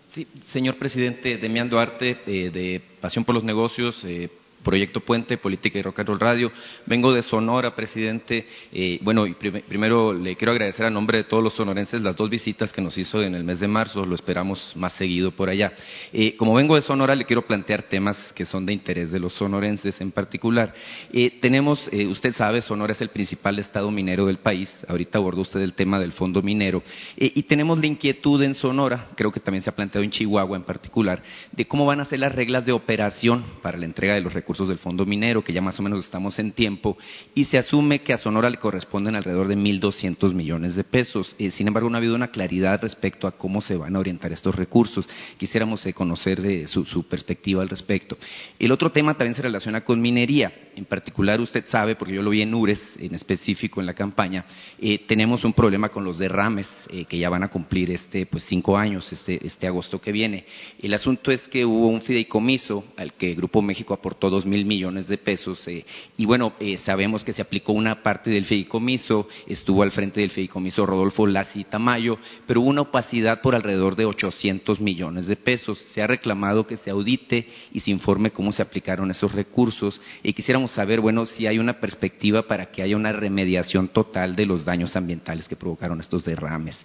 Sí, 0.09 0.28
señor 0.45 0.78
presidente, 0.78 1.38
Demián 1.38 1.70
Duarte, 1.70 2.20
eh, 2.28 2.51
de 2.51 2.82
Pasión 3.01 3.26
por 3.26 3.34
los 3.34 3.43
Negocios, 3.43 4.03
eh, 4.05 4.30
Proyecto 4.64 5.01
Puente, 5.01 5.38
Política 5.38 5.78
y 5.78 5.82
Rock 5.82 5.99
and 5.99 6.20
Radio. 6.20 6.51
Vengo 6.86 7.14
de 7.14 7.22
Sonora, 7.22 7.76
presidente. 7.76 8.47
Eh, 8.72 8.99
bueno, 9.01 9.28
y 9.28 9.34
primero 9.34 10.14
le 10.14 10.36
quiero 10.36 10.51
agradecer 10.51 10.86
a 10.86 10.89
nombre 10.89 11.20
de 11.20 11.24
todos 11.26 11.43
los 11.43 11.53
sonorenses 11.53 12.01
las 12.01 12.16
dos 12.16 12.30
visitas 12.30 12.72
que 12.72 12.82
nos 12.82 12.97
hizo 12.97 13.22
en 13.22 13.36
el 13.36 13.43
mes 13.43 13.59
de 13.59 13.68
marzo. 13.68 14.05
Lo 14.05 14.16
esperamos 14.16 14.74
más 14.76 14.93
seguido 14.93 15.32
por 15.32 15.49
allá. 15.49 15.74
Eh, 16.11 16.36
como 16.38 16.53
vengo 16.53 16.76
de 16.76 16.82
Sonora, 16.82 17.16
le 17.16 17.26
quiero 17.26 17.45
plantear 17.45 17.84
temas 17.84 18.32
que 18.34 18.45
son 18.45 18.66
de 18.66 18.74
interés 18.74 19.11
de 19.11 19.20
los 19.20 19.34
sonorenses 19.34 19.99
en 20.01 20.11
particular. 20.11 20.74
Eh, 21.11 21.38
tenemos, 21.41 21.89
usted 22.09 22.34
sabe, 22.34 22.61
Sonora 22.61 22.93
es 22.93 23.01
el 23.01 23.09
principal 23.09 23.59
estado 23.59 23.91
minero 23.91 24.26
del 24.26 24.38
país. 24.38 24.72
Ahorita 24.88 25.18
abordó 25.18 25.41
usted 25.41 25.61
el 25.61 25.74
tema 25.74 25.99
del 25.99 26.14
fondo 26.14 26.41
minero. 26.41 26.82
y 27.18 27.43
tenemos 27.43 27.80
la 27.80 27.88
inquietud 27.88 28.41
en 28.43 28.55
Sonora, 28.55 29.07
creo 29.16 29.32
que 29.32 29.39
también 29.39 29.61
se 29.61 29.70
ha 29.70 29.76
planteado 29.76 30.03
en 30.03 30.11
Chihuahua 30.11 30.55
en 30.55 30.64
particular, 30.64 31.22
de 31.51 31.68
cómo 31.68 31.86
van 31.86 31.99
a 31.99 32.05
ser 32.05 32.20
las 32.20 32.34
reglas 32.34 32.66
de 32.66 32.72
operación 32.72 33.43
para 33.61 33.78
la 33.78 33.86
entrega 33.86 34.14
de 34.14 34.22
los 34.22 34.34
recursos 34.34 34.53
del 34.60 34.78
fondo 34.78 35.06
minero, 35.06 35.43
que 35.43 35.51
ya 35.51 35.62
más 35.62 35.80
o 35.80 35.84
menos 35.84 36.06
estamos 36.06 36.38
en 36.38 36.51
tiempo, 36.51 36.97
y 37.34 37.45
se 37.45 37.58
asume 37.58 37.99
que 37.99 38.14
a 38.14 38.18
Sonora 38.18 38.49
le 38.49 38.58
corresponden 38.58 39.16
alrededor 39.16 39.47
de 39.47 39.58
1.200 39.58 40.34
millones 40.34 40.76
de 40.76 40.84
pesos. 40.84 41.36
Eh, 41.39 41.51
sin 41.51 41.68
embargo, 41.68 41.89
no 41.89 41.95
ha 41.95 41.97
habido 41.97 42.16
una 42.16 42.30
claridad 42.30 42.82
respecto 42.82 43.28
a 43.28 43.32
cómo 43.32 43.62
se 43.62 43.76
van 43.76 43.95
a 43.95 43.99
orientar 43.99 44.32
estos 44.32 44.56
recursos. 44.56 45.10
Quisiéramos 45.38 45.86
eh, 45.86 45.93
conocer 45.93 46.41
de 46.41 46.68
su, 46.68 47.04
perspectiva 47.08 47.62
al 47.62 47.70
respecto. 47.70 48.18
El 48.60 48.72
otro 48.72 48.91
tema 48.91 49.16
también 49.16 49.36
se 49.36 49.41
relaciona 49.41 49.84
con 49.84 50.01
minería. 50.01 50.54
En 50.76 50.86
particular, 50.86 51.41
usted 51.41 51.66
sabe, 51.68 51.95
porque 51.95 52.14
yo 52.14 52.22
lo 52.22 52.30
vi 52.30 52.41
en 52.41 52.54
URES, 52.54 52.97
en 52.99 53.16
específico 53.16 53.80
en 53.80 53.88
la 53.88 53.93
campaña, 53.93 54.45
eh, 54.80 54.99
tenemos 55.08 55.43
un 55.43 55.54
problema 55.54 55.89
con 55.89 56.04
los 56.04 56.20
derrames 56.20 56.68
que 57.08 57.18
ya 57.18 57.30
van 57.30 57.43
a 57.43 57.49
cumplir 57.49 57.91
este, 57.91 58.26
pues, 58.26 58.43
cinco 58.43 58.78
años, 58.78 59.12
este, 59.12 59.45
este 59.45 59.68
agosto 59.68 59.99
que 59.99 60.12
viene. 60.12 60.45
El 60.80 60.93
asunto 60.93 61.32
es 61.32 61.47
que 61.47 61.66
hubo 61.66 61.88
un 61.88 62.01
fideicomiso 62.01 62.84
al 62.97 63.14
que 63.14 63.34
Grupo 63.36 63.62
México 63.62 63.93
aportó 63.93 64.30
dos 64.30 64.43
mil 64.46 64.66
millones 64.66 65.08
de 65.08 65.18
pesos. 65.18 65.68
Eh, 65.68 65.86
y 66.18 66.26
bueno, 66.26 66.54
eh, 66.60 66.78
sabemos 66.78 67.24
que 67.24 67.34
se 67.34 67.41
aplicó 67.41 67.74
una 67.74 68.04
parte 68.04 68.30
del 68.30 68.46
fideicomiso, 68.46 69.28
estuvo 69.48 69.84
al 69.84 69.91
frente 69.91 70.22
del 70.22 70.32
fideicomiso 70.32 70.86
Rodolfo 70.86 71.28
Lassi 71.28 71.64
Tamayo, 71.64 72.18
pero 72.48 72.62
hubo 72.62 72.70
una 72.70 72.82
opacidad 72.82 73.41
por 73.41 73.56
alrededor 73.56 73.96
de 73.96 74.06
800 74.06 74.80
millones 74.80 75.28
de 75.28 75.36
pesos. 75.36 75.78
Se 75.78 76.02
ha 76.02 76.08
reclamado 76.08 76.68
que 76.68 76.78
se 76.78 76.89
audite 76.89 77.48
y 77.72 77.80
se 77.80 77.91
informe 77.91 78.32
cómo 78.32 78.52
se 78.52 78.62
aplicaron 78.62 79.12
esos 79.12 79.34
recursos. 79.34 80.02
Y 80.24 80.34
quisiéramos 80.34 80.72
saber, 80.72 81.02
bueno, 81.02 81.26
si 81.26 81.48
hay 81.48 81.60
una 81.60 81.80
perspectiva 81.80 82.44
para 82.44 82.72
que 82.72 82.82
haya 82.82 82.96
una 82.96 83.12
remediación 83.12 83.88
total 83.88 84.36
de 84.36 84.46
los 84.46 84.66
daños 84.66 84.96
ambientales 84.96 85.48
que 85.48 85.56
provocaron 85.56 86.00
estos 86.00 86.26
derrames. 86.26 86.78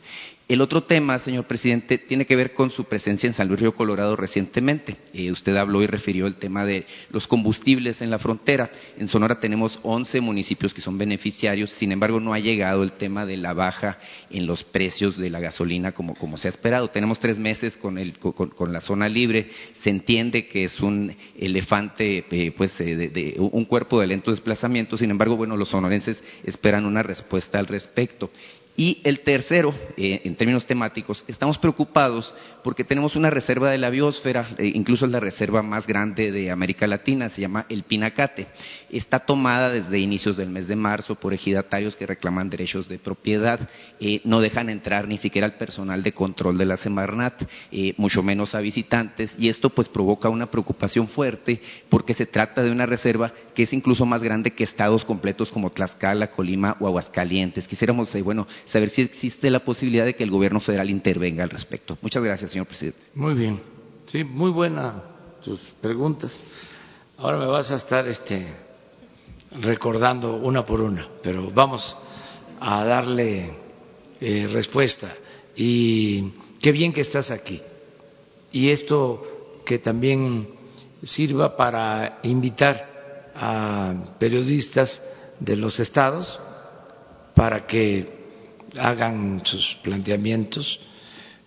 El 0.48 0.62
otro 0.62 0.84
tema, 0.84 1.18
señor 1.18 1.44
presidente, 1.44 1.98
tiene 1.98 2.24
que 2.24 2.34
ver 2.34 2.54
con 2.54 2.70
su 2.70 2.84
presencia 2.84 3.26
en 3.26 3.34
San 3.34 3.48
Luis 3.48 3.60
Río 3.60 3.74
Colorado 3.74 4.16
recientemente. 4.16 4.96
Eh, 5.12 5.30
usted 5.30 5.54
habló 5.54 5.82
y 5.82 5.86
refirió 5.86 6.26
el 6.26 6.36
tema 6.36 6.64
de 6.64 6.86
los 7.10 7.28
combustibles 7.28 8.00
en 8.00 8.08
la 8.08 8.18
frontera. 8.18 8.70
En 8.96 9.08
Sonora 9.08 9.40
tenemos 9.40 9.78
11 9.82 10.22
municipios 10.22 10.72
que 10.72 10.80
son 10.80 10.96
beneficiarios, 10.96 11.68
sin 11.68 11.92
embargo 11.92 12.18
no 12.18 12.32
ha 12.32 12.38
llegado 12.38 12.82
el 12.82 12.92
tema 12.92 13.26
de 13.26 13.36
la 13.36 13.52
baja 13.52 13.98
en 14.30 14.46
los 14.46 14.64
precios 14.64 15.18
de 15.18 15.28
la 15.28 15.38
gasolina 15.38 15.92
como, 15.92 16.38
se 16.38 16.48
ha 16.48 16.50
esperado. 16.50 16.88
Tenemos 16.88 17.20
tres 17.20 17.38
meses 17.38 17.76
con, 17.76 17.98
la 18.72 18.80
zona 18.80 19.10
libre, 19.10 19.50
se 19.82 19.90
entiende 19.90 20.48
que 20.48 20.64
es 20.64 20.80
un 20.80 21.14
elefante, 21.38 22.24
eh, 22.30 22.52
pues 22.56 22.72
eh, 22.80 23.34
un 23.36 23.66
cuerpo 23.66 24.00
de 24.00 24.06
lento 24.06 24.30
desplazamiento, 24.30 24.96
sin 24.96 25.10
embargo, 25.10 25.36
bueno, 25.36 25.58
los 25.58 25.68
sonorenses 25.68 26.22
esperan 26.42 26.86
una 26.86 27.02
respuesta 27.02 27.58
al 27.58 27.66
respecto. 27.66 28.30
Y 28.80 29.00
el 29.02 29.24
tercero, 29.24 29.74
eh, 29.96 30.20
en 30.22 30.36
términos 30.36 30.64
temáticos, 30.64 31.24
estamos 31.26 31.58
preocupados 31.58 32.32
porque 32.62 32.84
tenemos 32.84 33.16
una 33.16 33.28
reserva 33.28 33.72
de 33.72 33.78
la 33.78 33.90
biosfera, 33.90 34.50
eh, 34.56 34.70
incluso 34.72 35.04
es 35.04 35.10
la 35.10 35.18
reserva 35.18 35.62
más 35.62 35.84
grande 35.84 36.30
de 36.30 36.52
América 36.52 36.86
Latina, 36.86 37.28
se 37.28 37.40
llama 37.40 37.66
el 37.68 37.82
Pinacate. 37.82 38.46
Está 38.90 39.20
tomada 39.20 39.70
desde 39.70 39.98
inicios 39.98 40.36
del 40.36 40.50
mes 40.50 40.68
de 40.68 40.76
marzo 40.76 41.14
por 41.14 41.34
ejidatarios 41.34 41.96
que 41.96 42.06
reclaman 42.06 42.50
derechos 42.50 42.88
de 42.88 42.98
propiedad. 42.98 43.68
Eh, 44.00 44.20
no 44.24 44.40
dejan 44.40 44.70
entrar 44.70 45.08
ni 45.08 45.18
siquiera 45.18 45.46
al 45.46 45.54
personal 45.54 46.02
de 46.02 46.12
control 46.12 46.58
de 46.58 46.64
la 46.66 46.76
Semarnat, 46.76 47.48
mucho 47.96 48.22
menos 48.22 48.54
a 48.54 48.60
visitantes. 48.60 49.34
Y 49.38 49.48
esto 49.48 49.70
pues 49.70 49.88
provoca 49.88 50.28
una 50.28 50.50
preocupación 50.50 51.08
fuerte 51.08 51.60
porque 51.88 52.14
se 52.14 52.26
trata 52.26 52.62
de 52.62 52.70
una 52.70 52.86
reserva 52.86 53.32
que 53.54 53.64
es 53.64 53.72
incluso 53.72 54.06
más 54.06 54.22
grande 54.22 54.52
que 54.52 54.64
estados 54.64 55.04
completos 55.04 55.50
como 55.50 55.70
Tlaxcala, 55.70 56.30
Colima 56.30 56.76
o 56.80 56.86
Aguascalientes. 56.86 57.68
Quisiéramos, 57.68 58.12
bueno, 58.22 58.46
saber 58.64 58.88
si 58.88 59.02
existe 59.02 59.50
la 59.50 59.64
posibilidad 59.64 60.04
de 60.04 60.14
que 60.14 60.24
el 60.24 60.30
gobierno 60.30 60.60
federal 60.60 60.90
intervenga 60.90 61.44
al 61.44 61.50
respecto. 61.50 61.98
Muchas 62.02 62.22
gracias, 62.22 62.50
señor 62.50 62.66
presidente. 62.66 63.00
Muy 63.14 63.34
bien. 63.34 63.60
Sí, 64.06 64.24
muy 64.24 64.50
buena 64.50 65.02
tus 65.44 65.60
preguntas. 65.80 66.36
Ahora 67.16 67.38
me 67.38 67.46
vas 67.46 67.70
a 67.70 67.76
estar 67.76 68.06
este, 68.08 68.46
recordando 69.60 70.36
una 70.36 70.64
por 70.64 70.80
una, 70.80 71.08
pero 71.22 71.50
vamos 71.50 71.96
a 72.60 72.84
darle 72.84 73.50
eh, 74.20 74.46
respuesta. 74.52 75.14
Y 75.56 76.30
qué 76.60 76.72
bien 76.72 76.92
que 76.92 77.00
estás 77.00 77.30
aquí. 77.30 77.60
Y 78.52 78.70
esto 78.70 79.60
que 79.64 79.78
también 79.78 80.48
sirva 81.02 81.56
para 81.56 82.20
invitar 82.22 83.32
a 83.34 83.94
periodistas 84.18 85.02
de 85.38 85.56
los 85.56 85.78
estados 85.78 86.40
para 87.34 87.66
que 87.66 88.06
hagan 88.76 89.42
sus 89.44 89.78
planteamientos, 89.82 90.80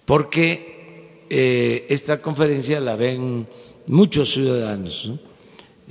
porque 0.06 1.26
eh, 1.30 1.86
esta 1.90 2.22
conferencia 2.22 2.80
la 2.80 2.96
ven 2.96 3.48
muchos 3.88 4.34
ciudadanos 4.34 5.12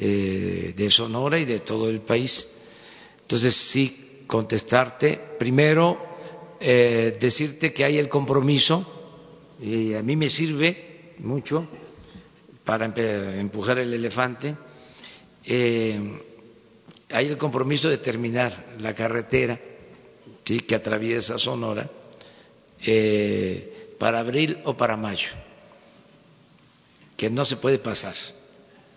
eh, 0.03 0.73
de 0.75 0.89
Sonora 0.89 1.39
y 1.39 1.45
de 1.45 1.59
todo 1.61 1.91
el 1.91 2.01
país. 2.01 2.49
Entonces, 3.21 3.55
sí, 3.55 4.23
contestarte. 4.27 5.21
Primero, 5.39 5.99
eh, 6.59 7.19
decirte 7.21 7.71
que 7.71 7.85
hay 7.85 7.99
el 7.99 8.09
compromiso, 8.09 8.87
y 9.61 9.93
a 9.93 10.03
mí 10.03 10.17
me 10.17 10.31
sirve 10.31 11.15
mucho 11.19 11.69
para 12.65 12.87
empujar 12.87 13.79
el 13.79 13.93
elefante, 13.93 14.57
hay 17.11 17.27
el 17.27 17.37
compromiso 17.37 17.91
de 17.91 17.99
terminar 17.99 18.77
la 18.79 18.95
carretera 18.95 19.61
¿sí? 20.45 20.61
que 20.61 20.75
atraviesa 20.75 21.37
Sonora 21.37 21.91
eh, 22.83 23.95
para 23.99 24.21
abril 24.21 24.59
o 24.65 24.75
para 24.77 24.97
mayo, 24.97 25.29
que 27.19 27.29
no 27.29 27.45
se 27.45 27.57
puede 27.57 27.79
pasar 27.79 28.15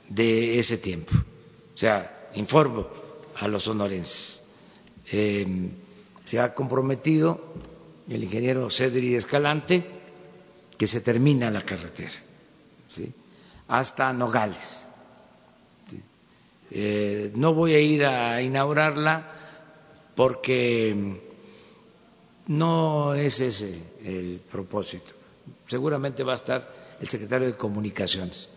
de 0.09 0.59
ese 0.59 0.77
tiempo. 0.77 1.13
O 1.13 1.77
sea, 1.77 2.29
informo 2.35 2.87
a 3.35 3.47
los 3.47 3.63
sonorenses. 3.63 4.41
Eh, 5.11 5.45
se 6.23 6.39
ha 6.39 6.53
comprometido 6.53 7.53
el 8.07 8.23
ingeniero 8.23 8.69
Cedri 8.69 9.15
Escalante 9.15 9.85
que 10.77 10.87
se 10.87 11.01
termina 11.01 11.51
la 11.51 11.63
carretera, 11.63 12.13
¿sí? 12.87 13.13
hasta 13.67 14.11
Nogales 14.13 14.87
eh, 16.75 17.31
no 17.35 17.53
voy 17.53 17.75
a 17.75 17.79
ir 17.79 18.03
a 18.03 18.41
inaugurarla 18.41 19.27
porque 20.15 21.21
no 22.47 23.13
es 23.13 23.39
ese 23.39 23.79
el 24.03 24.41
propósito. 24.51 25.11
Seguramente 25.67 26.23
va 26.23 26.33
a 26.33 26.37
estar 26.37 26.67
el 26.99 27.07
secretario 27.07 27.45
de 27.45 27.55
Comunicaciones. 27.55 28.49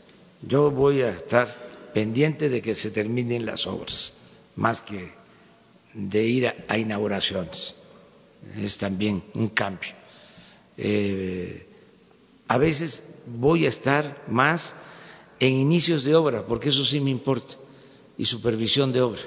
Yo 0.42 0.70
voy 0.70 1.02
a 1.02 1.10
estar 1.10 1.54
pendiente 1.94 2.48
de 2.48 2.60
que 2.60 2.74
se 2.74 2.90
terminen 2.90 3.46
las 3.46 3.66
obras, 3.66 4.12
más 4.56 4.80
que 4.80 5.10
de 5.94 6.24
ir 6.24 6.46
a, 6.68 6.76
inauguraciones. 6.76 7.74
Es 8.56 8.76
también 8.76 9.24
un 9.34 9.48
cambio. 9.48 9.90
Eh, 10.76 11.66
a 12.46 12.58
veces 12.58 13.02
voy 13.26 13.64
a 13.64 13.70
estar 13.70 14.24
más 14.28 14.74
en 15.40 15.54
inicios 15.54 16.04
de 16.04 16.14
obra, 16.14 16.44
porque 16.46 16.68
eso 16.68 16.84
sí 16.84 17.00
me 17.00 17.10
importa 17.10 17.54
y 18.18 18.24
supervisión 18.24 18.92
de 18.92 19.00
obra. 19.00 19.22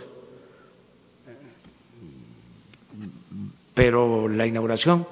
Pero 3.73 4.27
la 4.27 4.45
inauguración, 4.45 5.07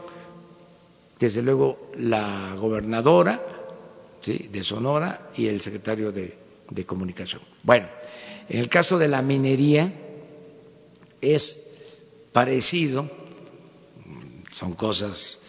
desde 1.20 1.42
luego, 1.42 1.90
la 1.98 2.56
gobernadora 2.56 3.57
de 4.26 4.64
Sonora 4.64 5.30
y 5.36 5.48
el 5.48 5.62
secretario 5.62 6.12
de, 6.12 6.46
Comunicación. 6.86 7.42
Bueno, 7.64 7.88
en 8.50 8.60
el 8.60 8.68
caso 8.68 8.98
de 8.98 9.08
la 9.08 9.22
minería 9.22 9.90
es 11.22 11.66
parecido, 12.34 13.10
son 14.52 14.74
cosas 14.74 15.40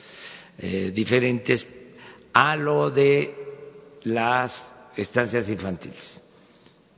eh, 0.58 0.92
diferentes 0.94 1.66
a 2.32 2.54
lo 2.56 2.88
de 2.90 3.34
las 4.04 4.70
estancias 4.96 5.48
infantiles. 5.48 6.22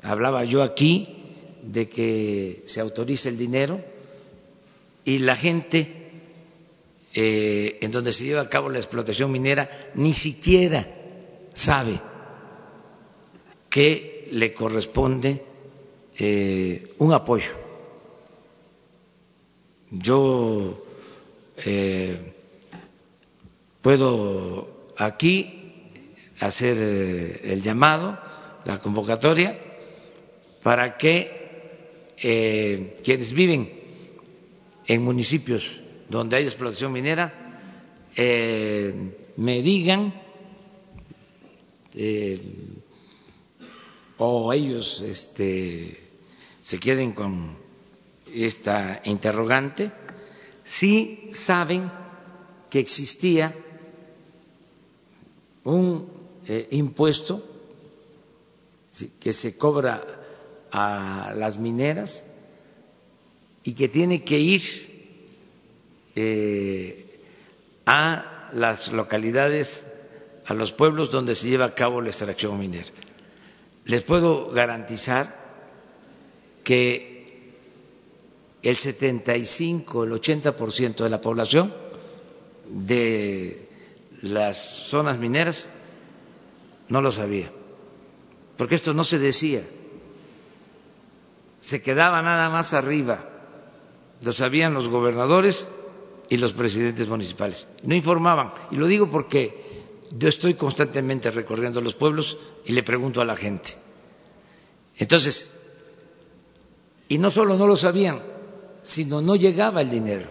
Hablaba 0.03 0.45
yo 0.45 0.63
aquí 0.63 1.09
de 1.63 1.89
que 1.89 2.63
se 2.67 2.81
autorice 2.81 3.31
el 3.31 3.39
dinero 3.39 3.81
y 5.03 5.19
la 5.19 5.35
gente 5.35 6.11
eh, 7.15 7.79
en 7.81 7.91
donde 7.91 8.13
se 8.13 8.25
lleva 8.25 8.43
a 8.43 8.49
cabo 8.51 8.69
la 8.69 8.79
explotación 8.79 9.33
minera 9.33 9.91
ni 9.95 10.13
siquiera 10.13 11.00
sabe 11.55 12.01
que 13.69 14.29
le 14.33 14.53
corresponde 14.53 15.45
eh, 16.17 16.95
un 16.99 17.13
apoyo. 17.13 17.53
Yo 19.91 20.85
eh, 21.57 22.33
puedo 23.81 24.93
aquí 24.97 25.61
hacer 26.39 26.77
el 27.45 27.63
llamado, 27.63 28.19
la 28.65 28.79
convocatoria, 28.79 29.59
para 30.63 30.97
que 30.97 32.15
eh, 32.17 32.97
quienes 33.03 33.33
viven 33.33 33.71
en 34.87 35.03
municipios 35.03 35.81
donde 36.09 36.37
hay 36.37 36.45
explotación 36.45 36.93
minera 36.93 37.33
eh, 38.15 38.93
me 39.37 39.63
digan 39.63 40.13
eh, 41.95 42.41
o 44.19 44.53
ellos 44.53 45.01
este, 45.01 45.99
se 46.63 46.79
queden 46.79 47.13
con 47.13 47.57
esta 48.33 49.01
interrogante 49.05 49.91
si 50.65 51.31
saben 51.33 51.91
que 52.71 52.79
existía 52.81 53.55
un 55.65 56.09
impuesto 56.71 57.43
que 59.19 59.33
se 59.33 59.57
cobra 59.57 60.21
a 60.71 61.33
las 61.37 61.59
mineras 61.59 62.25
y 63.63 63.75
que 63.75 63.89
tiene 63.89 64.25
que 64.25 64.39
ir 64.39 64.63
eh, 66.15 67.07
a 67.87 68.51
las 68.53 68.89
localidades, 68.93 69.85
a 70.51 70.55
los 70.55 70.73
pueblos 70.73 71.13
donde 71.13 71.37
se 71.37 71.49
lleva 71.49 71.67
a 71.67 71.75
cabo 71.77 72.01
la 72.01 72.09
extracción 72.09 72.59
minera. 72.59 72.89
Les 73.85 74.03
puedo 74.03 74.51
garantizar 74.51 75.33
que 76.65 77.55
el 78.61 78.77
75, 78.77 80.03
el 80.03 80.11
80% 80.11 81.05
de 81.05 81.09
la 81.09 81.21
población 81.21 81.73
de 82.69 83.69
las 84.23 84.89
zonas 84.89 85.21
mineras 85.21 85.73
no 86.89 87.01
lo 87.01 87.13
sabía, 87.13 87.53
porque 88.57 88.75
esto 88.75 88.93
no 88.93 89.05
se 89.05 89.21
decía 89.21 89.63
se 91.61 91.81
quedaba 91.81 92.23
nada 92.23 92.51
más 92.51 92.73
arriba, 92.73 93.25
lo 94.21 94.33
sabían 94.33 94.75
los 94.75 94.89
gobernadores 94.89 95.69
y 96.29 96.39
los 96.39 96.53
presidentes 96.55 97.07
municipales, 97.09 97.69
no 97.85 97.95
informaban. 97.95 98.51
Y 98.73 98.77
lo 98.77 98.89
digo 98.89 99.09
porque 99.09 99.70
yo 100.11 100.29
estoy 100.29 100.55
constantemente 100.55 101.31
recorriendo 101.31 101.81
los 101.81 101.95
pueblos 101.95 102.37
y 102.65 102.73
le 102.73 102.83
pregunto 102.83 103.21
a 103.21 103.25
la 103.25 103.37
gente. 103.37 103.77
Entonces, 104.97 105.51
y 107.09 107.19
no 107.19 107.31
solo 107.31 107.57
no 107.57 107.67
lo 107.67 107.77
sabían, 107.77 108.21
sino 108.83 109.21
no 109.21 109.37
llegaba 109.37 109.83
el 109.83 109.91
dinero, 109.91 110.29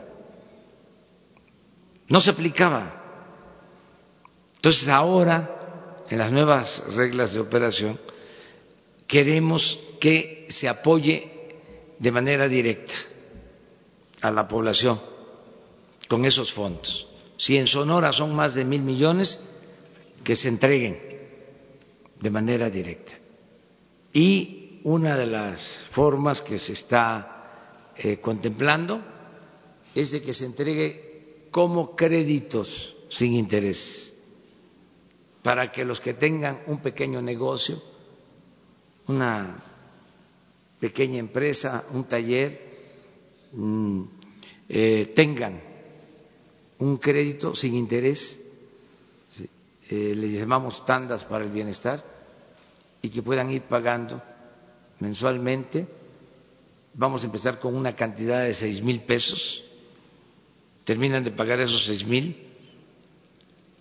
no 2.07 2.19
se 2.19 2.32
aplicaba. 2.32 2.95
Entonces 4.55 4.88
ahora, 4.89 5.95
en 6.09 6.17
las 6.17 6.32
nuevas 6.32 6.84
reglas 6.95 7.34
de 7.34 7.39
operación, 7.39 7.99
queremos 9.07 9.80
que 9.99 10.45
se 10.49 10.67
apoye 10.67 11.57
de 11.97 12.11
manera 12.11 12.47
directa 12.47 12.93
a 14.21 14.32
la 14.32 14.47
población 14.47 14.99
con 16.07 16.25
esos 16.25 16.51
fondos. 16.51 17.07
Si 17.38 17.57
en 17.57 17.67
Sonora 17.67 18.11
son 18.11 18.36
más 18.36 18.55
de 18.55 18.65
mil 18.65 18.82
millones, 18.82 19.47
que 20.24 20.36
se 20.36 20.47
entreguen 20.47 20.97
de 22.20 22.30
manera 22.30 22.70
directa. 22.70 23.13
Y 24.13 24.82
una 24.84 25.17
de 25.17 25.28
las 25.28 25.88
formas 25.91 26.41
que 26.41 26.57
se 26.57 26.74
está 26.74 27.91
eh, 27.95 28.17
contemplando 28.20 29.01
es 29.93 30.11
de 30.11 30.22
que 30.22 30.34
se 30.34 30.45
entregue 30.45 31.47
como 31.51 31.95
créditos 31.95 32.95
sin 33.09 33.34
interés, 33.34 34.13
para 35.41 35.72
que 35.72 35.84
los 35.84 35.99
que 35.99 36.13
tengan 36.13 36.61
un 36.67 36.82
pequeño 36.82 37.22
negocio, 37.22 37.82
una 39.07 39.55
pequeña 40.80 41.17
empresa, 41.17 41.86
un 41.91 42.07
taller, 42.07 42.61
mm, 43.51 44.03
eh, 44.70 45.11
tengan 45.15 45.59
un 46.78 46.97
crédito 46.97 47.55
sin 47.55 47.76
interés, 47.76 48.39
eh, 49.90 50.14
le 50.16 50.30
llamamos 50.32 50.86
tandas 50.86 51.26
para 51.26 51.44
el 51.44 51.52
bienestar, 51.52 52.04
y 53.02 53.10
que 53.10 53.22
puedan 53.22 53.50
ir 53.50 53.64
pagando 53.64 54.22
mensualmente. 55.00 55.88
Vamos 56.94 57.24
a 57.24 57.28
empezar 57.28 57.60
con 57.60 57.76
una 57.76 57.96
cantidad 57.96 58.44
de 58.44 58.54
seis 58.54 58.82
mil 58.82 59.02
pesos, 59.02 59.64
terminan 60.84 61.24
de 61.24 61.32
pagar 61.32 61.62
esos 61.62 61.86
seis 61.86 62.06
mil 62.06 62.36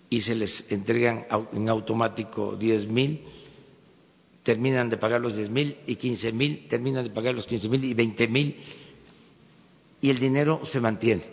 y 0.09 0.21
se 0.21 0.35
les 0.35 0.71
entregan 0.71 1.25
en 1.51 1.67
automático 1.67 2.55
diez 2.55 2.87
mil, 2.87 3.25
terminan 4.43 4.89
de 4.89 4.97
pagar 4.97 5.19
los 5.19 5.35
diez 5.35 5.49
mil 5.49 5.77
y 5.85 5.95
quince 5.97 6.31
mil, 6.31 6.67
terminan 6.69 7.03
de 7.03 7.09
pagar 7.09 7.35
los 7.35 7.45
quince 7.45 7.67
mil 7.67 7.83
y 7.83 7.93
veinte 7.93 8.27
mil. 8.27 8.55
Y 10.01 10.09
el 10.09 10.17
dinero 10.17 10.61
se 10.63 10.79
mantiene. 10.79 11.23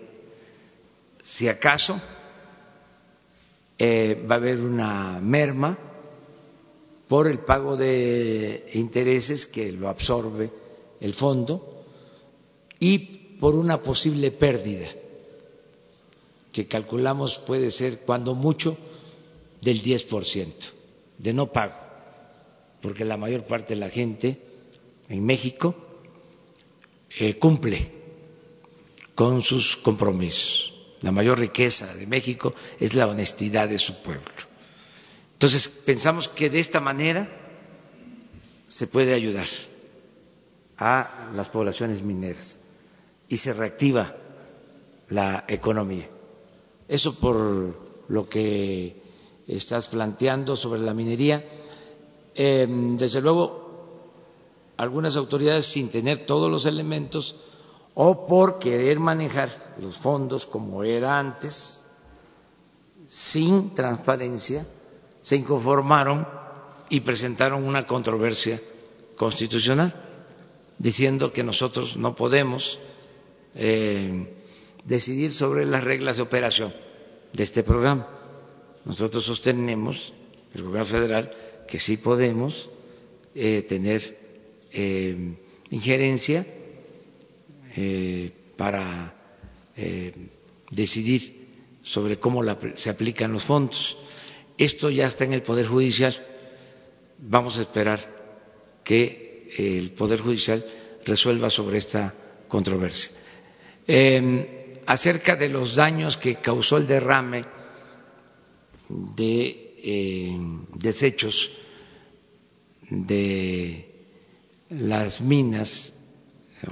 Si 1.22 1.46
acaso 1.46 2.00
eh, 3.78 4.24
va 4.28 4.36
a 4.36 4.38
haber 4.38 4.60
una 4.60 5.20
merma 5.20 5.78
por 7.08 7.26
el 7.26 7.40
pago 7.40 7.76
de 7.76 8.70
intereses 8.74 9.46
que 9.46 9.70
lo 9.72 9.88
absorbe 9.88 10.50
el 11.00 11.14
fondo 11.14 11.84
y 12.80 12.98
por 13.38 13.54
una 13.54 13.82
posible 13.82 14.32
pérdida 14.32 14.88
que 16.52 16.66
calculamos 16.66 17.38
puede 17.46 17.70
ser 17.70 18.00
cuando 18.00 18.34
mucho 18.34 18.76
del 19.60 19.82
10% 19.82 20.52
de 21.18 21.32
no 21.32 21.52
pago, 21.52 21.74
porque 22.80 23.04
la 23.04 23.16
mayor 23.16 23.44
parte 23.44 23.74
de 23.74 23.80
la 23.80 23.90
gente 23.90 24.40
en 25.08 25.24
México 25.24 25.74
eh, 27.18 27.38
cumple 27.38 27.90
con 29.14 29.42
sus 29.42 29.76
compromisos. 29.76 30.72
La 31.06 31.12
mayor 31.12 31.38
riqueza 31.38 31.94
de 31.94 32.04
México 32.04 32.52
es 32.80 32.92
la 32.92 33.06
honestidad 33.06 33.68
de 33.68 33.78
su 33.78 34.02
pueblo. 34.02 34.28
Entonces, 35.34 35.68
pensamos 35.68 36.26
que 36.26 36.50
de 36.50 36.58
esta 36.58 36.80
manera 36.80 37.30
se 38.66 38.88
puede 38.88 39.14
ayudar 39.14 39.46
a 40.76 41.30
las 41.32 41.48
poblaciones 41.48 42.02
mineras 42.02 42.60
y 43.28 43.36
se 43.36 43.52
reactiva 43.52 44.16
la 45.10 45.44
economía. 45.46 46.08
Eso 46.88 47.14
por 47.20 48.04
lo 48.08 48.28
que 48.28 49.00
estás 49.46 49.86
planteando 49.86 50.56
sobre 50.56 50.80
la 50.80 50.92
minería. 50.92 51.44
Em, 52.34 52.96
desde 52.96 53.20
luego, 53.20 54.02
algunas 54.76 55.14
autoridades, 55.14 55.66
sin 55.66 55.88
tener 55.88 56.26
todos 56.26 56.50
los 56.50 56.66
elementos, 56.66 57.36
o 57.98 58.26
por 58.26 58.58
querer 58.58 59.00
manejar 59.00 59.48
los 59.80 59.96
fondos 59.96 60.44
como 60.44 60.84
era 60.84 61.18
antes, 61.18 61.82
sin 63.08 63.74
transparencia, 63.74 64.66
se 65.22 65.36
inconformaron 65.36 66.28
y 66.90 67.00
presentaron 67.00 67.64
una 67.64 67.86
controversia 67.86 68.60
constitucional 69.16 69.94
diciendo 70.76 71.32
que 71.32 71.42
nosotros 71.42 71.96
no 71.96 72.14
podemos 72.14 72.78
eh, 73.54 74.44
decidir 74.84 75.32
sobre 75.32 75.64
las 75.64 75.82
reglas 75.82 76.18
de 76.18 76.22
operación 76.22 76.74
de 77.32 77.42
este 77.44 77.62
programa. 77.62 78.06
Nosotros 78.84 79.24
sostenemos, 79.24 80.12
el 80.52 80.64
gobierno 80.64 80.90
federal, 80.90 81.30
que 81.66 81.80
sí 81.80 81.96
podemos 81.96 82.68
eh, 83.34 83.62
tener 83.66 84.18
eh, 84.70 85.34
injerencia 85.70 86.46
eh, 87.78 88.32
para 88.56 89.12
eh, 89.76 90.10
decidir 90.70 91.46
sobre 91.82 92.18
cómo 92.18 92.42
se 92.74 92.88
aplican 92.88 93.32
los 93.32 93.44
fondos. 93.44 93.96
Esto 94.56 94.88
ya 94.88 95.06
está 95.06 95.24
en 95.24 95.34
el 95.34 95.42
Poder 95.42 95.66
Judicial. 95.66 96.16
Vamos 97.18 97.58
a 97.58 97.60
esperar 97.60 98.00
que 98.82 99.50
el 99.58 99.90
Poder 99.90 100.20
Judicial 100.20 100.64
resuelva 101.04 101.50
sobre 101.50 101.76
esta 101.76 102.14
controversia. 102.48 103.10
Eh, 103.86 104.80
acerca 104.86 105.36
de 105.36 105.50
los 105.50 105.76
daños 105.76 106.16
que 106.16 106.36
causó 106.36 106.78
el 106.78 106.86
derrame 106.86 107.44
de 108.88 109.62
desechos 110.74 111.50
de 112.88 113.86
las 114.70 115.20
minas 115.20 115.95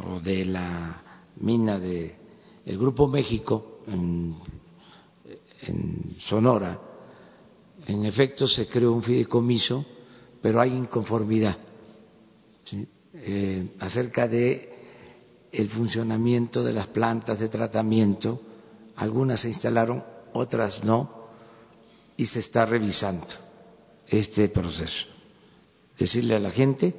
o 0.03 0.21
de 0.21 0.45
la 0.45 1.03
mina 1.37 1.79
de 1.79 2.17
el 2.65 2.79
Grupo 2.79 3.07
México 3.07 3.81
en, 3.87 4.37
Sonora, 6.19 6.79
en 7.87 8.05
efecto 8.05 8.47
se 8.47 8.67
creó 8.67 8.93
un 8.93 9.03
fideicomiso, 9.03 9.85
pero 10.41 10.61
hay 10.61 10.71
inconformidad 10.71 11.57
eh, 13.15 13.75
acerca 13.79 14.29
de 14.29 14.75
el 15.53 15.69
funcionamiento 15.69 16.63
de 16.65 16.73
las 16.73 16.87
plantas 16.89 17.39
de 17.39 17.49
tratamiento. 17.49 18.41
Algunas 18.97 19.41
se 19.41 19.49
instalaron, 19.49 20.03
otras 20.33 20.85
no, 20.85 21.29
y 22.17 22.27
se 22.27 22.41
está 22.41 22.67
revisando 22.67 23.27
este 24.07 24.49
proceso. 24.49 25.07
Decirle 25.99 26.37
a 26.37 26.41
la 26.41 26.51
gente 26.51 26.95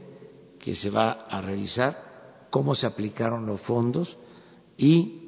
que 0.59 0.75
se 0.75 0.89
va 0.89 1.11
a 1.29 1.41
revisar 1.41 2.04
cómo 2.55 2.73
se 2.73 2.87
aplicaron 2.87 3.45
los 3.45 3.59
fondos 3.59 4.17
y 4.77 5.23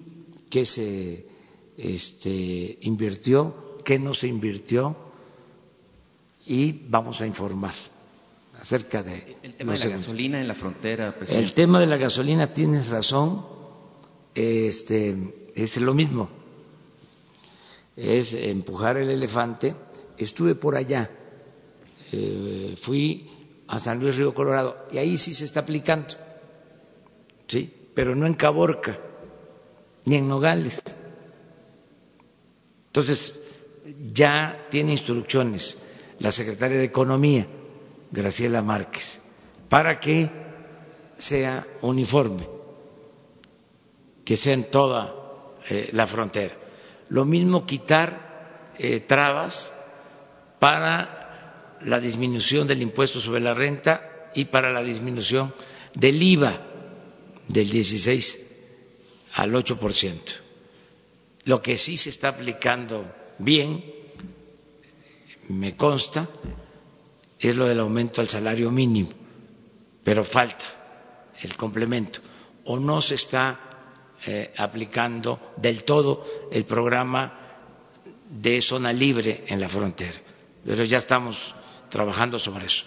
qué 0.50 0.66
se 0.66 1.28
este, 1.76 2.78
invirtió, 2.84 3.76
qué 3.84 4.00
no 4.00 4.14
se 4.14 4.28
invirtió 4.28 4.96
y 6.46 6.72
vamos 6.88 7.20
a 7.20 7.28
informar 7.28 7.74
acerca 8.58 9.04
de 9.04 9.36
el 9.44 9.56
tema 9.56 9.74
de 9.74 9.80
la 9.80 9.90
gasolina 9.98 10.40
en 10.40 10.48
la 10.48 10.56
frontera. 10.56 11.16
El 11.28 11.54
tema 11.54 11.82
de 11.82 11.88
la 11.88 11.98
gasolina 11.98 12.50
tienes 12.50 12.88
razón, 12.88 13.46
este 14.34 15.52
es 15.54 15.76
lo 15.76 15.94
mismo, 15.94 16.30
es 17.98 18.34
empujar 18.36 18.96
el 18.96 19.10
elefante. 19.10 19.76
Estuve 20.18 20.56
por 20.56 20.78
allá, 20.78 21.12
eh, 22.10 22.78
fui 22.84 23.30
a 23.68 23.80
San 23.80 24.00
Luis 24.00 24.16
Río 24.16 24.34
Colorado 24.34 24.88
y 24.94 24.98
ahí 24.98 25.18
sí 25.18 25.34
se 25.34 25.44
está 25.44 25.60
aplicando 25.60 26.16
¿sí? 27.48 27.74
pero 27.94 28.16
no 28.16 28.28
en 28.28 28.36
Caborca 28.36 29.00
ni 30.06 30.16
en 30.16 30.28
Nogales. 30.28 30.82
Entonces, 32.88 33.40
ya 34.14 34.68
tiene 34.70 34.92
instrucciones 34.92 35.78
la 36.20 36.32
secretaria 36.32 36.78
de 36.78 36.86
Economía, 36.86 37.48
Graciela 38.12 38.62
Márquez, 38.62 39.20
para 39.70 40.00
que 40.00 40.30
sea 41.18 41.66
uniforme, 41.82 42.48
que 44.24 44.36
sea 44.36 44.54
en 44.54 44.72
toda 44.72 45.14
eh, 45.70 45.90
la 45.92 46.08
frontera. 46.08 46.56
Lo 47.10 47.26
mismo 47.26 47.66
quitar 47.66 48.72
eh, 48.78 49.02
trabas 49.02 49.74
para 50.60 51.78
la 51.82 52.00
disminución 52.00 52.68
del 52.68 52.82
impuesto 52.82 53.20
sobre 53.20 53.42
la 53.42 53.54
renta 53.54 54.30
y 54.34 54.46
para 54.46 54.72
la 54.72 54.82
disminución 54.82 55.54
del 55.94 56.22
IVA 56.22 56.67
del 57.48 57.70
16 57.70 58.48
al 59.34 59.54
8%. 59.54 60.20
Lo 61.46 61.62
que 61.62 61.78
sí 61.78 61.98
se 61.98 62.10
está 62.10 62.30
aplicando 62.30 63.06
bien, 63.40 63.84
me 65.50 65.76
consta, 65.76 66.28
es 67.40 67.56
lo 67.56 67.68
del 67.68 67.80
aumento 67.80 68.20
al 68.22 68.28
salario 68.28 68.72
mínimo, 68.72 69.10
pero 70.04 70.24
falta 70.24 71.36
el 71.42 71.56
complemento. 71.56 72.20
O 72.66 72.80
no 72.80 73.00
se 73.00 73.16
está 73.16 73.60
eh, 74.26 74.54
aplicando 74.58 75.54
del 75.58 75.84
todo 75.84 76.26
el 76.52 76.66
programa 76.66 77.40
de 78.30 78.60
zona 78.60 78.92
libre 78.92 79.46
en 79.48 79.62
la 79.62 79.70
frontera, 79.70 80.20
pero 80.66 80.84
ya 80.84 80.98
estamos 80.98 81.56
trabajando 81.90 82.38
sobre 82.38 82.66
eso. 82.66 82.84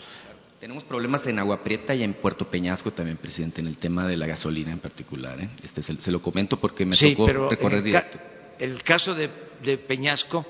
Tenemos 0.60 0.84
problemas 0.84 1.26
en 1.26 1.38
Agua 1.38 1.64
Prieta 1.64 1.94
y 1.94 2.02
en 2.02 2.12
Puerto 2.12 2.46
Peñasco 2.46 2.90
también, 2.90 3.16
presidente, 3.16 3.62
en 3.62 3.66
el 3.66 3.78
tema 3.78 4.06
de 4.06 4.18
la 4.18 4.26
gasolina 4.26 4.70
en 4.70 4.78
particular. 4.78 5.40
¿eh? 5.40 5.48
Este, 5.64 5.82
se, 5.82 6.10
lo 6.10 6.20
comento 6.20 6.60
porque 6.60 6.84
me 6.84 6.94
tocó 6.94 7.26
recorrer 7.48 7.82
directo. 7.82 8.18
El 8.58 8.82
caso 8.82 9.14
de, 9.14 9.30
Peñasco, 9.78 10.44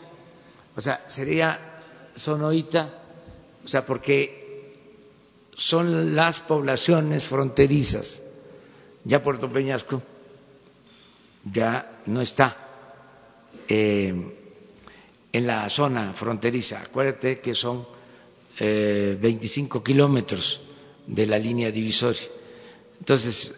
o 0.74 0.80
sea, 0.80 1.04
sería 1.06 1.76
Sonoita, 2.16 2.92
o 3.64 3.68
sea, 3.68 3.86
porque 3.86 4.72
son 5.54 6.16
las 6.16 6.40
poblaciones 6.40 7.28
fronterizas. 7.28 8.20
Ya 9.04 9.22
Puerto 9.22 9.48
Peñasco 9.48 10.02
ya 11.44 12.00
no 12.06 12.20
está 12.20 12.56
eh, 13.68 14.12
en 15.32 15.46
la 15.46 15.68
zona 15.68 16.14
fronteriza. 16.14 16.80
Acuérdate 16.80 17.38
que 17.38 17.54
son 17.54 17.99
eh, 18.58 19.18
25 19.20 19.82
kilómetros 19.82 20.60
de 21.06 21.26
la 21.26 21.38
línea 21.38 21.70
divisoria. 21.70 22.22
Entonces, 22.98 23.54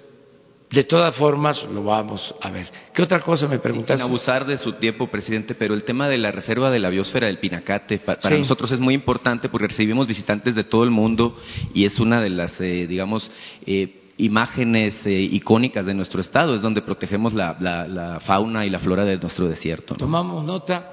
de 0.72 0.84
todas 0.84 1.14
formas 1.14 1.62
lo 1.64 1.84
vamos 1.84 2.34
a 2.40 2.50
ver. 2.50 2.66
¿Qué 2.94 3.02
otra 3.02 3.20
cosa 3.20 3.46
me 3.46 3.58
preguntaste? 3.58 4.02
Sin 4.02 4.10
abusar 4.10 4.46
de 4.46 4.56
su 4.56 4.72
tiempo, 4.72 5.06
presidente, 5.08 5.54
pero 5.54 5.74
el 5.74 5.84
tema 5.84 6.08
de 6.08 6.16
la 6.16 6.32
reserva 6.32 6.70
de 6.70 6.78
la 6.78 6.88
biosfera 6.88 7.26
del 7.26 7.38
Pinacate 7.38 7.98
para 7.98 8.38
nosotros 8.38 8.72
es 8.72 8.80
muy 8.80 8.94
importante 8.94 9.50
porque 9.50 9.68
recibimos 9.68 10.06
visitantes 10.06 10.54
de 10.54 10.64
todo 10.64 10.84
el 10.84 10.90
mundo 10.90 11.36
y 11.74 11.84
es 11.84 12.00
una 12.00 12.22
de 12.22 12.30
las, 12.30 12.58
eh, 12.62 12.86
digamos, 12.86 13.30
eh, 13.66 14.12
imágenes 14.16 15.04
eh, 15.06 15.12
icónicas 15.12 15.84
de 15.84 15.92
nuestro 15.92 16.22
estado, 16.22 16.54
es 16.54 16.62
donde 16.62 16.80
protegemos 16.80 17.34
la, 17.34 18.18
fauna 18.24 18.64
y 18.64 18.70
la 18.70 18.78
flora 18.78 19.04
de 19.04 19.18
nuestro 19.18 19.48
desierto. 19.48 19.94
Tomamos 19.94 20.42
nota 20.42 20.90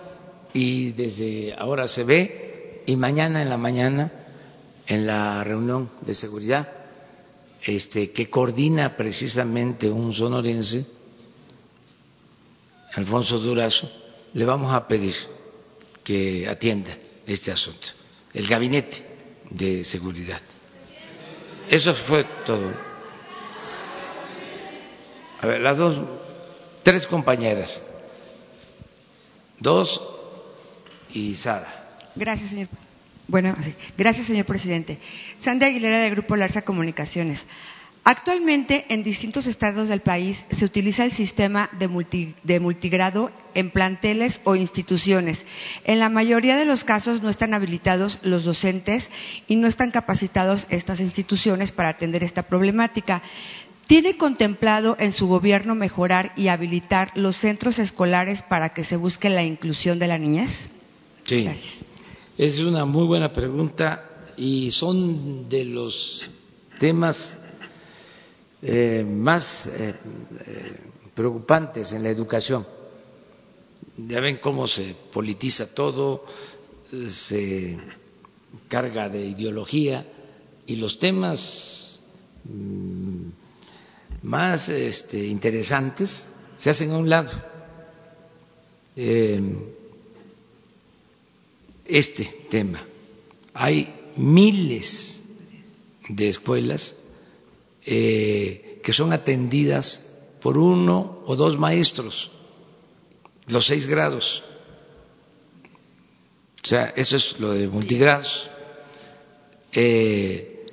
y 0.53 0.91
desde 0.91 1.55
ahora 1.57 1.87
se 1.87 2.03
ve 2.03 2.48
y 2.85 2.95
mañana 2.95 3.41
en 3.41 3.49
la 3.49 3.57
mañana 3.57 4.11
en 4.87 5.05
la 5.05 5.43
reunión 5.43 5.91
de 6.01 6.13
seguridad 6.13 6.67
este, 7.61 8.11
que 8.11 8.29
coordina 8.29 8.95
precisamente 8.95 9.89
un 9.89 10.13
sonorense, 10.13 10.85
Alfonso 12.93 13.37
Durazo, 13.39 13.89
le 14.33 14.45
vamos 14.45 14.73
a 14.73 14.87
pedir 14.87 15.13
que 16.03 16.47
atienda 16.47 16.97
este 17.27 17.51
asunto, 17.51 17.87
el 18.33 18.47
gabinete 18.47 19.05
de 19.49 19.83
seguridad. 19.83 20.41
Eso 21.69 21.93
fue 21.93 22.23
todo. 22.45 22.71
A 25.41 25.47
ver, 25.47 25.61
las 25.61 25.77
dos, 25.77 26.01
tres 26.83 27.05
compañeras, 27.05 27.81
dos 29.59 30.01
y 31.11 31.35
Sara. 31.35 31.78
Gracias, 32.19 32.49
señor. 32.49 32.67
Bueno, 33.29 33.55
gracias, 33.97 34.27
señor 34.27 34.45
presidente. 34.45 34.97
Sandy 35.39 35.65
Aguilera, 35.65 35.99
de 35.99 36.09
Grupo 36.09 36.35
Larsa 36.35 36.63
Comunicaciones. 36.63 37.45
Actualmente, 38.03 38.85
en 38.89 39.03
distintos 39.03 39.45
estados 39.45 39.87
del 39.87 40.01
país 40.01 40.43
se 40.51 40.65
utiliza 40.65 41.05
el 41.05 41.11
sistema 41.11 41.69
de, 41.79 42.33
de, 42.43 42.59
multigrado 42.59 43.31
en 43.53 43.69
planteles 43.69 44.41
o 44.43 44.55
instituciones. 44.55 45.45
En 45.85 45.99
la 45.99 46.09
mayoría 46.09 46.57
de 46.57 46.65
los 46.65 46.83
casos 46.83 47.21
no 47.21 47.29
están 47.29 47.53
habilitados 47.53 48.19
los 48.23 48.43
docentes 48.43 49.09
y 49.47 49.55
no 49.55 49.67
están 49.67 49.91
capacitados 49.91 50.65
estas 50.69 50.99
instituciones 50.99 51.71
para 51.71 51.89
atender 51.89 52.23
esta 52.23 52.43
problemática. 52.43 53.21
¿Tiene 53.85 54.17
contemplado 54.17 54.97
en 54.99 55.11
su 55.11 55.27
gobierno 55.27 55.75
mejorar 55.75 56.33
y 56.35 56.47
habilitar 56.47 57.11
los 57.15 57.37
centros 57.37 57.79
escolares 57.79 58.41
para 58.41 58.69
que 58.69 58.83
se 58.83 58.97
busque 58.97 59.29
la 59.29 59.43
inclusión 59.43 59.99
de 59.99 60.07
la 60.07 60.17
niñez? 60.17 60.69
Sí. 61.25 61.43
Gracias. 61.43 61.88
Es 62.39 62.57
una 62.59 62.85
muy 62.85 63.05
buena 63.05 63.33
pregunta 63.33 64.31
y 64.37 64.71
son 64.71 65.49
de 65.49 65.65
los 65.65 66.21
temas 66.79 67.37
eh, 68.61 69.05
más 69.05 69.67
eh, 69.67 69.93
eh, 70.47 70.79
preocupantes 71.13 71.91
en 71.91 72.01
la 72.01 72.09
educación. 72.09 72.65
Ya 73.97 74.21
ven 74.21 74.37
cómo 74.37 74.67
se 74.67 74.95
politiza 75.11 75.73
todo, 75.73 76.23
se 77.09 77.77
carga 78.69 79.09
de 79.09 79.25
ideología 79.25 80.07
y 80.65 80.77
los 80.77 80.97
temas 80.97 81.99
mm, 82.45 83.27
más 84.23 84.69
este, 84.69 85.27
interesantes 85.27 86.31
se 86.55 86.69
hacen 86.69 86.91
a 86.91 86.99
un 86.99 87.09
lado 87.09 87.31
este 91.89 92.25
tema. 92.49 92.83
Hay 93.53 93.93
miles 94.15 95.21
de 96.07 96.29
escuelas 96.29 96.95
eh, 97.85 98.79
que 98.83 98.93
son 98.93 99.11
atendidas 99.11 100.05
por 100.41 100.57
uno 100.57 101.23
o 101.25 101.35
dos 101.35 101.57
maestros, 101.57 102.31
los 103.47 103.65
seis 103.65 103.87
grados. 103.87 104.43
O 106.63 106.67
sea, 106.67 106.93
eso 106.95 107.15
es 107.17 107.39
lo 107.39 107.51
de 107.51 107.67
multigrados. 107.67 108.49
Eh, 109.71 110.65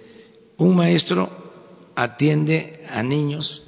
un 0.58 0.76
maestro 0.76 1.92
atiende 1.94 2.84
a 2.88 3.02
niños 3.02 3.62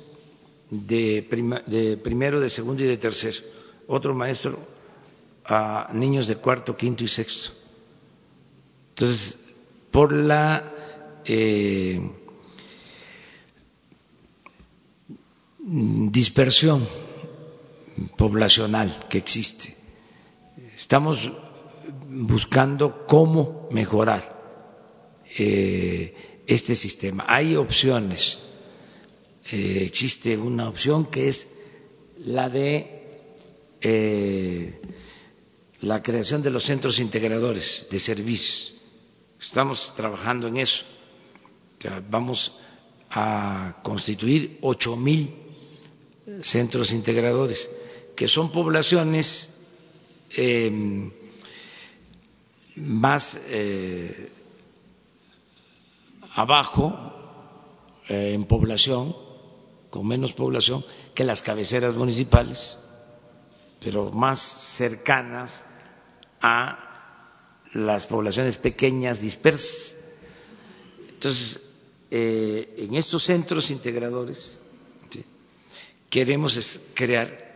de, 0.71 1.27
de 1.67 1.97
primero, 1.97 2.41
de 2.41 2.51
segundo 2.51 2.83
y 2.83 2.87
de 2.87 2.99
tercero. 2.99 3.41
Otro 3.87 4.15
maestro 4.15 4.78
a 5.49 5.91
niños 5.95 6.27
de 6.29 6.37
cuarto, 6.37 6.77
quinto 6.77 7.05
y 7.05 7.09
sexto. 7.09 7.51
Entonces, 8.91 9.39
por 9.91 10.13
la 10.13 10.73
eh, 11.25 12.01
dispersión 15.59 16.87
poblacional 18.17 19.07
que 19.09 19.19
existe, 19.19 19.75
estamos 20.77 21.31
buscando 22.09 23.07
cómo 23.07 23.69
mejorar 23.71 24.37
eh, 25.39 26.43
este 26.47 26.75
sistema. 26.75 27.25
Hay 27.27 27.57
opciones. 27.57 28.39
Eh, 29.51 29.85
existe 29.87 30.37
una 30.37 30.69
opción 30.69 31.07
que 31.07 31.29
es 31.29 31.49
la 32.19 32.51
de 32.51 32.95
la 35.83 36.03
creación 36.03 36.43
de 36.43 36.51
los 36.51 36.65
centros 36.65 36.99
integradores 36.99 37.87
de 37.91 37.99
servicios. 38.01 38.75
Estamos 39.41 39.93
trabajando 39.95 40.49
en 40.49 40.59
eso. 40.59 40.85
vamos 42.11 42.53
a 43.11 43.77
constituir 43.83 44.59
ocho 44.63 44.97
mil 44.97 45.33
centros 46.43 46.93
integradores, 46.93 47.69
que 48.15 48.29
son 48.29 48.51
poblaciones 48.53 49.55
em, 50.31 51.11
más 52.77 53.39
eh, 53.47 54.31
abajo 56.35 56.93
eh, 58.09 58.33
en 58.35 58.45
población, 58.45 59.17
con 59.91 60.07
menos 60.07 60.33
población 60.33 60.85
que 61.15 61.25
las 61.25 61.41
cabeceras 61.41 61.95
municipales, 61.95 62.79
pero 63.81 64.11
más 64.11 64.41
cercanas 64.77 65.65
a 66.41 66.89
las 67.73 68.07
poblaciones 68.07 68.57
pequeñas 68.59 69.21
dispersas. 69.21 69.97
Entonces, 71.09 71.61
eh, 72.11 72.75
en 72.79 72.95
estos 72.95 73.25
centros 73.25 73.71
integradores 73.71 74.59
queremos 76.09 76.81
crear 76.95 77.49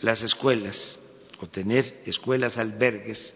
las 0.00 0.22
escuelas 0.22 0.98
o 1.40 1.46
tener 1.46 2.02
escuelas 2.06 2.56
albergues 2.56 3.34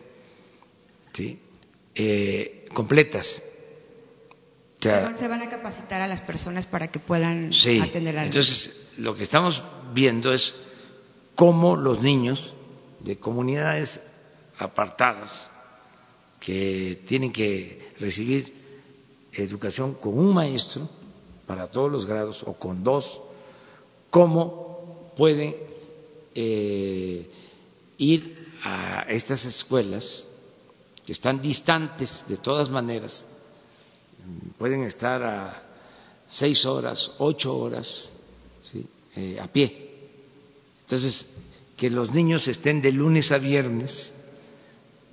eh, 1.95 2.65
completas. 2.73 3.43
se 4.81 5.29
van 5.29 5.43
a 5.43 5.51
capacitar 5.51 6.01
a 6.01 6.07
las 6.07 6.21
personas 6.23 6.67
para 6.67 6.89
que 6.89 6.99
puedan 6.99 7.51
atender 7.83 8.19
a 8.19 8.25
Entonces, 8.25 8.75
lo 8.99 9.15
que 9.15 9.25
estamos 9.25 9.63
viendo 9.93 10.33
es 10.33 10.55
cómo 11.35 11.77
los 11.77 12.01
niños 12.01 12.55
de 13.01 13.17
comunidades 13.19 14.01
apartadas 14.59 15.51
que 16.41 17.03
tienen 17.07 17.33
que 17.33 17.93
recibir 17.99 18.53
educación 19.33 19.95
con 19.95 20.19
un 20.19 20.33
maestro 20.33 20.89
para 21.47 21.67
todos 21.67 21.91
los 21.91 22.07
grados 22.07 22.43
o 22.47 22.55
con 22.55 22.83
dos, 22.83 23.21
cómo 24.11 25.13
pueden 25.17 25.55
eh, 26.35 27.31
ir 27.99 28.49
a 28.63 29.07
estas 29.09 29.45
escuelas 29.45 30.25
que 31.05 31.13
están 31.13 31.41
distantes 31.43 32.25
de 32.29 32.39
todas 32.39 32.71
maneras, 32.71 33.27
pueden 34.57 34.85
estar 34.85 35.23
a 35.23 35.63
seis 36.27 36.65
horas, 36.65 37.11
ocho 37.19 37.57
horas 37.57 38.13
eh, 39.17 39.39
a 39.41 39.47
pie. 39.49 39.91
Entonces, 40.83 41.29
que 41.77 41.91
los 41.91 42.13
niños 42.13 42.49
estén 42.49 42.81
de 42.81 42.93
lunes 42.93 43.33
a 43.33 43.39
viernes 43.39 44.15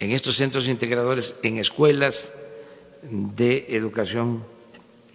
en 0.02 0.12
estos 0.14 0.36
centros 0.36 0.68
integradores, 0.68 1.36
en 1.44 1.60
escuelas 1.60 2.28
de 3.04 3.68
educación 3.70 4.44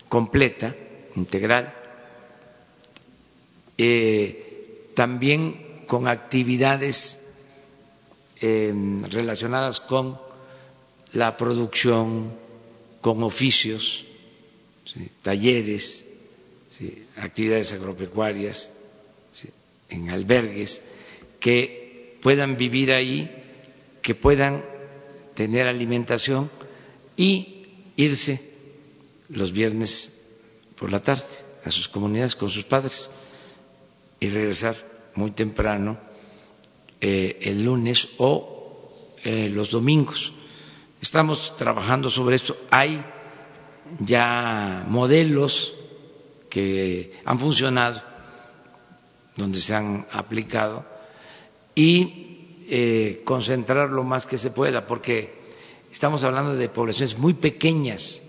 completa, 0.09 0.77
integral, 1.17 1.75
eh, 3.77 4.93
también 4.95 5.83
con 5.89 6.07
actividades 6.07 7.21
em, 8.41 9.03
relacionadas 9.05 9.81
con 9.81 10.19
la 11.15 11.37
producción, 11.37 12.33
con 13.01 13.25
oficios, 13.25 14.05
talleres, 15.23 16.07
actividades 17.17 17.73
agropecuarias, 17.73 18.71
en 19.89 20.11
albergues, 20.11 20.81
que 21.41 22.19
puedan 22.23 22.57
vivir 22.57 22.93
ahí, 22.93 23.29
que 24.01 24.15
puedan 24.15 24.76
tener 25.37 25.69
alimentación 25.69 26.51
y 27.17 27.67
irse 27.95 28.41
los 29.29 29.53
viernes 29.53 30.13
por 30.77 30.91
la 30.91 31.01
tarde 31.01 31.25
a 31.65 31.71
sus 31.71 31.87
comunidades 31.87 32.35
con 32.35 32.51
sus 32.51 32.65
padres. 32.65 33.09
y 34.19 34.29
regresar 34.31 34.75
muy 35.15 35.33
temprano 35.33 35.99
eh, 37.01 37.39
el 37.43 37.63
lunes 37.63 38.09
o 38.17 38.91
eh, 39.23 39.51
los 39.51 39.71
domingos. 39.71 40.33
Estamos 41.03 41.55
trabajando 41.57 42.09
sobre 42.09 42.37
esto. 42.37 42.57
Hay 42.71 43.05
ya 44.01 44.87
modelos 44.89 45.75
que 46.49 47.13
han 47.27 47.39
funcionado, 47.39 48.03
donde 49.37 49.61
se 49.61 49.75
han 49.75 50.07
aplicado, 50.11 50.83
y 51.75 52.36
eh, 52.69 53.23
concentrar 53.25 53.91
lo 53.91 54.03
más 54.03 54.27
que 54.27 54.39
se 54.39 54.51
pueda, 54.51 54.87
porque 54.87 55.35
estamos 55.93 56.25
hablando 56.25 56.57
de 56.57 56.69
poblaciones 56.69 57.17
muy 57.17 57.35
pequeñas, 57.35 58.23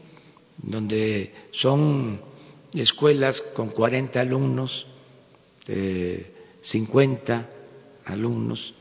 donde 0.58 1.34
son 1.52 2.20
escuelas 2.74 3.42
con 3.42 3.70
40 3.70 4.20
alumnos, 4.20 4.86
eh, 5.68 6.34
50 6.62 7.50
alumnos, 8.06 8.74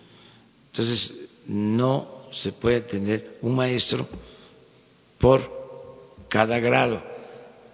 entonces 0.72 1.14
no 1.46 2.28
se 2.32 2.52
puede 2.52 2.82
tener 2.82 3.38
un 3.40 3.56
maestro 3.56 4.06
por 5.18 5.40
cada 6.28 6.58
grado. 6.58 7.02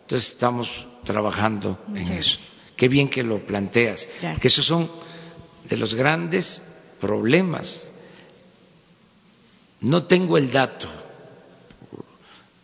Entonces 0.02 0.32
estamos 0.32 0.86
trabajando 1.04 1.78
en 1.88 2.12
eso. 2.12 2.38
Qué 2.76 2.86
bien 2.86 3.08
que 3.08 3.22
lo 3.22 3.38
planteas, 3.38 4.08
que 4.40 4.48
esos 4.48 4.66
son 4.66 4.88
de 5.68 5.76
los 5.76 5.94
grandes 5.94 6.62
problemas. 7.02 7.90
No 9.80 10.06
tengo 10.06 10.38
el 10.38 10.50
dato 10.50 10.88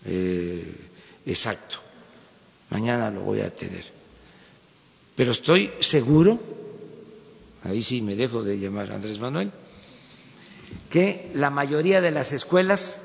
eh, 0.05 0.75
exacto, 1.27 1.77
mañana 2.71 3.11
lo 3.11 3.21
voy 3.21 3.41
a 3.41 3.55
tener, 3.55 3.85
pero 5.15 5.33
estoy 5.33 5.71
seguro, 5.81 6.41
ahí 7.65 7.83
sí 7.83 8.01
me 8.01 8.15
dejo 8.15 8.43
de 8.43 8.59
llamar 8.59 8.91
Andrés 8.91 9.19
Manuel, 9.19 9.53
que 10.89 11.31
la 11.35 11.51
mayoría 11.51 12.01
de 12.01 12.11
las 12.11 12.33
escuelas 12.33 13.03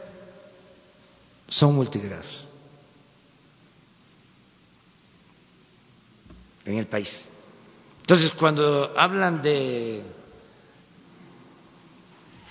son 1.49 1.75
multigrados 1.75 2.47
en 6.65 6.77
el 6.77 6.85
país. 6.85 7.27
Entonces, 8.01 8.31
cuando 8.31 8.93
hablan 8.97 9.41
de, 9.41 10.03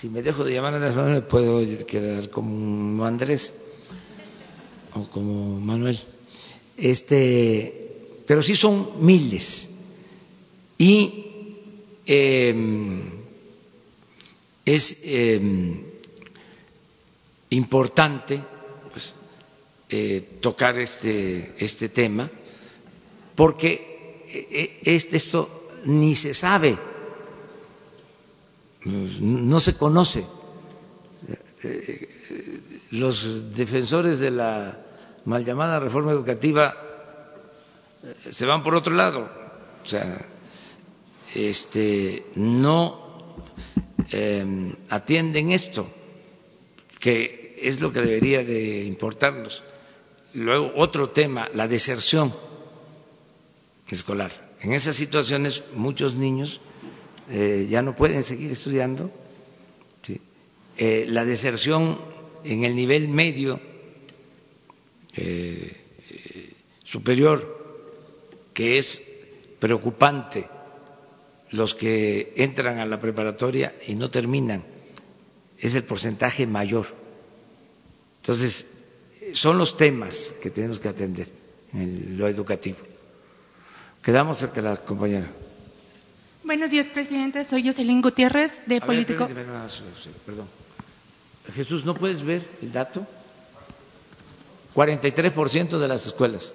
si 0.03 0.09
me 0.09 0.21
dejo 0.21 0.43
de 0.43 0.53
llamar 0.53 0.73
Andrés 0.73 0.97
Manuel, 0.97 1.23
puedo 1.23 1.65
quedar 1.85 2.29
como 2.29 3.05
Andrés 3.05 3.55
o 4.95 5.07
como 5.07 5.61
Manuel, 5.61 5.97
este, 6.75 8.19
pero 8.27 8.43
sí 8.43 8.53
son 8.53 8.99
miles. 8.99 9.69
Y 10.77 11.25
eh, 12.05 12.53
es 14.65 14.99
eh, 15.03 15.39
importante 17.51 18.43
pues, 18.91 19.15
eh, 19.87 20.37
tocar 20.41 20.77
este, 20.81 21.53
este 21.59 21.87
tema 21.87 22.29
porque 23.35 24.75
este, 24.83 25.15
esto 25.15 25.69
ni 25.85 26.13
se 26.13 26.33
sabe, 26.33 26.77
no 28.85 29.59
se 29.59 29.77
conoce. 29.77 30.25
Los 32.91 33.55
defensores 33.55 34.19
de 34.19 34.31
la 34.31 34.77
mal 35.25 35.45
llamada 35.45 35.79
reforma 35.79 36.11
educativa 36.11 36.75
se 38.29 38.45
van 38.45 38.61
por 38.61 38.75
otro 38.75 38.93
lado, 38.93 39.29
o 39.81 39.85
sea, 39.85 40.25
este, 41.33 42.25
no 42.35 43.35
eh, 44.11 44.75
atienden 44.89 45.51
esto, 45.51 45.89
que 46.99 47.57
es 47.61 47.79
lo 47.79 47.93
que 47.93 48.01
debería 48.01 48.43
de 48.43 48.83
importarnos. 48.83 49.63
Luego, 50.33 50.73
otro 50.75 51.09
tema, 51.09 51.47
la 51.53 51.67
deserción 51.67 52.33
escolar. 53.87 54.31
En 54.59 54.73
esas 54.73 54.95
situaciones, 54.95 55.63
muchos 55.75 56.15
niños 56.15 56.59
eh, 57.29 57.67
ya 57.69 57.81
no 57.81 57.95
pueden 57.95 58.23
seguir 58.23 58.51
estudiando. 58.51 59.11
Eh, 60.75 61.05
la 61.07 61.23
deserción 61.23 61.99
en 62.43 62.65
el 62.65 62.75
nivel 62.75 63.07
medio 63.07 63.59
eh, 65.15 65.77
superior, 66.83 67.91
que 68.53 68.79
es 68.79 69.01
preocupante 69.59 70.47
los 71.51 71.75
que 71.75 72.33
entran 72.35 72.79
a 72.79 72.85
la 72.85 72.99
preparatoria 72.99 73.75
y 73.85 73.93
no 73.93 74.09
terminan, 74.09 74.63
es 75.59 75.75
el 75.75 75.83
porcentaje 75.83 76.47
mayor. 76.47 76.87
Entonces, 78.21 78.65
son 79.33 79.59
los 79.59 79.77
temas 79.77 80.35
que 80.41 80.49
tenemos 80.49 80.79
que 80.79 80.89
atender 80.89 81.27
en 81.71 82.17
lo 82.17 82.27
educativo. 82.27 82.79
Quedamos 84.01 84.39
cerca 84.39 84.55
de 84.55 84.61
la 84.63 84.77
compañera. 84.77 85.27
Buenos 86.43 86.69
días, 86.69 86.87
presidente. 86.87 87.45
Soy 87.45 87.65
Jocelyn 87.65 88.01
Gutiérrez, 88.01 88.51
de 88.65 88.77
A 88.77 88.85
Político. 88.85 89.27
Ver, 89.27 89.35
permíteme, 89.45 90.15
perdón. 90.25 90.47
Jesús, 91.55 91.85
¿no 91.85 91.93
puedes 91.95 92.21
ver 92.21 92.45
el 92.61 92.71
dato? 92.71 93.07
43% 94.75 95.77
de 95.77 95.87
las 95.87 96.05
escuelas. 96.05 96.53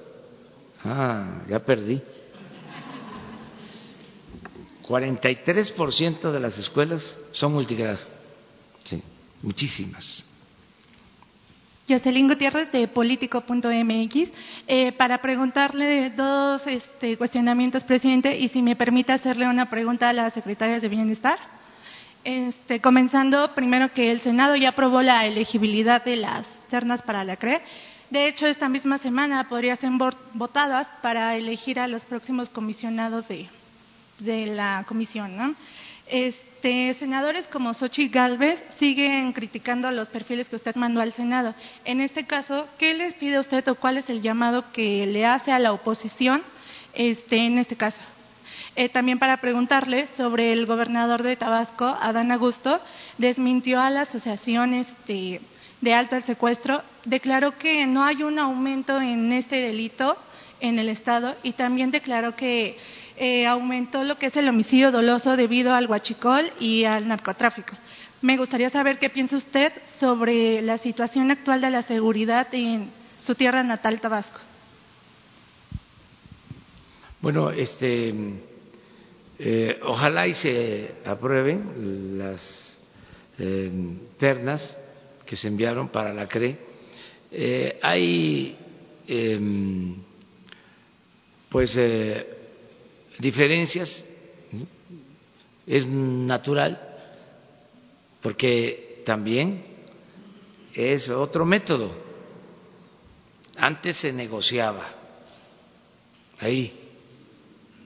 Ah, 0.85 1.43
ya 1.49 1.59
perdí. 1.65 2.03
43% 4.87 6.33
de 6.33 6.41
las 6.41 6.59
escuelas 6.59 7.17
son 7.33 7.53
multigrado. 7.53 7.99
Sí, 8.85 9.03
muchísimas. 9.43 10.25
Jocelyn 11.89 12.29
Gutiérrez 12.29 12.71
de 12.71 12.87
Político.mx 12.87 14.33
eh, 14.67 14.93
para 14.93 15.19
preguntarle 15.23 16.11
dos 16.11 16.67
este, 16.67 17.17
cuestionamientos, 17.17 17.83
presidente, 17.83 18.37
y 18.39 18.49
si 18.49 18.61
me 18.61 18.77
permite 18.77 19.13
hacerle 19.13 19.49
una 19.49 19.71
pregunta 19.71 20.09
a 20.09 20.13
las 20.13 20.35
secretarias 20.35 20.83
de 20.83 20.89
Bienestar. 20.89 21.39
Este, 22.25 22.81
comenzando 22.81 23.55
primero 23.55 23.91
que 23.93 24.11
el 24.11 24.21
Senado 24.21 24.55
ya 24.57 24.71
aprobó 24.71 25.01
la 25.01 25.25
elegibilidad 25.25 26.05
de 26.05 26.17
las 26.17 26.47
ternas 26.69 27.01
para 27.01 27.25
la 27.25 27.37
CRE. 27.37 27.63
De 28.11 28.29
hecho, 28.29 28.47
esta 28.47 28.69
misma 28.69 28.99
semana 28.99 29.49
podrían 29.49 29.77
ser 29.77 29.91
votadas 30.35 30.89
para 31.01 31.37
elegir 31.37 31.81
a 31.81 31.89
los 31.89 32.05
próximos 32.05 32.51
comisionados 32.51 33.29
de, 33.29 33.49
de 34.19 34.47
la 34.47 34.85
comisión. 34.87 35.37
¿no? 35.37 35.55
Este, 36.11 36.95
senadores 36.95 37.47
como 37.47 37.75
Xochitl 37.75 38.13
Galvez 38.15 38.63
siguen 38.79 39.33
criticando 39.33 39.91
los 39.91 40.09
perfiles 40.09 40.49
que 40.49 40.57
usted 40.57 40.75
mandó 40.75 41.01
al 41.01 41.13
Senado. 41.13 41.55
En 41.85 42.01
este 42.01 42.25
caso, 42.27 42.67
¿qué 42.79 42.95
les 42.95 43.15
pide 43.15 43.39
usted 43.39 43.67
o 43.69 43.75
cuál 43.75 43.99
es 43.99 44.09
el 44.09 44.23
llamado 44.23 44.73
que 44.73 45.07
le 45.07 45.27
hace 45.27 45.53
a 45.53 45.59
la 45.59 45.73
oposición 45.73 46.43
este, 46.95 47.47
en 47.47 47.59
este 47.59 47.77
caso? 47.77 48.01
Eh, 48.75 48.89
también 48.89 49.19
para 49.19 49.39
preguntarle 49.39 50.07
sobre 50.17 50.53
el 50.53 50.65
gobernador 50.65 51.23
de 51.23 51.37
Tabasco, 51.37 51.85
Adán 51.85 52.33
Augusto, 52.33 52.81
desmintió 53.19 53.81
a 53.81 53.91
la 53.91 54.03
asociación 54.03 54.73
este, 54.73 55.41
de 55.81 55.95
alto 55.95 56.17
al 56.17 56.25
secuestro, 56.25 56.83
declaró 57.05 57.59
que 57.59 57.87
no 57.87 58.05
hay 58.05 58.23
un 58.23 58.39
aumento 58.39 59.01
en 59.01 59.33
este 59.33 59.57
delito 59.57 60.17
en 60.61 60.79
el 60.79 60.89
Estado 60.89 61.37
y 61.43 61.53
también 61.53 61.91
declaró 61.91 62.35
que 62.35 62.79
eh, 63.19 63.47
aumentó 63.47 64.05
lo 64.05 64.19
que 64.19 64.27
es 64.27 64.37
el 64.37 64.49
homicidio 64.49 64.91
doloso 64.91 65.37
debido 65.37 65.75
al 65.75 65.87
huachicol 65.87 66.51
y 66.61 66.85
al 66.85 67.07
narcotráfico. 67.09 67.75
Me 68.21 68.37
gustaría 68.37 68.71
saber 68.71 68.99
qué 68.99 69.11
piensa 69.11 69.37
usted 69.37 69.73
sobre 69.99 70.61
la 70.63 70.79
situación 70.79 71.31
actual 71.31 71.61
de 71.61 71.71
la 71.71 71.83
seguridad 71.83 72.49
en 72.53 72.91
su 73.25 73.35
tierra 73.35 73.63
natal, 73.63 74.01
Tabasco. 74.01 74.41
Bueno, 77.21 77.51
este, 77.51 78.15
eh, 79.39 79.81
ojalá 79.85 80.27
y 80.27 80.35
se 80.35 80.95
aprueben 81.05 82.19
las 82.19 82.79
eh, 83.39 83.71
ternas 84.19 84.77
que 85.25 85.37
se 85.37 85.49
enviaron 85.49 85.89
para 85.89 86.13
la 86.13 86.27
CRE. 86.27 86.59
Eh, 87.31 87.79
hay, 87.83 88.57
em, 89.07 89.95
pues, 91.49 91.77
eh, 91.77 92.38
diferencias, 93.19 94.05
es 95.67 95.87
natural, 95.87 96.81
porque 98.23 99.03
también 99.05 99.65
es 100.75 101.09
otro 101.11 101.45
método. 101.45 101.91
Antes 103.57 103.97
se 103.97 104.13
negociaba 104.13 104.89
ahí 106.39 106.73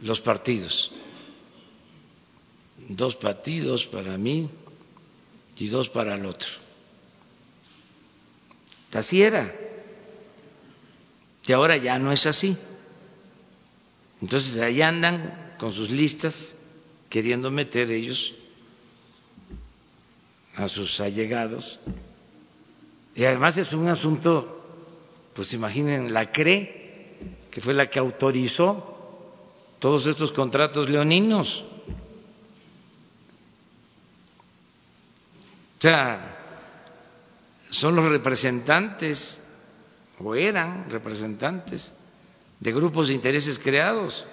los 0.02 0.20
partidos, 0.20 0.92
dos 2.88 3.16
partidos 3.16 3.86
para 3.86 4.18
mí 4.18 4.50
y 5.56 5.68
dos 5.68 5.88
para 5.88 6.14
el 6.14 6.26
otro. 6.26 6.50
Así 8.92 9.22
era. 9.22 9.54
Y 11.46 11.52
ahora 11.52 11.76
ya 11.76 11.98
no 11.98 12.12
es 12.12 12.26
así. 12.26 12.56
Entonces 14.22 14.56
ahí 14.58 14.80
andan 14.80 15.54
con 15.58 15.72
sus 15.72 15.90
listas 15.90 16.54
queriendo 17.10 17.50
meter 17.50 17.90
ellos 17.90 18.32
a 20.54 20.68
sus 20.68 21.00
allegados. 21.00 21.80
Y 23.16 23.24
además 23.24 23.58
es 23.58 23.72
un 23.72 23.88
asunto, 23.88 24.64
pues 25.34 25.52
imaginen, 25.52 26.12
la 26.14 26.30
CRE, 26.30 27.16
que 27.50 27.60
fue 27.60 27.74
la 27.74 27.90
que 27.90 27.98
autorizó 27.98 29.26
todos 29.80 30.06
estos 30.06 30.30
contratos 30.32 30.88
leoninos. 30.88 31.64
O 35.78 35.82
sea, 35.82 36.38
son 37.70 37.96
los 37.96 38.04
representantes, 38.04 39.42
o 40.20 40.36
eran 40.36 40.88
representantes, 40.88 41.92
de 42.62 42.72
grupos 42.72 43.08
de 43.08 43.14
intereses 43.14 43.58
creados, 43.58 44.24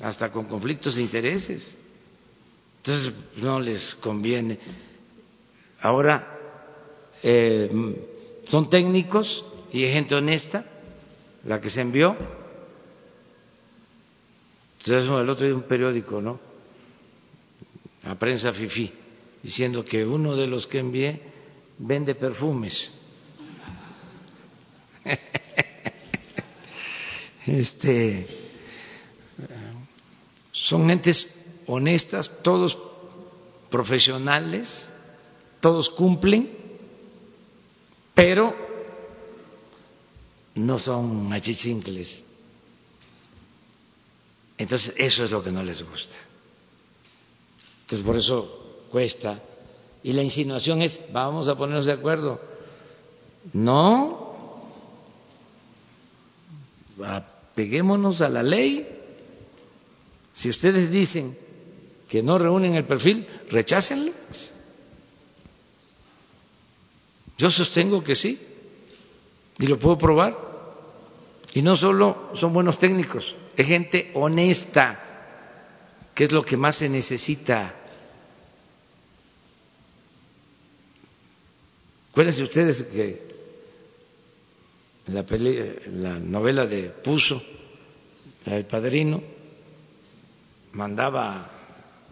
hasta 0.00 0.30
con 0.30 0.44
conflictos 0.44 0.94
de 0.94 1.02
intereses. 1.02 1.76
Entonces, 2.76 3.12
no 3.38 3.58
les 3.58 3.96
conviene. 3.96 4.60
Ahora, 5.80 6.38
eh, 7.20 7.68
son 8.46 8.70
técnicos 8.70 9.44
y 9.72 9.82
es 9.82 9.92
gente 9.92 10.14
honesta 10.14 10.64
la 11.44 11.60
que 11.60 11.68
se 11.68 11.80
envió. 11.80 12.16
Entonces, 14.78 15.10
el 15.10 15.30
otro 15.30 15.44
día 15.44 15.56
un 15.56 15.62
periódico, 15.62 16.22
¿no? 16.22 16.38
La 18.04 18.14
prensa 18.14 18.52
FIFI, 18.52 18.92
diciendo 19.42 19.84
que 19.84 20.06
uno 20.06 20.36
de 20.36 20.46
los 20.46 20.68
que 20.68 20.78
envié 20.78 21.20
vende 21.78 22.14
perfumes. 22.14 22.88
Este, 27.46 28.26
son 30.52 30.88
gentes 30.88 31.34
honestas, 31.66 32.30
todos 32.42 32.78
profesionales, 33.70 34.86
todos 35.60 35.90
cumplen, 35.90 36.50
pero 38.14 38.54
no 40.54 40.78
son 40.78 41.32
achichincles. 41.32 42.22
Entonces, 44.58 44.94
eso 44.96 45.24
es 45.24 45.30
lo 45.30 45.42
que 45.42 45.50
no 45.50 45.62
les 45.64 45.82
gusta. 45.82 46.16
Entonces, 47.82 48.06
por 48.06 48.16
eso 48.16 48.86
cuesta. 48.90 49.40
Y 50.04 50.12
la 50.12 50.22
insinuación 50.22 50.82
es, 50.82 51.00
vamos 51.12 51.48
a 51.48 51.56
ponernos 51.56 51.86
de 51.86 51.92
acuerdo. 51.92 52.40
No, 53.52 54.22
apeguémonos 57.52 58.22
a 58.22 58.28
la 58.28 58.42
ley. 58.42 58.88
Si 60.32 60.48
ustedes 60.48 60.90
dicen 60.90 61.36
que 62.08 62.22
no 62.22 62.38
reúnen 62.38 62.74
el 62.74 62.84
perfil, 62.84 63.26
rechácenlas. 63.50 64.54
Yo 67.36 67.50
sostengo 67.50 68.02
que 68.02 68.14
sí, 68.14 68.40
y 69.58 69.66
lo 69.66 69.78
puedo 69.78 69.98
probar. 69.98 70.52
Y 71.54 71.60
no 71.60 71.76
solo 71.76 72.30
son 72.34 72.54
buenos 72.54 72.78
técnicos, 72.78 73.36
es 73.54 73.66
gente 73.66 74.10
honesta, 74.14 74.98
que 76.14 76.24
es 76.24 76.32
lo 76.32 76.42
que 76.42 76.56
más 76.56 76.76
se 76.76 76.88
necesita. 76.88 77.74
Acuérdense 82.10 82.42
ustedes 82.42 82.82
que 82.84 83.31
la, 85.06 85.24
la 85.92 86.18
novela 86.18 86.66
de 86.66 86.90
Puso, 87.02 87.42
del 88.44 88.66
padrino, 88.66 89.22
mandaba 90.72 91.50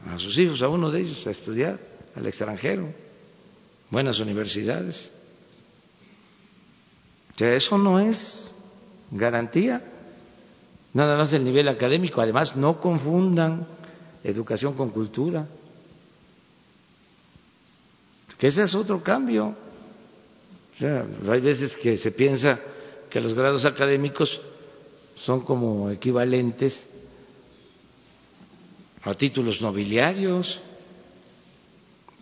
a 0.07 0.19
sus 0.19 0.37
hijos, 0.39 0.63
a 0.63 0.69
uno 0.69 0.91
de 0.91 1.01
ellos, 1.01 1.27
a 1.27 1.31
estudiar 1.31 1.79
al 2.15 2.27
extranjero, 2.27 2.93
buenas 3.91 4.19
universidades. 4.21 5.11
O 7.35 7.39
sea, 7.39 7.55
eso 7.55 7.79
no 7.79 8.01
es 8.01 8.55
garantía, 9.11 9.83
nada 10.93 11.17
más 11.17 11.33
el 11.33 11.45
nivel 11.45 11.69
académico. 11.69 12.21
Además, 12.21 12.57
no 12.57 12.81
confundan 12.81 13.67
educación 14.23 14.75
con 14.75 14.91
cultura, 14.91 15.47
que 18.39 18.47
ese 18.47 18.63
es 18.63 18.75
otro 18.75 19.03
cambio. 19.03 19.55
O 20.73 20.77
sea, 20.77 21.07
hay 21.29 21.41
veces 21.41 21.77
que 21.77 21.97
se 21.97 22.11
piensa 22.11 22.59
que 23.11 23.21
los 23.21 23.35
grados 23.35 23.65
académicos 23.65 24.41
son 25.15 25.41
como 25.43 25.91
equivalentes 25.91 26.89
a 29.03 29.15
títulos 29.15 29.61
nobiliarios 29.61 30.61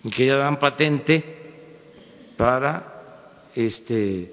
y 0.02 0.10
que 0.10 0.26
ya 0.26 0.36
dan 0.36 0.58
patente 0.58 1.22
para 2.36 3.50
este 3.54 4.32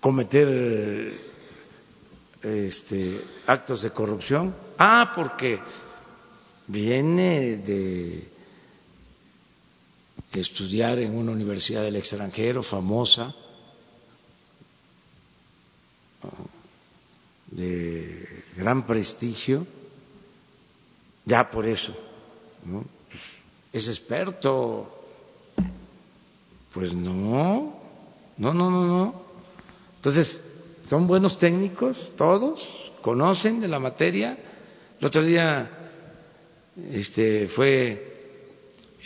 cometer 0.00 1.12
este 2.42 3.20
actos 3.46 3.82
de 3.82 3.90
corrupción. 3.90 4.54
Ah 4.78 5.12
porque 5.14 5.58
viene 6.68 7.56
de 7.58 8.35
estudiar 10.38 10.98
en 10.98 11.16
una 11.16 11.32
universidad 11.32 11.82
del 11.82 11.96
extranjero 11.96 12.62
famosa 12.62 13.34
de 17.50 18.44
gran 18.56 18.86
prestigio, 18.86 19.66
ya 21.24 21.50
por 21.50 21.66
eso, 21.66 21.94
es 23.72 23.88
experto. 23.88 24.92
Pues 26.72 26.92
no, 26.92 27.80
no, 28.36 28.54
no, 28.54 28.70
no, 28.70 28.86
no. 28.86 29.22
Entonces, 29.96 30.40
son 30.88 31.06
buenos 31.06 31.38
técnicos, 31.38 32.12
todos, 32.16 32.92
conocen 33.02 33.60
de 33.60 33.68
la 33.68 33.78
materia. 33.78 34.38
El 35.00 35.06
otro 35.06 35.24
día 35.24 35.70
este, 36.92 37.48
fue 37.48 38.14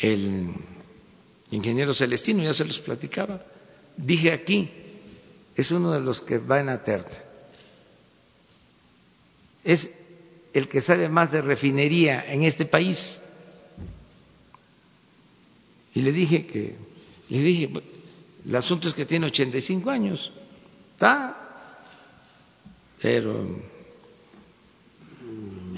el 0.00 0.52
ingeniero 1.50 1.94
Celestino, 1.94 2.42
ya 2.42 2.52
se 2.52 2.64
los 2.64 2.78
platicaba. 2.80 3.40
Dije 3.96 4.32
aquí, 4.32 4.70
es 5.54 5.70
uno 5.70 5.92
de 5.92 6.00
los 6.00 6.20
que 6.20 6.38
va 6.38 6.60
en 6.60 6.68
Aterta 6.68 7.30
es 9.64 9.96
el 10.52 10.68
que 10.68 10.80
sabe 10.80 11.08
más 11.08 11.32
de 11.32 11.42
refinería 11.42 12.24
en 12.32 12.44
este 12.44 12.64
país. 12.64 13.20
Y 15.94 16.00
le 16.00 16.12
dije 16.12 16.46
que, 16.46 16.76
le 17.28 17.38
dije, 17.38 17.70
el 18.46 18.56
asunto 18.56 18.88
es 18.88 18.94
que 18.94 19.06
tiene 19.06 19.26
85 19.26 19.90
años, 19.90 20.32
está, 20.94 21.84
pero 23.00 23.46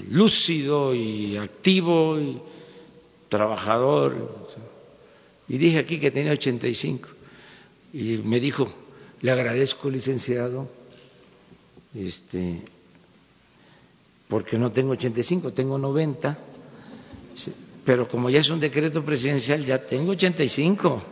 lúcido 0.09 0.93
y 0.93 1.37
activo 1.37 2.19
y 2.19 2.41
trabajador. 3.29 4.49
Y 5.47 5.57
dije 5.57 5.79
aquí 5.79 5.99
que 5.99 6.11
tenía 6.11 6.31
85. 6.31 7.07
Y 7.93 8.17
me 8.23 8.39
dijo, 8.39 8.71
le 9.21 9.31
agradezco, 9.31 9.89
licenciado, 9.89 10.69
este, 11.93 12.61
porque 14.27 14.57
no 14.57 14.71
tengo 14.71 14.91
85, 14.91 15.53
tengo 15.53 15.77
90, 15.77 16.37
pero 17.85 18.07
como 18.07 18.29
ya 18.29 18.39
es 18.39 18.49
un 18.49 18.59
decreto 18.59 19.03
presidencial, 19.03 19.63
ya 19.63 19.77
tengo 19.79 20.11
85. 20.11 21.03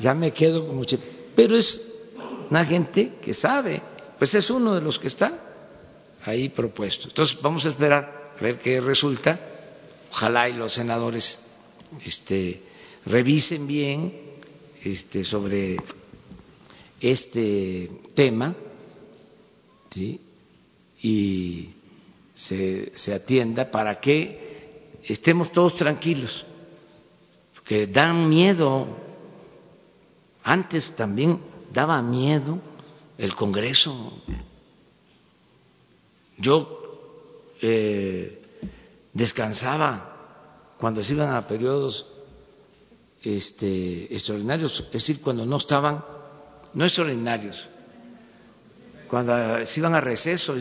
Ya 0.00 0.14
me 0.14 0.32
quedo 0.32 0.66
como 0.66 0.82
80. 0.82 1.06
Pero 1.34 1.56
es 1.56 1.80
una 2.50 2.64
gente 2.64 3.14
que 3.22 3.32
sabe, 3.32 3.82
pues 4.18 4.34
es 4.34 4.48
uno 4.50 4.74
de 4.74 4.80
los 4.80 4.98
que 4.98 5.08
está 5.08 5.32
ahí 6.24 6.48
propuesto. 6.48 7.08
Entonces 7.08 7.40
vamos 7.40 7.64
a 7.66 7.70
esperar 7.70 8.32
a 8.38 8.42
ver 8.42 8.58
qué 8.58 8.80
resulta. 8.80 9.38
Ojalá 10.10 10.48
y 10.48 10.52
los 10.52 10.72
senadores 10.74 11.43
este, 12.04 12.62
revisen 13.06 13.66
bien 13.66 14.12
este, 14.82 15.24
sobre 15.24 15.76
este 17.00 17.88
tema, 18.14 18.54
¿sí? 19.90 20.20
y 21.02 21.68
se, 22.32 22.92
se 22.94 23.14
atienda 23.14 23.70
para 23.70 24.00
que 24.00 24.98
estemos 25.02 25.52
todos 25.52 25.76
tranquilos, 25.76 26.44
porque 27.54 27.86
dan 27.86 28.28
miedo, 28.28 28.86
antes 30.42 30.94
también 30.96 31.38
daba 31.72 32.00
miedo 32.00 32.58
el 33.18 33.34
Congreso. 33.34 34.12
Yo 36.38 37.54
eh, 37.60 38.42
descansaba 39.12 40.13
cuando 40.78 41.02
se 41.02 41.14
iban 41.14 41.34
a 41.34 41.46
periodos 41.46 42.06
este, 43.22 44.14
extraordinarios, 44.14 44.80
es 44.86 44.92
decir, 44.92 45.20
cuando 45.20 45.46
no 45.46 45.56
estaban, 45.56 46.02
no 46.74 46.84
extraordinarios, 46.84 47.68
cuando 49.08 49.64
se 49.64 49.80
iban 49.80 49.94
a 49.94 50.00
receso, 50.00 50.54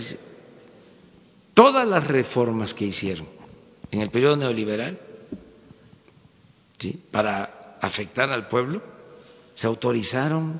todas 1.54 1.88
las 1.88 2.08
reformas 2.08 2.74
que 2.74 2.86
hicieron 2.86 3.28
en 3.92 4.02
el 4.02 4.10
periodo 4.10 4.38
neoliberal 4.38 5.00
¿sí? 6.78 7.00
para 7.12 7.78
afectar 7.82 8.30
al 8.30 8.48
pueblo, 8.48 8.82
se 9.56 9.68
autorizaron 9.68 10.60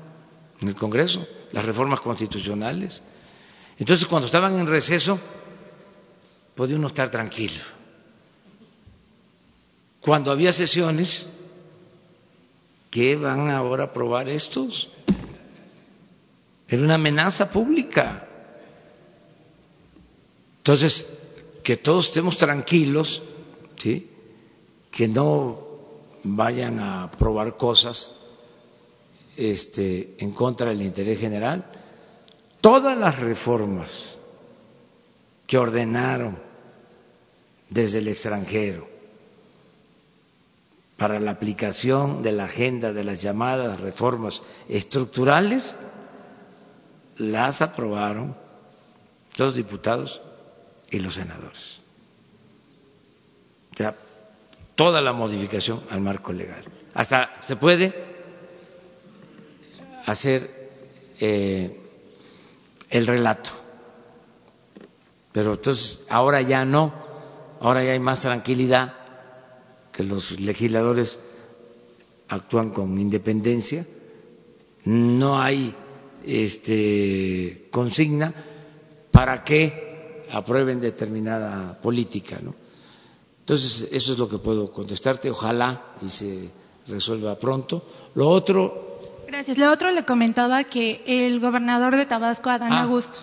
en 0.60 0.68
el 0.68 0.74
Congreso 0.74 1.26
las 1.52 1.64
reformas 1.64 2.00
constitucionales. 2.00 3.00
Entonces, 3.78 4.06
cuando 4.06 4.26
estaban 4.26 4.58
en 4.58 4.66
receso, 4.66 5.18
podía 6.54 6.76
uno 6.76 6.88
estar 6.88 7.10
tranquilo. 7.10 7.60
Cuando 10.04 10.30
había 10.30 10.52
sesiones, 10.52 11.26
¿qué 12.90 13.16
van 13.16 13.48
ahora 13.50 13.84
a 13.84 13.86
aprobar 13.86 14.28
estos? 14.28 14.90
Era 16.68 16.82
una 16.82 16.96
amenaza 16.96 17.50
pública. 17.50 18.28
Entonces, 20.58 21.08
que 21.62 21.78
todos 21.78 22.08
estemos 22.08 22.36
tranquilos, 22.36 23.22
que 23.78 25.08
no 25.08 25.58
vayan 26.22 26.80
a 26.80 27.04
aprobar 27.04 27.56
cosas 27.56 28.14
este, 29.38 30.16
en 30.18 30.32
contra 30.32 30.68
del 30.68 30.82
interés 30.82 31.18
general. 31.18 31.64
Todas 32.60 32.98
las 32.98 33.18
reformas 33.18 33.90
que 35.46 35.56
ordenaron 35.56 36.38
desde 37.70 38.00
el 38.00 38.08
extranjero 38.08 38.93
para 41.04 41.20
la 41.20 41.32
aplicación 41.32 42.22
de 42.22 42.32
la 42.32 42.44
agenda 42.44 42.90
de 42.90 43.04
las 43.04 43.20
llamadas 43.20 43.78
reformas 43.78 44.42
estructurales, 44.70 45.76
las 47.18 47.60
aprobaron 47.60 48.34
los 49.36 49.54
diputados 49.54 50.22
y 50.90 51.00
los 51.00 51.12
senadores. 51.12 51.82
O 53.70 53.76
sea, 53.76 53.94
toda 54.74 55.02
la 55.02 55.12
modificación 55.12 55.82
al 55.90 56.00
marco 56.00 56.32
legal. 56.32 56.64
Hasta 56.94 57.32
se 57.42 57.56
puede 57.56 57.92
hacer 60.06 60.70
eh, 61.20 61.82
el 62.88 63.06
relato, 63.06 63.50
pero 65.32 65.52
entonces 65.52 66.06
ahora 66.08 66.40
ya 66.40 66.64
no, 66.64 66.94
ahora 67.60 67.84
ya 67.84 67.92
hay 67.92 68.00
más 68.00 68.22
tranquilidad, 68.22 69.03
que 69.94 70.02
los 70.02 70.38
legisladores 70.40 71.18
actúan 72.28 72.70
con 72.70 72.98
independencia, 72.98 73.86
no 74.86 75.40
hay 75.40 75.72
este, 76.24 77.68
consigna 77.70 78.34
para 79.12 79.44
que 79.44 80.24
aprueben 80.32 80.80
determinada 80.80 81.80
política. 81.80 82.40
¿no? 82.42 82.54
Entonces, 83.40 83.88
eso 83.92 84.12
es 84.14 84.18
lo 84.18 84.28
que 84.28 84.38
puedo 84.38 84.72
contestarte. 84.72 85.30
Ojalá 85.30 85.94
y 86.02 86.08
se 86.08 86.50
resuelva 86.88 87.38
pronto. 87.38 87.84
Lo 88.16 88.28
otro. 88.28 88.98
Gracias. 89.28 89.56
Lo 89.58 89.70
otro 89.70 89.90
le 89.92 90.04
comentaba 90.04 90.64
que 90.64 91.02
el 91.06 91.38
gobernador 91.38 91.96
de 91.96 92.06
Tabasco, 92.06 92.50
Adán 92.50 92.72
Ah. 92.72 92.82
Augusto. 92.82 93.20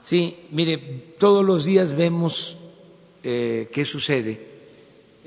Sí, 0.00 0.46
mire, 0.52 1.14
todos 1.18 1.44
los 1.44 1.64
días 1.64 1.96
vemos 1.96 2.56
eh, 3.22 3.68
qué 3.72 3.84
sucede 3.84 4.53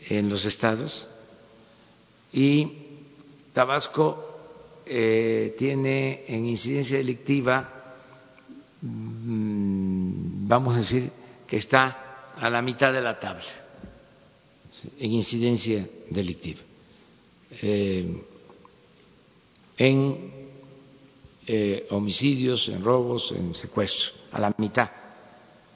en 0.09 0.29
los 0.29 0.45
estados 0.45 1.07
y 2.31 2.71
Tabasco 3.53 4.27
eh, 4.85 5.55
tiene 5.57 6.23
en 6.27 6.45
incidencia 6.45 6.97
delictiva, 6.97 7.95
mm, 8.81 10.47
vamos 10.47 10.75
a 10.75 10.77
decir 10.77 11.09
que 11.47 11.57
está 11.57 12.33
a 12.37 12.49
la 12.49 12.61
mitad 12.61 12.93
de 12.93 13.01
la 13.01 13.19
tabla 13.19 13.43
en 14.99 15.11
incidencia 15.11 15.87
delictiva. 16.09 16.61
Eh, 17.61 18.21
en 19.77 20.31
eh, 21.45 21.87
homicidios, 21.91 22.67
en 22.69 22.83
robos, 22.83 23.31
en 23.31 23.55
secuestros, 23.55 24.13
a 24.31 24.39
la 24.39 24.53
mitad. 24.57 24.89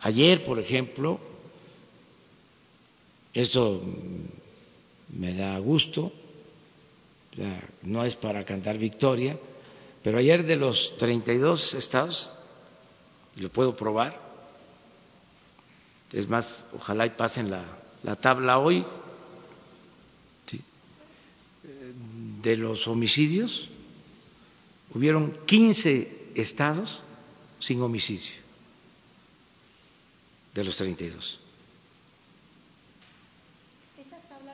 Ayer, 0.01 0.43
por 0.43 0.59
ejemplo, 0.59 1.19
esto 3.33 3.81
mm, 3.83 5.19
me 5.19 5.33
da 5.35 5.57
gusto, 5.59 6.11
no 7.83 8.03
es 8.03 8.15
para 8.15 8.43
cantar 8.43 8.77
victoria, 8.77 9.37
pero 10.03 10.17
ayer 10.17 10.43
de 10.45 10.55
los 10.55 10.97
32 10.97 11.73
estados, 11.75 12.29
lo 13.37 13.49
puedo 13.49 13.75
probar, 13.75 14.19
es 16.11 16.27
más, 16.27 16.65
ojalá 16.73 17.05
y 17.05 17.11
pasen 17.11 17.49
la, 17.49 17.63
la 18.03 18.15
tabla 18.15 18.59
hoy, 18.59 18.85
de 22.41 22.57
los 22.57 22.87
homicidios, 22.87 23.69
hubieron 24.93 25.45
15 25.45 26.31
estados 26.35 26.99
sin 27.59 27.81
homicidio, 27.81 28.33
de 30.53 30.63
los 30.63 30.75
32. 30.75 31.40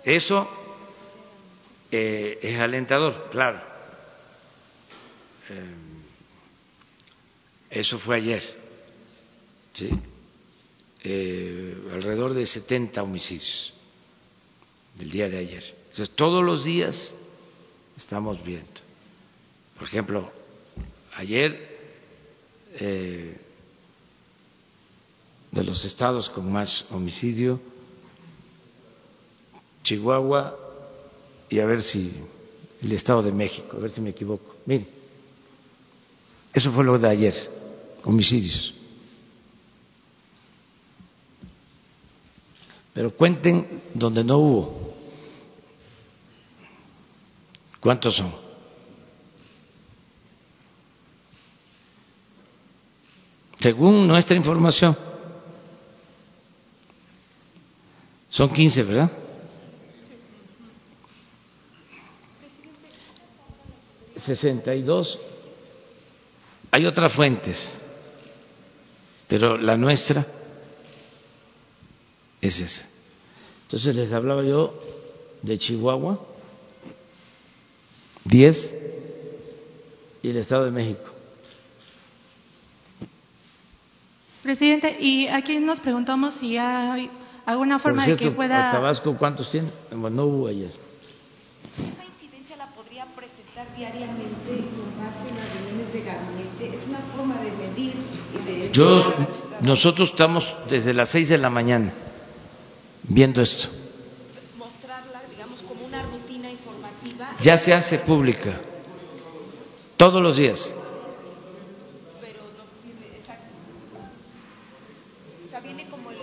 Eso 0.07 0.47
eh, 1.91 2.39
es 2.41 2.57
alentador, 2.57 3.27
claro. 3.29 3.59
Eh, 5.49 5.73
eso 7.69 7.99
fue 7.99 8.15
ayer, 8.15 8.41
¿sí? 9.73 9.89
Eh, 11.03 11.89
alrededor 11.91 12.33
de 12.33 12.45
70 12.47 13.03
homicidios 13.03 13.73
del 14.95 15.11
día 15.11 15.27
de 15.27 15.39
ayer. 15.39 15.75
Entonces, 15.89 16.09
todos 16.15 16.41
los 16.41 16.63
días 16.63 17.13
estamos 17.97 18.41
viendo. 18.45 18.79
Por 19.77 19.89
ejemplo, 19.89 20.31
ayer 21.17 21.75
de 25.51 25.63
los 25.65 25.83
estados 25.83 26.29
con 26.29 26.49
más 26.49 26.85
homicidio, 26.91 27.59
Chihuahua 29.87 30.53
y 31.49 31.59
a 31.59 31.65
ver 31.65 31.81
si 31.81 32.11
el 32.81 32.91
Estado 32.91 33.23
de 33.23 33.31
México, 33.31 33.77
a 33.77 33.79
ver 33.79 33.89
si 33.89 34.01
me 34.01 34.09
equivoco. 34.09 34.57
Mire, 34.65 34.85
eso 36.53 36.73
fue 36.73 36.83
lo 36.83 36.99
de 36.99 37.07
ayer, 37.07 37.33
homicidios. 38.03 38.73
Pero 42.93 43.11
cuenten 43.11 43.81
donde 43.93 44.25
no 44.25 44.37
hubo. 44.39 44.93
¿Cuántos 47.79 48.17
son? 48.17 48.33
Según 53.59 54.05
nuestra 54.05 54.35
información, 54.35 54.97
son 58.29 58.49
15, 58.51 58.83
¿verdad? 58.83 59.26
Sesenta 64.27 64.75
y 64.75 64.81
dos. 64.81 65.17
Hay 66.69 66.85
otras 66.85 67.13
fuentes, 67.13 67.69
pero 69.29 69.57
la 69.57 69.77
nuestra 69.77 70.25
es 72.41 72.59
esa. 72.59 72.85
Entonces 73.63 73.95
les 73.95 74.11
hablaba 74.11 74.43
yo 74.43 74.77
de 75.41 75.57
Chihuahua, 75.57 76.19
10, 78.25 78.75
y 80.23 80.29
el 80.29 80.35
Estado 80.35 80.65
de 80.65 80.71
México. 80.71 81.09
Presidente, 84.43 84.97
y 84.99 85.27
aquí 85.27 85.57
nos 85.59 85.79
preguntamos 85.79 86.35
si 86.35 86.57
hay 86.57 87.09
alguna 87.45 87.79
forma 87.79 88.03
cierto, 88.03 88.25
de 88.25 88.29
que 88.29 88.35
pueda. 88.35 88.73
Tabasco, 88.73 89.15
¿cuántos 89.17 89.49
tiene? 89.49 89.69
Bueno, 89.89 90.09
no 90.09 90.25
hubo 90.25 90.47
ayer. 90.47 90.71
¿Esa 91.77 92.03
incidencia 92.03 92.57
la 92.57 92.67
podría 92.67 93.05
presentar 93.57 93.75
diariamente 93.75 94.51
informarse 94.51 95.29
en 95.29 95.37
las 95.37 95.53
reuniones 95.53 95.93
de 95.93 96.01
gabinete? 96.01 96.77
Es 96.77 96.87
una 96.87 96.99
forma 97.15 97.41
de 97.41 97.51
medir 97.51 97.95
y 98.33 98.45
de... 98.45 98.71
Yo, 98.71 99.13
nosotros 99.61 100.09
estamos 100.09 100.55
desde 100.69 100.93
las 100.93 101.09
seis 101.09 101.29
de 101.29 101.37
la 101.37 101.49
mañana 101.49 101.91
viendo 103.03 103.41
esto. 103.41 103.69
mostrarla, 104.57 105.21
digamos, 105.31 105.59
como 105.67 105.85
una 105.85 106.03
rutina 106.03 106.49
informativa, 106.51 107.35
Ya 107.41 107.57
se 107.57 107.73
hace 107.73 107.99
pública 107.99 108.59
todos 109.95 110.21
los 110.21 110.37
días. 110.37 110.73
pero 112.21 112.39
no 112.57 112.63
tiene 112.83 113.17
exacto. 113.17 113.49
O 115.45 115.49
sea, 115.49 115.59
viene 115.61 115.87
como 115.89 116.11
el... 116.11 116.17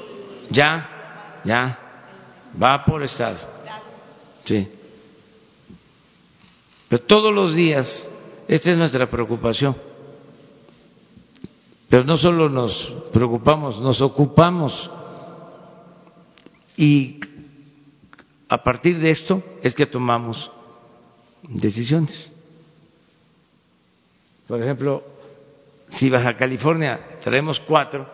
Ya, 0.51 1.40
ya, 1.44 1.78
va 2.61 2.85
por 2.85 3.02
estado. 3.02 3.39
Sí. 4.44 4.69
Pero 6.94 7.06
todos 7.06 7.34
los 7.34 7.56
días, 7.56 8.08
esta 8.46 8.70
es 8.70 8.78
nuestra 8.78 9.10
preocupación. 9.10 9.74
Pero 11.88 12.04
no 12.04 12.16
solo 12.16 12.48
nos 12.48 12.94
preocupamos, 13.12 13.80
nos 13.80 14.00
ocupamos. 14.00 14.88
Y 16.76 17.18
a 18.48 18.62
partir 18.62 19.00
de 19.00 19.10
esto 19.10 19.42
es 19.60 19.74
que 19.74 19.86
tomamos 19.86 20.52
decisiones. 21.42 22.30
Por 24.46 24.62
ejemplo, 24.62 25.02
si 25.88 26.08
Baja 26.08 26.36
California 26.36 27.18
traemos 27.20 27.58
cuatro, 27.58 28.08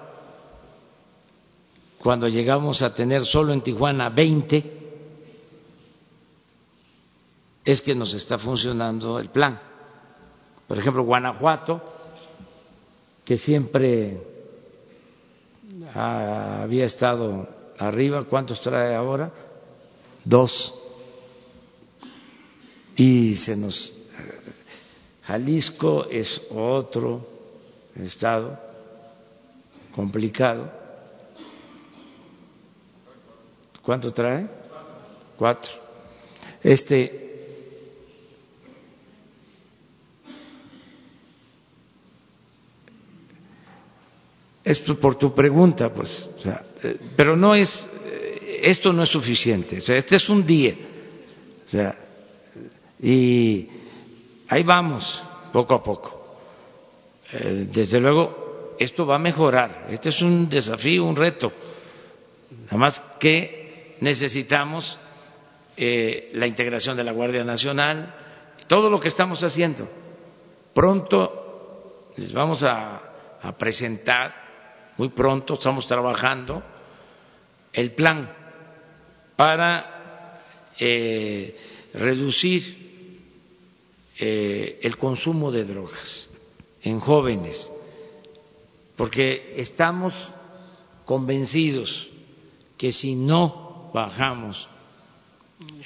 cuando 1.99 2.29
llegamos 2.29 2.81
a 2.81 2.95
tener 2.95 3.27
solo 3.27 3.53
en 3.53 3.61
Tijuana 3.61 4.09
20, 4.09 4.80
es 7.71 7.81
que 7.81 7.95
nos 7.95 8.15
está 8.15 8.39
funcionando 8.39 9.19
el 9.19 9.29
plan. 9.29 9.61
Por 10.67 10.79
ejemplo, 10.79 11.03
Guanajuato, 11.05 11.81
que 13.25 13.37
siempre 13.37 14.21
había 15.95 16.85
estado 16.85 17.49
arriba, 17.79 18.25
¿cuántos 18.25 18.61
trae 18.61 18.95
ahora? 18.95 19.31
Dos. 20.25 20.75
Y 22.97 23.35
se 23.37 23.57
nos... 23.57 23.93
Jalisco 25.23 26.07
es 26.11 26.43
otro 26.51 27.27
estado 27.95 28.59
complicado. 29.95 30.71
¿Cuánto 33.83 34.13
trae? 34.13 34.49
Cuatro. 35.37 35.71
Este, 36.63 37.30
Esto 44.71 45.01
por 45.01 45.17
tu 45.17 45.35
pregunta, 45.35 45.93
pues, 45.93 46.29
eh, 46.85 46.97
pero 47.17 47.37
no 47.37 47.57
es, 47.57 47.85
eh, 48.05 48.61
esto 48.63 48.93
no 48.93 49.03
es 49.03 49.09
suficiente. 49.09 49.79
O 49.79 49.81
sea, 49.81 49.97
este 49.97 50.15
es 50.15 50.29
un 50.29 50.47
día. 50.47 50.77
O 51.67 51.69
sea, 51.69 51.99
y 53.03 53.69
ahí 54.47 54.63
vamos, 54.63 55.21
poco 55.53 55.75
a 55.75 55.83
poco. 55.83 56.37
Eh, 57.33 57.67
desde 57.73 57.99
luego, 57.99 58.77
esto 58.79 59.05
va 59.05 59.17
a 59.17 59.19
mejorar. 59.19 59.89
Este 59.91 60.11
es 60.11 60.23
un 60.23 60.49
desafío, 60.49 61.05
un 61.05 61.17
reto. 61.17 61.53
Nada 62.67 62.77
más 62.77 63.03
que 63.19 63.97
necesitamos 64.01 64.97
la 65.77 66.47
integración 66.47 66.97
de 66.97 67.03
la 67.03 67.13
Guardia 67.13 67.43
Nacional, 67.43 68.15
todo 68.69 68.89
lo 68.89 69.01
que 69.01 69.09
estamos 69.09 69.43
haciendo. 69.43 69.89
Pronto 70.75 72.13
les 72.19 72.33
vamos 72.33 72.63
a 72.63 73.01
presentar 73.59 74.40
muy 75.01 75.09
pronto, 75.09 75.55
estamos 75.55 75.87
trabajando 75.87 76.63
el 77.73 77.93
plan 77.93 78.31
para 79.35 80.43
eh, 80.79 81.57
reducir 81.95 83.33
eh, 84.19 84.79
el 84.83 84.99
consumo 84.99 85.51
de 85.51 85.65
drogas 85.65 86.29
en 86.83 87.01
jóvenes, 87.01 87.73
porque 88.95 89.55
estamos 89.57 90.35
convencidos 91.07 92.07
que 92.77 92.93
si 92.93 93.15
no 93.15 93.91
bajamos 93.95 94.69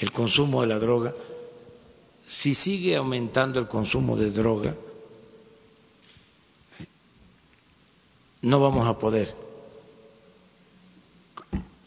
el 0.00 0.10
consumo 0.10 0.62
de 0.62 0.66
la 0.66 0.80
droga, 0.80 1.14
si 2.26 2.52
sigue 2.52 2.96
aumentando 2.96 3.60
el 3.60 3.68
consumo 3.68 4.16
de 4.16 4.32
droga, 4.32 4.74
no 8.44 8.60
vamos 8.60 8.86
a 8.86 8.98
poder 8.98 9.34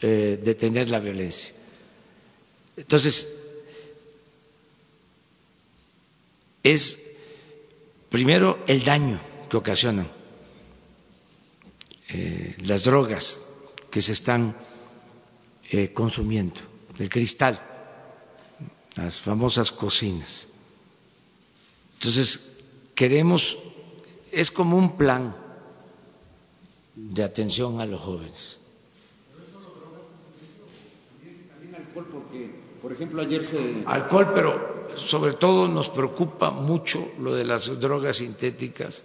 eh, 0.00 0.40
detener 0.42 0.88
la 0.88 0.98
violencia. 0.98 1.52
Entonces, 2.76 3.28
es 6.62 7.00
primero 8.08 8.64
el 8.66 8.84
daño 8.84 9.20
que 9.48 9.56
ocasionan 9.56 10.10
eh, 12.08 12.56
las 12.62 12.82
drogas 12.82 13.40
que 13.90 14.02
se 14.02 14.12
están 14.12 14.56
eh, 15.70 15.92
consumiendo, 15.92 16.60
el 16.98 17.08
cristal, 17.08 17.60
las 18.96 19.20
famosas 19.20 19.70
cocinas. 19.70 20.48
Entonces, 21.94 22.40
queremos, 22.96 23.56
es 24.32 24.50
como 24.50 24.76
un 24.76 24.96
plan 24.96 25.47
de 26.98 27.22
atención 27.22 27.80
a 27.80 27.86
los 27.86 28.00
jóvenes. 28.00 28.60
alcohol 31.76 32.06
porque, 32.10 32.50
por 32.82 32.92
ejemplo, 32.92 33.22
ayer 33.22 33.46
se... 33.46 33.82
Alcohol, 33.86 34.32
pero 34.34 34.88
sobre 34.96 35.34
todo 35.34 35.68
nos 35.68 35.88
preocupa 35.90 36.50
mucho 36.50 37.12
lo 37.20 37.34
de 37.34 37.44
las 37.44 37.78
drogas 37.78 38.16
sintéticas, 38.16 39.04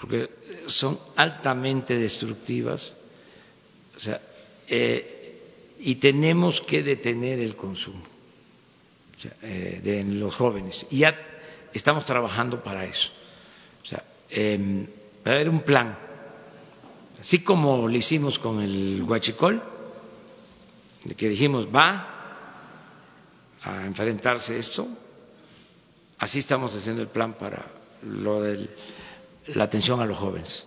porque 0.00 0.28
son 0.66 0.98
altamente 1.14 1.96
destructivas, 1.96 2.92
o 3.96 4.00
sea, 4.00 4.20
eh, 4.66 5.38
y 5.78 5.96
tenemos 5.96 6.60
que 6.62 6.82
detener 6.82 7.38
el 7.38 7.54
consumo 7.54 8.02
eh, 9.42 9.80
de 9.82 10.02
los 10.04 10.34
jóvenes. 10.34 10.86
Y 10.90 10.98
ya 10.98 11.16
estamos 11.72 12.04
trabajando 12.04 12.62
para 12.62 12.84
eso. 12.84 13.08
O 13.82 13.86
sea, 13.86 14.02
eh, 14.30 14.86
va 15.24 15.30
a 15.30 15.34
haber 15.34 15.48
un 15.48 15.60
plan 15.60 15.96
así 17.22 17.44
como 17.44 17.86
lo 17.86 17.96
hicimos 17.96 18.36
con 18.36 18.60
el 18.60 19.00
huachicol, 19.06 19.62
de 21.04 21.14
que 21.14 21.28
dijimos 21.28 21.68
va 21.72 22.08
a 23.62 23.86
enfrentarse 23.86 24.58
esto, 24.58 24.88
así 26.18 26.40
estamos 26.40 26.74
haciendo 26.74 27.00
el 27.00 27.06
plan 27.06 27.34
para 27.34 27.64
lo 28.02 28.42
de 28.42 28.68
la 29.54 29.62
atención 29.62 30.00
a 30.00 30.04
los 30.04 30.18
jóvenes. 30.18 30.66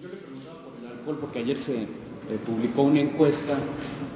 Yo 0.00 0.06
le 0.06 0.14
preguntaba 0.14 0.58
por 0.62 0.74
el 0.78 0.86
alcohol 0.86 1.18
porque 1.20 1.40
ayer 1.40 1.58
se 1.58 1.88
publicó 2.34 2.82
una 2.82 3.00
encuesta 3.00 3.58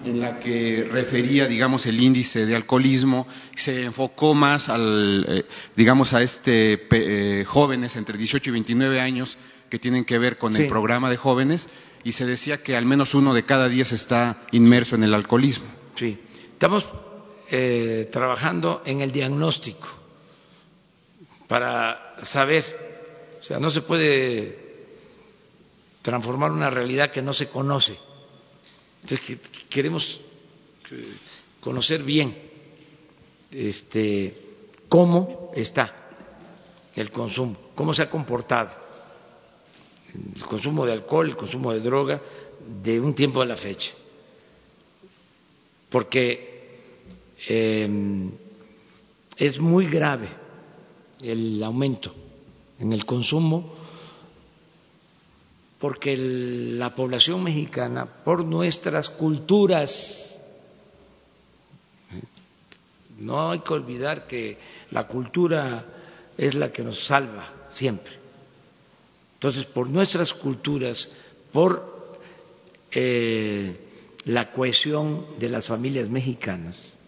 en 0.04 0.20
la 0.20 0.40
que 0.40 0.88
refería, 0.90 1.46
digamos, 1.46 1.86
el 1.86 2.00
índice 2.00 2.46
de 2.46 2.56
alcoholismo, 2.56 3.26
se 3.54 3.84
enfocó 3.84 4.34
más 4.34 4.68
al, 4.68 5.24
eh, 5.28 5.44
digamos, 5.76 6.12
a 6.12 6.22
este 6.22 6.86
eh, 6.90 7.44
jóvenes 7.44 7.96
entre 7.96 8.16
18 8.18 8.50
y 8.50 8.52
29 8.52 9.00
años 9.00 9.38
que 9.68 9.78
tienen 9.78 10.04
que 10.04 10.18
ver 10.18 10.38
con 10.38 10.56
el 10.56 10.66
programa 10.66 11.10
de 11.10 11.16
jóvenes 11.16 11.68
y 12.02 12.12
se 12.12 12.26
decía 12.26 12.62
que 12.62 12.76
al 12.76 12.86
menos 12.86 13.14
uno 13.14 13.34
de 13.34 13.44
cada 13.44 13.68
diez 13.68 13.92
está 13.92 14.42
inmerso 14.52 14.96
en 14.96 15.04
el 15.04 15.14
alcoholismo. 15.14 15.66
Sí, 15.96 16.18
estamos 16.52 16.88
eh, 17.50 18.08
trabajando 18.10 18.82
en 18.84 19.02
el 19.02 19.12
diagnóstico 19.12 19.88
para 21.46 22.14
saber, 22.22 22.64
o 23.38 23.42
sea, 23.42 23.58
no 23.58 23.70
se 23.70 23.82
puede 23.82 24.59
transformar 26.02 26.52
una 26.52 26.70
realidad 26.70 27.10
que 27.10 27.22
no 27.22 27.34
se 27.34 27.48
conoce. 27.48 27.96
Entonces 29.02 29.38
queremos 29.68 30.20
eh, 30.90 31.16
conocer 31.60 32.02
bien 32.02 32.36
este, 33.50 34.34
cómo 34.88 35.50
está 35.54 35.94
el 36.94 37.10
consumo, 37.10 37.56
cómo 37.74 37.94
se 37.94 38.02
ha 38.02 38.10
comportado 38.10 38.90
el 40.14 40.42
consumo 40.42 40.84
de 40.84 40.92
alcohol, 40.92 41.28
el 41.28 41.36
consumo 41.36 41.72
de 41.72 41.80
droga, 41.80 42.20
de 42.82 43.00
un 43.00 43.14
tiempo 43.14 43.40
a 43.40 43.46
la 43.46 43.56
fecha. 43.56 43.92
Porque 45.88 46.78
em, 47.46 48.30
es 49.36 49.58
muy 49.60 49.86
grave 49.86 50.28
el 51.22 51.62
aumento 51.62 52.14
en 52.78 52.92
el 52.92 53.04
consumo 53.04 53.79
porque 55.80 56.14
la 56.14 56.94
población 56.94 57.42
mexicana, 57.42 58.04
por 58.04 58.44
nuestras 58.44 59.08
culturas, 59.08 60.38
no 63.18 63.50
hay 63.50 63.60
que 63.60 63.72
olvidar 63.72 64.26
que 64.26 64.58
la 64.90 65.06
cultura 65.06 65.84
es 66.36 66.54
la 66.54 66.70
que 66.70 66.84
nos 66.84 67.06
salva 67.06 67.68
siempre. 67.70 68.12
Entonces, 69.34 69.64
por 69.64 69.88
nuestras 69.88 70.34
culturas, 70.34 71.10
por 71.50 72.18
eh, 72.90 73.74
la 74.24 74.52
cohesión 74.52 75.38
de 75.38 75.48
las 75.48 75.66
familias 75.66 76.10
mexicanas, 76.10 76.98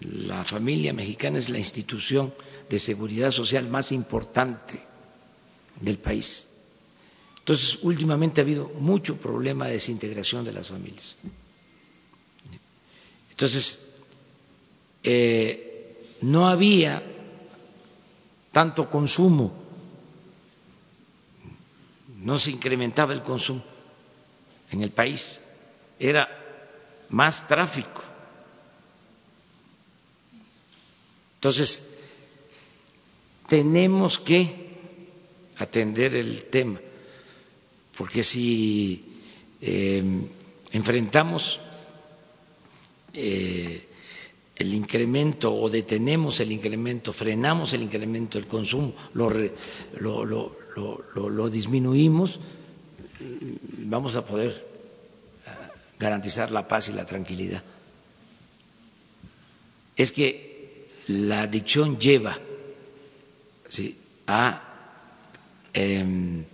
la 0.00 0.44
familia 0.44 0.92
mexicana 0.92 1.38
es 1.38 1.48
la 1.48 1.58
institución 1.58 2.32
de 2.70 2.78
seguridad 2.78 3.32
social 3.32 3.68
más 3.68 3.90
importante 3.90 4.80
del 5.80 5.98
país. 5.98 6.47
Entonces, 7.48 7.78
últimamente 7.82 8.40
ha 8.40 8.44
habido 8.44 8.68
mucho 8.68 9.16
problema 9.16 9.66
de 9.66 9.72
desintegración 9.74 10.44
de 10.44 10.52
las 10.52 10.68
familias. 10.68 11.16
Entonces, 13.30 13.78
eh, 15.02 16.04
no 16.22 16.46
había 16.46 17.02
tanto 18.52 18.90
consumo 18.90 19.68
no 22.18 22.38
se 22.38 22.50
incrementaba 22.50 23.12
el 23.14 23.22
consumo 23.22 23.62
en 24.70 24.82
el 24.82 24.90
país, 24.90 25.40
era 25.98 26.28
más 27.08 27.46
tráfico. 27.46 28.02
Entonces, 31.36 31.88
tenemos 33.46 34.18
que 34.18 34.68
atender 35.56 36.16
el 36.16 36.44
tema, 36.50 36.80
porque 37.98 38.22
si 38.22 39.04
eh, 39.60 40.04
enfrentamos 40.70 41.58
eh, 43.12 43.88
el 44.54 44.72
incremento 44.72 45.52
o 45.52 45.68
detenemos 45.68 46.38
el 46.38 46.52
incremento, 46.52 47.12
frenamos 47.12 47.72
el 47.74 47.82
incremento 47.82 48.38
del 48.38 48.46
consumo, 48.46 48.94
lo, 49.14 50.30
disminuimos, 51.50 52.38
vamos 53.78 54.14
a 54.14 54.24
poder 54.24 54.50
eh, 55.44 55.50
garantizar 55.98 56.52
la 56.52 56.68
paz 56.68 56.88
y 56.90 56.92
la 56.92 57.04
tranquilidad. 57.04 57.64
Es 59.96 60.12
que 60.12 60.86
la 61.08 61.42
adicción 61.42 61.98
lleva 61.98 62.38
a 64.28 64.62
eh, 65.74 66.44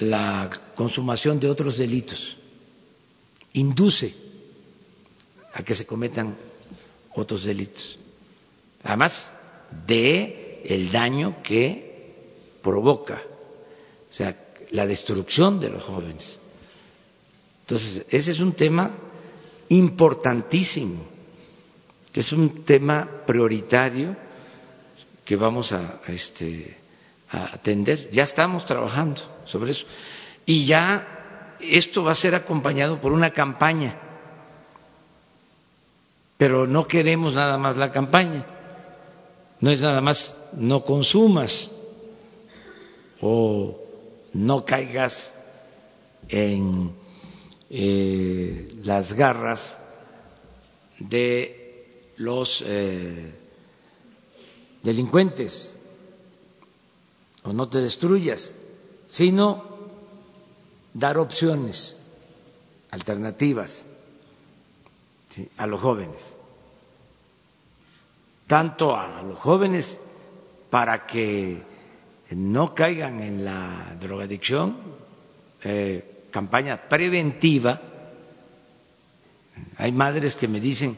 la 0.00 0.50
consumación 0.74 1.38
de 1.38 1.48
otros 1.48 1.78
delitos, 1.78 2.36
induce 3.52 4.14
a 5.52 5.62
que 5.62 5.74
se 5.74 5.86
cometan 5.86 6.36
otros 7.14 7.44
delitos. 7.44 7.98
Además 8.82 9.32
de 9.86 10.62
el 10.64 10.90
daño 10.90 11.42
que 11.42 12.58
provoca, 12.62 13.22
o 14.10 14.14
sea, 14.14 14.36
la 14.70 14.86
destrucción 14.86 15.60
de 15.60 15.70
los 15.70 15.82
jóvenes. 15.82 16.38
Entonces, 17.62 18.06
ese 18.10 18.32
es 18.32 18.40
un 18.40 18.52
tema 18.52 18.90
importantísimo, 19.68 21.04
es 22.12 22.32
un 22.32 22.64
tema 22.64 23.22
prioritario 23.26 24.16
que 25.24 25.36
vamos 25.36 25.72
a, 25.72 26.00
este, 26.08 26.76
a 27.30 27.54
atender. 27.54 28.10
Ya 28.10 28.24
estamos 28.24 28.64
trabajando 28.64 29.22
sobre 29.44 29.72
eso. 29.72 29.86
Y 30.46 30.66
ya 30.66 31.56
esto 31.60 32.04
va 32.04 32.12
a 32.12 32.16
ser 32.16 32.34
acompañado 32.34 33.00
por 33.00 33.12
una 33.12 33.32
campaña 33.32 34.10
pero 36.40 36.66
no 36.66 36.88
queremos 36.88 37.34
nada 37.34 37.58
más 37.58 37.76
la 37.76 37.92
campaña. 37.92 38.46
No 39.60 39.70
es 39.70 39.82
nada 39.82 40.00
más 40.00 40.34
no 40.54 40.82
consumas 40.82 41.70
o 43.20 43.78
no 44.32 44.64
caigas 44.64 45.34
en 46.30 46.92
eh, 47.68 48.68
las 48.84 49.12
garras 49.12 49.76
de 50.98 52.12
los 52.16 52.64
eh, 52.66 53.34
delincuentes 54.82 55.78
o 57.44 57.52
no 57.52 57.68
te 57.68 57.80
destruyas, 57.80 58.54
sino 59.06 59.64
dar 60.92 61.18
opciones 61.18 61.96
alternativas 62.90 63.86
a 65.56 65.66
los 65.66 65.80
jóvenes, 65.80 66.36
tanto 68.46 68.96
a 68.96 69.22
los 69.22 69.38
jóvenes 69.38 69.98
para 70.68 71.06
que 71.06 71.62
no 72.30 72.74
caigan 72.74 73.20
en 73.20 73.44
la 73.44 73.96
drogadicción, 73.98 74.76
eh, 75.62 76.26
campaña 76.30 76.88
preventiva. 76.88 77.80
Hay 79.76 79.92
madres 79.92 80.36
que 80.36 80.48
me 80.48 80.60
dicen, 80.60 80.96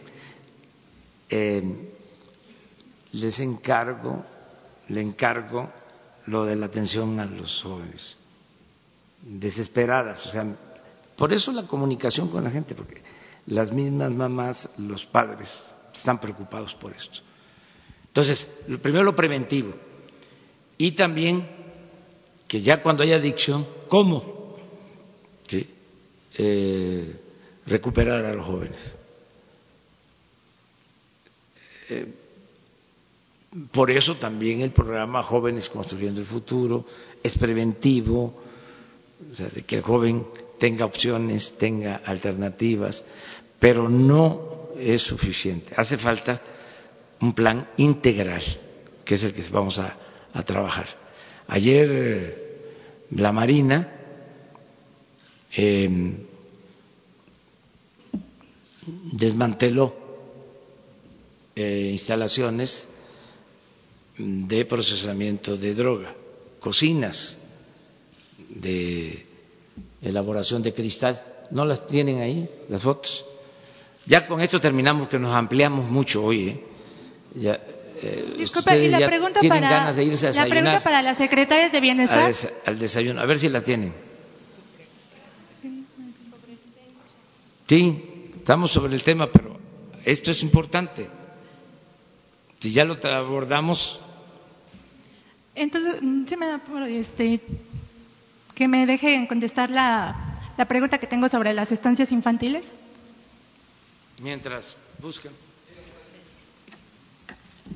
eh, 1.28 1.62
les 3.12 3.40
encargo, 3.40 4.24
le 4.89 5.01
encargo 5.01 5.70
lo 6.27 6.44
de 6.44 6.57
la 6.57 6.66
atención 6.66 7.19
a 7.20 7.27
los 7.27 7.62
jóvenes, 7.62 8.16
desesperadas, 9.23 10.27
o 10.27 10.31
sea, 10.31 10.47
por 11.16 11.32
eso 11.32 11.53
la 11.53 11.66
comunicación 11.66 12.28
con 12.28 12.44
la 12.44 12.51
gente, 12.51 12.74
porque 12.74 13.03
las 13.47 13.73
mismas 13.73 14.11
mamás, 14.11 14.70
los 14.78 15.05
padres 15.07 15.49
están 15.94 16.20
preocupados 16.20 16.74
por 16.74 16.93
esto. 16.93 17.20
Entonces, 18.07 18.49
primero 18.82 19.05
lo 19.05 19.16
preventivo 19.16 19.74
y 20.78 20.93
también 20.93 21.49
que 22.47 22.61
ya 22.61 22.82
cuando 22.82 23.03
hay 23.03 23.12
adicción, 23.12 23.66
¿cómo. 23.89 24.43
Eh, 26.35 27.20
recuperar 27.66 28.24
a 28.24 28.32
los 28.32 28.47
jóvenes? 28.47 28.97
Eh, 31.90 32.22
por 33.70 33.91
eso 33.91 34.16
también 34.16 34.62
el 34.62 34.70
programa 34.70 35.23
Jóvenes 35.23 35.69
Construyendo 35.69 36.20
el 36.20 36.27
Futuro 36.27 36.87
es 37.23 37.37
preventivo, 37.37 38.35
o 39.31 39.35
sea, 39.35 39.49
de 39.49 39.62
que 39.62 39.77
el 39.77 39.83
joven 39.83 40.27
tenga 40.59 40.87
opciones, 40.87 41.55
tenga 41.59 41.97
alternativas, 41.97 43.05
pero 43.59 43.89
no 43.89 44.70
es 44.79 45.03
suficiente. 45.03 45.74
Hace 45.77 45.99
falta 45.99 46.41
un 47.20 47.35
plan 47.35 47.69
integral, 47.77 48.43
que 49.05 49.16
es 49.16 49.24
el 49.24 49.35
que 49.35 49.43
vamos 49.51 49.79
a, 49.79 49.97
trabajar. 50.47 50.87
Ayer 51.49 53.05
la 53.11 53.33
Marina 53.33 53.87
em, 55.53 56.16
desmanteló 59.12 59.95
eh, 61.55 61.91
instalaciones 61.93 62.89
de 64.18 64.64
procesamiento 64.64 65.56
de 65.56 65.74
droga, 65.74 66.14
cocinas 66.60 67.39
de 68.48 69.26
elaboración 70.02 70.62
de 70.62 70.72
cristal. 70.72 71.22
¿No 71.51 71.64
las 71.64 71.86
tienen 71.86 72.20
ahí 72.20 72.48
las 72.68 72.82
fotos? 72.82 73.24
Ya 74.06 74.26
con 74.26 74.40
esto 74.40 74.60
terminamos, 74.60 75.09
que 75.09 75.18
nos 75.18 75.32
ampliamos 75.32 75.89
mucho 75.89 76.24
hoy. 76.24 76.48
¿eh? 76.48 76.64
Ya, 77.34 77.60
eh, 78.02 78.34
Disculpe, 78.39 78.76
y 78.78 78.89
la 78.89 79.06
pregunta 79.06 79.40
para, 79.48 79.70
ganas 79.70 79.97
de 79.97 80.05
irse 80.05 80.28
a 80.28 80.32
La 80.32 80.47
pregunta 80.47 80.82
para 80.82 81.02
las 81.02 81.16
secretarias 81.16 81.70
de 81.70 81.80
Bienestar. 81.80 82.32
Al, 82.66 82.78
desayuno, 82.78 83.20
a 83.20 83.26
ver 83.26 83.39
si 83.39 83.48
la 83.48 83.62
tienen. 83.62 83.93
Sí, 87.68 88.26
estamos 88.36 88.72
sobre 88.72 88.94
el 88.94 89.02
tema, 89.02 89.30
pero 89.30 89.56
esto 90.05 90.32
es 90.32 90.43
importante. 90.43 91.09
Si 92.62 92.72
ya 92.72 92.84
lo 92.84 92.97
abordamos. 93.12 93.98
Entonces, 95.52 95.97
sí 96.28 96.36
me 96.36 96.47
da 96.47 96.59
por 96.59 96.84
este, 96.84 97.40
que 98.55 98.68
me 98.68 98.86
dejen 98.86 99.26
contestar 99.26 99.68
la, 99.68 100.14
la 100.56 100.64
pregunta 100.66 100.98
que 100.98 101.09
tengo 101.09 101.28
sobre 101.28 101.52
las 101.55 101.72
estancias 101.72 102.12
infantiles 102.12 102.70
mientras 104.22 104.76
buscan. 105.01 105.32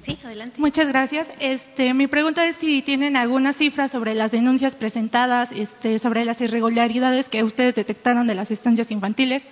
Sí, 0.02 0.16
adelante. 0.24 0.60
Muchas 0.60 0.86
gracias. 0.86 1.32
Este, 1.40 1.92
mi 1.92 2.06
pregunta 2.06 2.46
es 2.46 2.54
si 2.56 2.80
tienen 2.82 3.16
alguna 3.16 3.52
cifra 3.52 3.88
sobre 3.88 4.14
las 4.14 4.30
denuncias 4.30 4.76
presentadas, 4.76 5.50
este, 5.50 5.98
sobre 5.98 6.24
las 6.24 6.40
irregularidades 6.40 7.28
que 7.28 7.42
ustedes 7.42 7.74
detectaron 7.74 8.28
de 8.28 8.36
las 8.36 8.52
estancias 8.52 8.92
infantiles, 8.92 9.44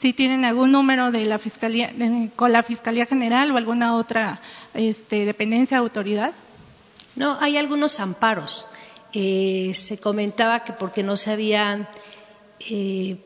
si 0.00 0.12
tienen 0.12 0.44
algún 0.44 0.72
número 0.72 1.10
de 1.10 1.24
la 1.24 1.38
fiscalía, 1.38 1.92
con 2.36 2.52
la 2.52 2.62
fiscalía 2.62 3.06
general 3.06 3.50
o 3.50 3.56
alguna 3.56 3.96
otra 3.96 4.40
este, 4.74 5.24
dependencia, 5.24 5.78
autoridad. 5.78 6.32
No, 7.14 7.38
hay 7.40 7.56
algunos 7.56 7.98
amparos. 7.98 8.66
Eh, 9.12 9.72
se 9.74 9.98
comentaba 9.98 10.62
que 10.64 10.74
porque 10.74 11.02
no 11.02 11.16
se 11.16 11.30
habían 11.30 11.88
eh, 12.60 13.16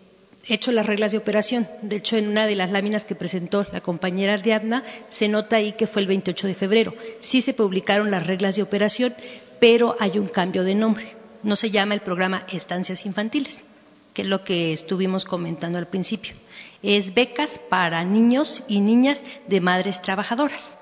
hecho 0.46 0.70
las 0.70 0.86
reglas 0.86 1.10
de 1.10 1.18
operación. 1.18 1.66
De 1.82 1.96
hecho, 1.96 2.16
en 2.16 2.28
una 2.28 2.46
de 2.46 2.54
las 2.54 2.70
láminas 2.70 3.04
que 3.04 3.16
presentó 3.16 3.66
la 3.72 3.80
compañera 3.80 4.34
Ariadna, 4.34 4.84
se 5.08 5.26
nota 5.26 5.56
ahí 5.56 5.72
que 5.72 5.88
fue 5.88 6.02
el 6.02 6.08
28 6.08 6.46
de 6.46 6.54
febrero. 6.54 6.94
Sí 7.20 7.42
se 7.42 7.54
publicaron 7.54 8.12
las 8.12 8.26
reglas 8.26 8.54
de 8.54 8.62
operación, 8.62 9.12
pero 9.58 9.96
hay 9.98 10.18
un 10.18 10.28
cambio 10.28 10.62
de 10.62 10.76
nombre. 10.76 11.16
No 11.42 11.56
se 11.56 11.70
llama 11.70 11.94
el 11.94 12.00
programa 12.02 12.44
Estancias 12.52 13.04
Infantiles, 13.06 13.66
que 14.14 14.22
es 14.22 14.28
lo 14.28 14.42
que 14.44 14.72
estuvimos 14.72 15.24
comentando 15.24 15.78
al 15.78 15.88
principio. 15.88 16.34
Es 16.82 17.12
becas 17.12 17.60
para 17.68 18.02
niños 18.04 18.62
y 18.68 18.80
niñas 18.80 19.22
de 19.46 19.60
madres 19.60 20.00
trabajadoras. 20.02 20.76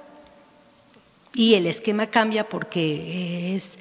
Y 1.35 1.55
el 1.55 1.67
esquema 1.67 2.07
cambia 2.07 2.49
porque 2.49 3.57
es, 3.57 3.79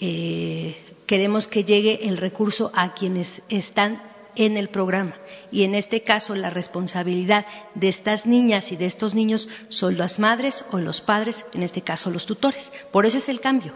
eh, 0.00 0.76
queremos 1.06 1.46
que 1.46 1.64
llegue 1.64 2.08
el 2.08 2.16
recurso 2.16 2.70
a 2.74 2.94
quienes 2.94 3.42
están 3.48 4.02
en 4.36 4.56
el 4.56 4.68
programa. 4.68 5.14
Y 5.50 5.64
en 5.64 5.74
este 5.74 6.02
caso 6.02 6.34
la 6.34 6.50
responsabilidad 6.50 7.46
de 7.74 7.88
estas 7.88 8.26
niñas 8.26 8.70
y 8.72 8.76
de 8.76 8.86
estos 8.86 9.14
niños 9.14 9.48
son 9.68 9.98
las 9.98 10.18
madres 10.18 10.64
o 10.70 10.78
los 10.78 11.00
padres, 11.00 11.44
en 11.52 11.62
este 11.62 11.82
caso 11.82 12.10
los 12.10 12.26
tutores. 12.26 12.72
Por 12.92 13.06
eso 13.06 13.18
es 13.18 13.28
el 13.28 13.40
cambio. 13.40 13.72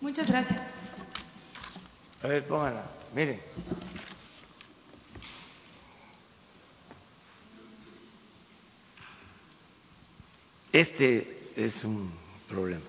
Muchas 0.00 0.28
gracias. 0.28 0.60
A 2.22 2.26
ver, 2.26 2.44
pónganla. 2.44 2.84
Miren. 3.14 3.40
Este 10.72 11.52
es 11.56 11.84
un 11.84 12.12
problema. 12.48 12.84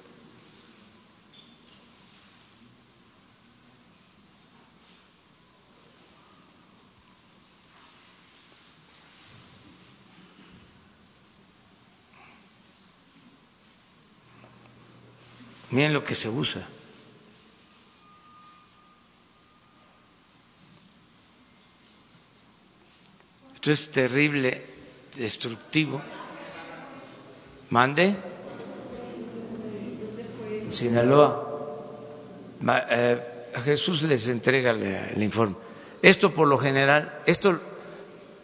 Miren 15.72 15.94
lo 15.94 16.04
que 16.04 16.14
se 16.16 16.28
usa. 16.30 16.68
Esto 23.56 23.72
es 23.72 23.92
terrible, 23.92 24.66
destructivo. 25.16 26.02
Mande. 27.72 28.16
Sinaloa. 30.70 31.48
Eh, 32.90 33.22
a 33.54 33.62
Jesús 33.62 34.02
les 34.04 34.28
entrega 34.28 34.72
el 34.72 35.24
informe. 35.24 35.56
Esto 36.02 36.34
por 36.34 36.48
lo 36.48 36.58
general, 36.58 37.22
esto 37.26 37.60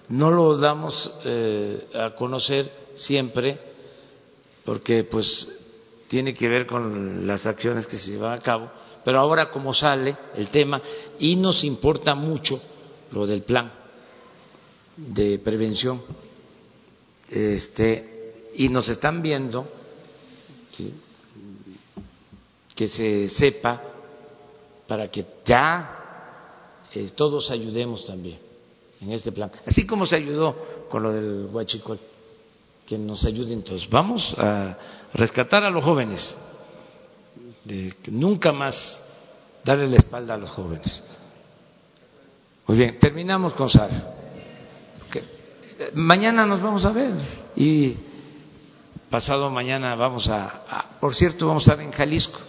no 0.10 0.32
lo 0.32 0.58
damos 0.58 1.20
eh, 1.26 1.88
a 1.94 2.16
conocer 2.16 2.72
siempre 2.96 3.60
porque 4.64 5.04
pues 5.04 5.48
tiene 6.08 6.34
que 6.34 6.48
ver 6.48 6.66
con 6.66 7.28
las 7.28 7.46
acciones 7.46 7.86
que 7.86 7.98
se 7.98 8.12
llevan 8.12 8.34
a 8.34 8.42
cabo, 8.42 8.70
pero 9.04 9.20
ahora 9.20 9.50
como 9.50 9.74
sale 9.74 10.16
el 10.36 10.50
tema 10.50 10.82
y 11.20 11.36
nos 11.36 11.64
importa 11.64 12.16
mucho 12.16 12.62
lo 13.12 13.28
del 13.28 13.44
plan 13.44 13.72
de 14.96 15.40
prevención 15.40 16.02
este 17.30 18.17
y 18.58 18.70
nos 18.70 18.90
están 18.90 19.22
viendo 19.22 19.68
que 22.76 22.88
se 22.88 23.30
sepa 23.30 23.82
para 24.88 25.10
que 25.10 25.26
ya 25.46 26.88
eh, 26.94 27.10
todos 27.16 27.52
ayudemos 27.52 28.06
también 28.06 28.40
en 29.02 29.12
este 29.12 29.32
plan. 29.32 29.52
Así 29.66 29.86
como 29.86 30.06
se 30.06 30.16
ayudó 30.16 30.88
con 30.90 31.04
lo 31.04 31.14
del 31.14 31.48
huachicol 31.52 32.00
que 32.86 32.98
nos 32.98 33.26
ayuden 33.26 33.64
todos 33.64 33.90
vamos 33.90 34.34
a 34.38 34.78
rescatar 35.14 35.64
a 35.64 35.70
los 35.70 35.84
jóvenes 35.84 36.36
de 37.64 37.94
nunca 38.08 38.52
más 38.52 39.04
darle 39.64 39.88
la 39.88 39.98
espalda 39.98 40.34
a 40.34 40.38
los 40.38 40.50
jóvenes. 40.50 41.04
Muy 42.66 42.78
bien 42.78 42.98
terminamos 42.98 43.54
con 43.54 43.70
Sara. 43.70 44.14
Mañana 45.94 46.46
nos 46.48 46.60
vamos 46.62 46.86
a 46.86 46.92
ver 46.92 47.14
y 47.56 47.96
pasado 49.10 49.50
mañana 49.50 49.96
vamos 49.96 50.30
a, 50.30 50.86
por 51.00 51.14
cierto, 51.14 51.48
vamos 51.48 51.68
a 51.68 51.72
estar 51.72 51.86
en 51.86 51.92
Jalisco. 51.92 52.40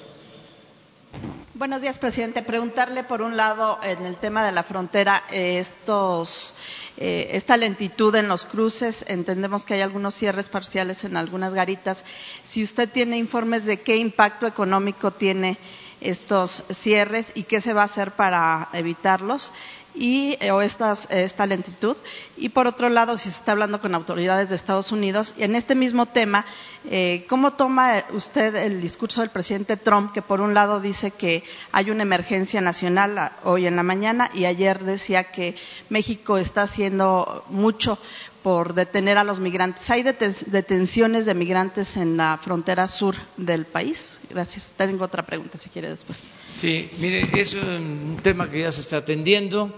Buenos 1.55 1.83
días, 1.83 1.99
presidente. 1.99 2.43
Preguntarle, 2.43 3.03
por 3.05 3.23
un 3.23 3.37
lado, 3.37 3.79
en 3.83 4.07
el 4.07 4.17
tema 4.17 4.45
de 4.45 4.53
la 4.53 4.63
frontera, 4.63 5.25
estos, 5.31 6.55
eh, 6.97 7.31
esta 7.33 7.57
lentitud 7.57 8.15
en 8.15 8.29
los 8.29 8.47
cruces. 8.47 9.05
Entendemos 9.09 9.65
que 9.65 9.75
hay 9.75 9.81
algunos 9.81 10.15
cierres 10.15 10.49
parciales 10.49 11.03
en 11.03 11.17
algunas 11.17 11.55
garitas. 11.55 12.05
Si 12.45 12.63
usted 12.63 12.89
tiene 12.91 13.19
informes 13.19 13.65
de 13.65 13.81
qué 13.81 13.97
impacto 13.97 14.47
económico 14.47 15.11
tiene 15.11 15.59
estos 16.01 16.63
cierres 16.71 17.33
y 17.35 17.43
qué 17.43 17.61
se 17.61 17.73
va 17.73 17.83
a 17.83 17.87
hacer 17.87 18.13
para 18.13 18.69
evitarlos 18.73 19.53
y, 19.95 20.37
eh, 20.41 20.51
o 20.51 20.61
esta 20.63 21.47
lentitud. 21.47 21.97
Y 22.37 22.51
por 22.51 22.67
otro 22.67 22.89
lado, 22.89 23.17
si 23.17 23.31
se 23.31 23.37
está 23.37 23.53
hablando 23.53 23.81
con 23.81 23.95
autoridades 23.95 24.49
de 24.49 24.55
Estados 24.57 24.93
Unidos, 24.93 25.35
en 25.39 25.55
este 25.55 25.75
mismo 25.75 26.07
tema, 26.07 26.45
eh, 26.91 27.27
¿cómo 27.29 27.55
toma 27.55 28.05
usted 28.13 28.55
el 28.55 28.81
discurso 28.81 29.21
del 29.21 29.31
presidente 29.31 29.77
Trump, 29.77 30.13
que 30.13 30.23
por 30.23 30.41
un 30.41 30.55
lado 30.55 30.81
dice 30.81 31.11
que 31.11 31.43
hay 31.73 31.91
una 31.91 32.03
emergencia 32.03 32.61
nacional 32.61 33.33
hoy 33.45 33.67
en 33.67 33.77
la 33.77 33.83
mañana 33.83 34.31
y 34.35 34.45
ayer 34.45 34.85
decía 34.85 35.25
que 35.25 35.55
México 35.89 36.39
está 36.39 36.63
haciendo 36.63 37.45
mucho 37.49 37.99
por 38.43 38.75
detener 38.75 39.19
a 39.19 39.25
los 39.25 39.41
migrantes. 39.41 39.89
¿Hay 39.91 40.03
detenciones 40.03 41.27
de 41.27 41.35
migrantes 41.35 41.97
en 41.97 42.17
la 42.17 42.39
frontera 42.43 42.87
sur 42.87 43.15
del 43.37 43.67
país? 43.67 44.21
Gracias. 44.31 44.73
Tengo 44.77 45.05
otra 45.05 45.25
pregunta, 45.25 45.59
si 45.59 45.69
quiere 45.69 45.91
después. 45.91 46.21
Sí, 46.57 46.91
mire, 46.99 47.29
es 47.35 47.55
un 47.55 48.19
tema 48.23 48.49
que 48.49 48.61
ya 48.61 48.73
se 48.73 48.81
está 48.81 48.99
atendiendo. 48.99 49.73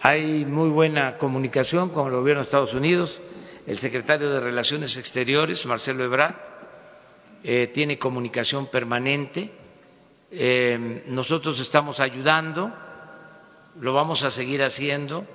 Hay 0.00 0.44
muy 0.44 0.68
buena 0.68 1.16
comunicación 1.16 1.90
con 1.90 2.08
el 2.08 2.14
gobierno 2.14 2.40
de 2.40 2.44
Estados 2.44 2.74
Unidos. 2.74 3.22
El 3.66 3.78
secretario 3.78 4.30
de 4.30 4.40
Relaciones 4.40 4.96
Exteriores, 4.96 5.64
Marcelo 5.64 6.04
Ebrard, 6.04 6.34
eh, 7.42 7.68
tiene 7.72 7.98
comunicación 7.98 8.66
permanente. 8.66 9.50
Eh, 10.30 11.04
nosotros 11.06 11.58
estamos 11.60 12.00
ayudando, 12.00 12.72
lo 13.80 13.92
vamos 13.94 14.22
a 14.24 14.30
seguir 14.30 14.62
haciendo 14.62 15.26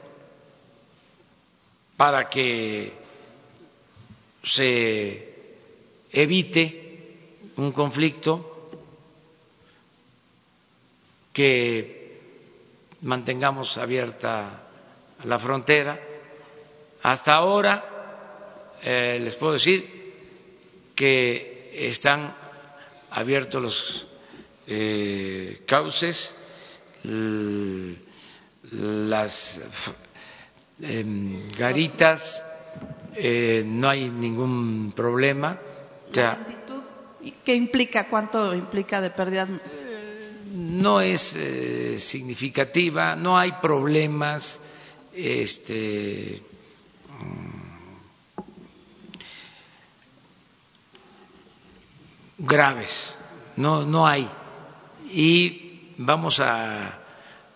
para 1.99 2.29
que 2.29 2.93
se 4.41 5.35
evite 6.13 7.51
un 7.57 7.73
conflicto, 7.73 8.69
que 11.33 12.21
mantengamos 13.01 13.77
abierta 13.77 14.63
la 15.25 15.39
frontera. 15.39 15.99
Hasta 17.01 17.33
ahora 17.33 18.77
eh, 18.81 19.19
les 19.21 19.35
puedo 19.35 19.53
decir 19.59 20.13
que 20.95 21.89
están 21.89 22.33
abiertos 23.09 23.61
los 23.61 24.07
eh, 24.67 25.63
cauces, 25.67 26.33
las 28.71 29.61
garitas, 31.57 32.41
eh, 33.15 33.63
no 33.65 33.89
hay 33.89 34.09
ningún 34.09 34.93
problema. 34.95 35.57
¿Qué 37.43 37.55
implica? 37.55 38.07
¿Cuánto 38.07 38.53
implica 38.55 39.01
de 39.01 39.09
pérdidas? 39.09 39.49
No 40.53 41.01
es 41.01 41.35
eh, 41.35 41.97
significativa, 41.99 43.15
no 43.15 43.37
hay 43.37 43.51
problemas 43.61 44.59
este, 45.13 46.41
mm, 47.19 48.45
graves, 52.39 53.17
no, 53.57 53.85
no 53.85 54.07
hay. 54.07 54.27
Y 55.11 55.93
vamos 55.97 56.39
a, 56.39 56.99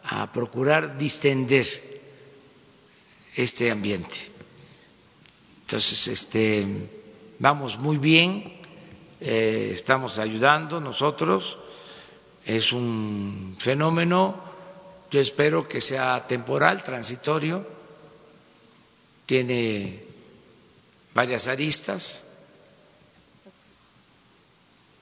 a 0.03 0.31
procurar 0.31 0.97
distender 0.97 1.93
este 3.35 3.72
ambiente. 3.72 4.15
Entonces, 5.61 6.07
este, 6.07 6.68
vamos 7.39 7.77
muy 7.80 7.97
bien, 7.97 8.60
eh, 9.19 9.72
estamos 9.73 10.18
ayudando 10.18 10.80
nosotros, 10.80 11.57
es 12.45 12.72
un 12.73 13.55
fenómeno, 13.60 14.35
yo 15.10 15.19
espero 15.19 15.68
que 15.68 15.80
sea 15.80 16.26
temporal, 16.27 16.84
transitorio, 16.84 17.65
tiene 19.26 20.03
varias 21.14 21.47
aristas 21.47 22.26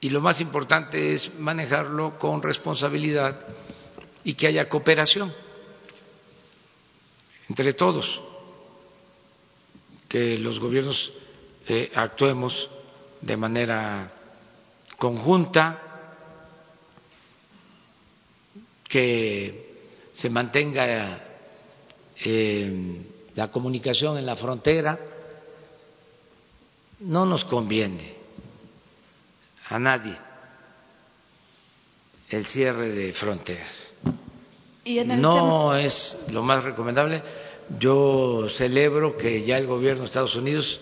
y 0.00 0.10
lo 0.10 0.20
más 0.20 0.40
importante 0.40 1.12
es 1.12 1.38
manejarlo 1.38 2.18
con 2.18 2.42
responsabilidad 2.42 3.38
y 4.24 4.34
que 4.34 4.46
haya 4.46 4.68
cooperación 4.68 5.32
entre 7.48 7.72
todos, 7.72 8.20
que 10.08 10.38
los 10.38 10.60
gobiernos 10.60 11.12
eh, 11.66 11.90
actuemos 11.94 12.68
de 13.20 13.36
manera 13.36 14.12
conjunta, 14.98 15.78
que 18.88 19.88
se 20.12 20.28
mantenga 20.28 21.18
eh, 22.16 23.02
la 23.34 23.50
comunicación 23.50 24.18
en 24.18 24.26
la 24.26 24.36
frontera, 24.36 24.98
no 27.00 27.24
nos 27.24 27.44
conviene 27.44 28.14
a 29.68 29.78
nadie 29.78 30.16
el 32.28 32.44
cierre 32.44 32.90
de 32.92 33.12
fronteras. 33.12 33.92
No 34.84 35.74
es 35.76 36.24
lo 36.30 36.42
más 36.42 36.64
recomendable. 36.64 37.22
Yo 37.78 38.48
celebro 38.50 39.16
que 39.16 39.42
ya 39.42 39.58
el 39.58 39.66
gobierno 39.66 40.00
de 40.00 40.06
Estados 40.06 40.36
Unidos 40.36 40.80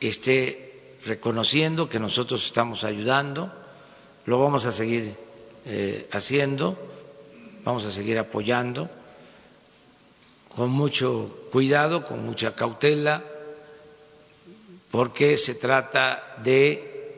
esté 0.00 0.96
reconociendo 1.04 1.88
que 1.88 1.98
nosotros 1.98 2.44
estamos 2.46 2.84
ayudando, 2.84 3.52
lo 4.26 4.38
vamos 4.38 4.64
a 4.66 4.72
seguir 4.72 5.14
eh, 5.64 6.08
haciendo 6.10 6.76
vamos 7.64 7.84
a 7.84 7.92
seguir 7.92 8.18
apoyando 8.18 8.88
con 10.54 10.70
mucho 10.70 11.46
cuidado, 11.50 12.04
con 12.04 12.24
mucha 12.24 12.54
cautela, 12.54 13.22
porque 14.90 15.38
se 15.38 15.54
trata 15.54 16.36
de 16.42 17.14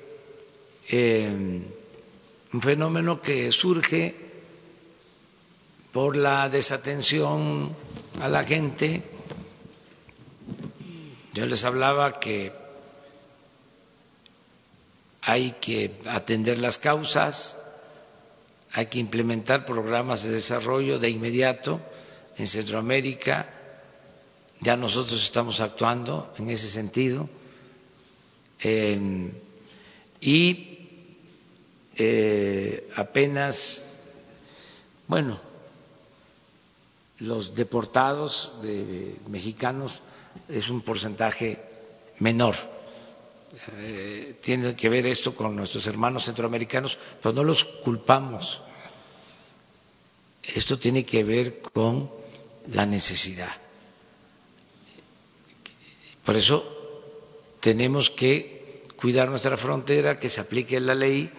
eh, 0.89 1.62
un 2.53 2.61
fenómeno 2.61 3.21
que 3.21 3.51
surge 3.51 4.24
por 5.95 6.16
la 6.16 6.49
desatención 6.49 7.73
a 8.21 8.29
la 8.29 8.43
gente. 8.43 9.01
Yo 11.33 11.47
les 11.47 11.65
hablaba 11.65 12.19
que 12.19 12.53
hay 15.21 15.53
que 15.61 16.01
atender 16.07 16.59
las 16.59 16.79
causas, 16.79 17.57
hay 18.73 18.87
que 18.87 18.99
implementar 18.99 19.65
programas 19.65 20.25
de 20.25 20.33
desarrollo 20.33 20.99
de 20.99 21.11
inmediato 21.11 21.81
en 22.37 22.49
Centroamérica. 22.49 23.49
Ya 24.62 24.77
nosotros 24.77 25.23
estamos 25.23 25.61
actuando 25.61 26.35
en 26.37 26.51
ese 26.51 26.69
sentido. 26.69 27.29
Eh, 28.59 29.31
y 30.21 30.79
eh, 31.95 32.91
apenas, 32.97 33.81
bueno, 35.07 35.54
los 37.27 37.55
deportados 37.55 38.53
de 38.63 39.17
mexicanos 39.29 40.03
es 40.49 40.69
un 40.69 40.83
porcentaje 40.83 41.63
menor. 42.21 42.55
Eh, 43.79 44.39
tiene 44.41 44.75
que 44.75 44.89
ver 44.89 45.07
esto 45.07 45.35
con 45.35 45.55
nuestros 45.55 45.87
hermanos 45.87 46.25
centroamericanos, 46.25 46.97
pero 47.23 47.33
no 47.33 47.45
los 47.45 47.65
culpamos. 47.85 48.61
Esto 50.43 50.79
tiene 50.79 51.05
que 51.05 51.23
ver 51.25 51.61
con 51.61 52.11
la 52.73 52.85
necesidad. 52.85 53.53
Por 56.25 56.37
eso 56.37 56.65
tenemos 57.61 58.11
que 58.11 58.83
cuidar 58.97 59.29
nuestra 59.29 59.57
frontera, 59.57 60.19
que 60.19 60.31
se 60.31 60.41
aplique 60.41 60.81
la 60.81 60.95
ley 60.95 61.31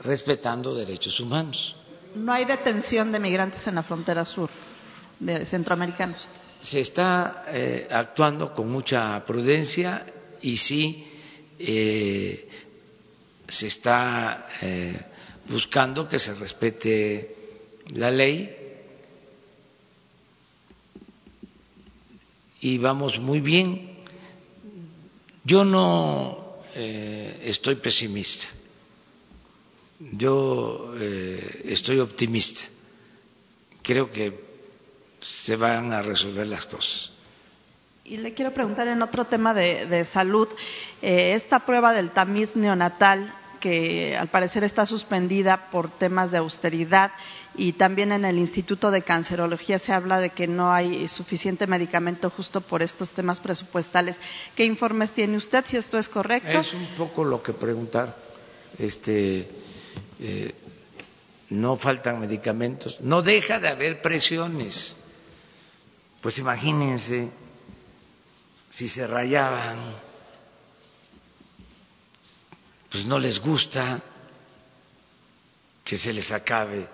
respetando 0.00 0.74
derechos 0.74 1.18
humanos. 1.20 1.74
No 2.14 2.32
hay 2.32 2.44
detención 2.44 3.12
de 3.12 3.18
migrantes 3.18 3.66
en 3.66 3.74
la 3.74 3.82
frontera 3.82 4.24
sur, 4.24 4.50
de 5.18 5.46
centroamericanos. 5.46 6.28
Se 6.60 6.80
está 6.80 7.44
eh, 7.48 7.86
actuando 7.90 8.52
con 8.54 8.70
mucha 8.70 9.24
prudencia 9.24 10.04
y 10.42 10.56
sí 10.56 11.06
eh, 11.58 12.48
se 13.46 13.66
está 13.68 14.48
eh, 14.60 15.00
buscando 15.48 16.08
que 16.08 16.18
se 16.18 16.34
respete 16.34 17.36
la 17.94 18.10
ley 18.10 18.56
y 22.60 22.78
vamos 22.78 23.18
muy 23.20 23.40
bien. 23.40 23.94
Yo 25.44 25.64
no 25.64 26.44
estoy 26.74 27.76
pesimista, 27.76 28.48
yo 30.12 30.92
estoy 30.98 32.00
optimista. 32.00 32.62
Creo 33.82 34.10
que 34.10 34.45
se 35.20 35.56
van 35.56 35.92
a 35.92 36.02
resolver 36.02 36.46
las 36.46 36.64
cosas. 36.64 37.10
Y 38.04 38.18
le 38.18 38.34
quiero 38.34 38.52
preguntar 38.52 38.86
en 38.86 39.02
otro 39.02 39.24
tema 39.24 39.52
de, 39.52 40.04
salud, 40.04 40.48
eh, 41.02 41.34
esta 41.34 41.60
prueba 41.60 41.92
del 41.92 42.10
tamiz 42.10 42.54
neonatal 42.54 43.34
que 43.58 44.16
al 44.16 44.28
parecer 44.28 44.62
está 44.64 44.86
suspendida 44.86 45.70
por 45.70 45.90
temas 45.90 46.30
de 46.30 46.38
austeridad 46.38 47.10
y 47.56 47.72
también 47.72 48.12
en 48.12 48.24
el 48.24 48.38
Instituto 48.38 48.90
de 48.90 49.02
Cancerología 49.02 49.78
se 49.78 49.92
habla 49.92 50.20
de 50.20 50.30
que 50.30 50.46
no 50.46 50.72
hay 50.72 51.08
suficiente 51.08 51.66
medicamento 51.66 52.30
justo 52.30 52.60
por 52.60 52.82
estos 52.82 53.10
temas 53.10 53.40
presupuestales. 53.40 54.20
¿Qué 54.54 54.64
informes 54.64 55.12
tiene 55.12 55.36
usted 55.36 55.64
si 55.66 55.76
esto 55.76 55.98
es 55.98 56.08
correcto? 56.08 56.58
Es 56.58 56.72
un 56.74 56.86
poco 56.96 57.24
lo 57.24 57.42
que 57.42 57.54
preguntar. 57.54 58.14
Este, 58.78 59.48
eh, 60.20 60.54
no 61.50 61.76
faltan 61.76 62.20
medicamentos, 62.20 63.00
no 63.00 63.22
deja 63.22 63.58
de 63.58 63.68
haber 63.68 64.02
presiones. 64.02 64.96
Pues 66.26 66.38
imagínense 66.38 67.30
si 68.68 68.88
se 68.88 69.06
rayaban. 69.06 69.94
Pues 72.90 73.06
no 73.06 73.16
les 73.20 73.38
gusta 73.38 74.02
que 75.84 75.96
se 75.96 76.12
les 76.12 76.32
acabe 76.32 76.88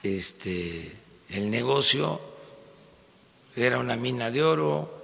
este 0.00 0.96
el 1.28 1.50
negocio. 1.50 2.20
Era 3.56 3.80
una 3.80 3.96
mina 3.96 4.30
de 4.30 4.44
oro. 4.44 5.02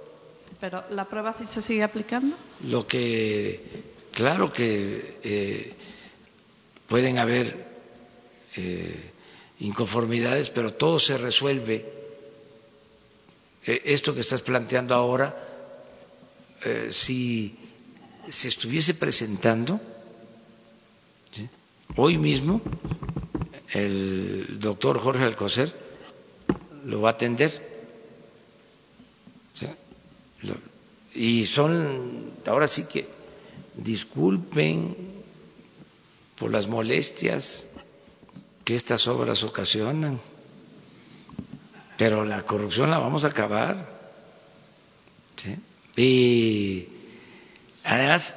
Pero 0.61 0.85
la 0.91 1.03
prueba 1.03 1.35
sí 1.37 1.45
se 1.47 1.61
sigue 1.61 1.83
aplicando. 1.83 2.37
Lo 2.61 2.87
que 2.87 3.83
claro 4.13 4.53
que 4.53 5.19
eh, 5.21 5.75
pueden 6.87 7.17
haber 7.17 7.67
eh, 8.55 9.12
inconformidades 9.63 10.49
pero 10.49 10.73
todo 10.73 10.99
se 10.99 11.17
resuelve. 11.17 11.85
Eh, 13.65 13.81
esto 13.85 14.13
que 14.13 14.21
estás 14.21 14.41
planteando 14.41 14.93
ahora 14.93 15.49
si 16.89 17.53
se 18.29 18.47
estuviese 18.47 18.93
presentando 18.93 19.81
hoy 21.95 22.17
mismo, 22.17 22.61
el 23.71 24.59
doctor 24.59 24.99
Jorge 24.99 25.23
Alcocer 25.23 25.73
lo 26.85 27.01
va 27.01 27.09
a 27.09 27.13
atender. 27.13 27.73
Y 31.15 31.45
son, 31.45 32.31
ahora 32.45 32.67
sí 32.67 32.85
que, 32.87 33.05
disculpen 33.75 34.95
por 36.37 36.51
las 36.51 36.67
molestias 36.67 37.67
que 38.63 38.75
estas 38.75 39.07
obras 39.07 39.43
ocasionan, 39.43 40.19
pero 41.97 42.23
la 42.23 42.43
corrupción 42.43 42.89
la 42.89 42.97
vamos 42.97 43.23
a 43.23 43.27
acabar. 43.27 44.01
Y 45.95 46.87
Además, 47.83 48.33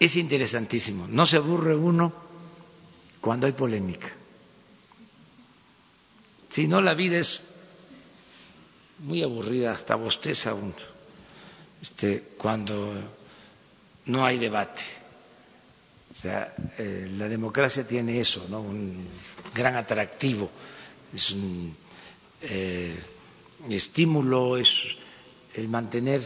es 0.00 0.16
interesantísimo, 0.16 1.06
no 1.06 1.26
se 1.26 1.36
aburre 1.36 1.76
uno 1.76 2.12
cuando 3.20 3.46
hay 3.46 3.52
polémica. 3.52 4.10
Si 6.48 6.66
no, 6.66 6.80
la 6.80 6.94
vida 6.94 7.18
es 7.18 7.40
muy 8.98 9.22
aburrida, 9.22 9.72
hasta 9.72 9.94
bosteza 9.94 10.54
uno, 10.54 10.74
este, 11.80 12.34
cuando 12.36 12.92
no 14.06 14.24
hay 14.24 14.38
debate. 14.38 14.82
O 16.14 16.16
sea, 16.16 16.54
eh, 16.78 17.08
la 17.16 17.28
democracia 17.28 17.84
tiene 17.84 18.20
eso, 18.20 18.46
¿no? 18.48 18.60
Un 18.60 19.04
gran 19.52 19.74
atractivo, 19.74 20.48
es 21.12 21.30
un 21.32 21.76
eh, 22.40 22.96
estímulo, 23.68 24.56
es 24.56 24.96
el 25.54 25.68
mantener 25.68 26.20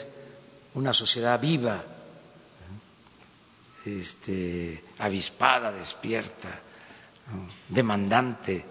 una 0.74 0.92
sociedad 0.92 1.40
viva 1.40 1.82
este, 3.84 4.84
avispada, 4.98 5.72
despierta, 5.72 6.60
demandante. 7.68 8.64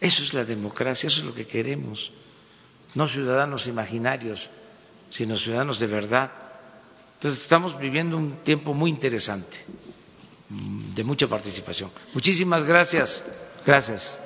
Eso 0.00 0.22
es 0.22 0.32
la 0.32 0.44
democracia, 0.44 1.08
eso 1.08 1.20
es 1.20 1.26
lo 1.26 1.34
que 1.34 1.46
queremos. 1.46 2.10
No 2.94 3.06
ciudadanos 3.06 3.66
imaginarios, 3.66 4.48
sino 5.10 5.36
ciudadanos 5.36 5.78
de 5.80 5.86
verdad. 5.86 6.30
Entonces 7.14 7.42
estamos 7.42 7.78
viviendo 7.78 8.16
un 8.16 8.38
tiempo 8.44 8.72
muy 8.72 8.90
interesante, 8.90 9.58
de 10.50 11.04
mucha 11.04 11.28
participación. 11.28 11.90
Muchísimas 12.12 12.64
gracias. 12.64 13.24
Gracias. 13.64 14.18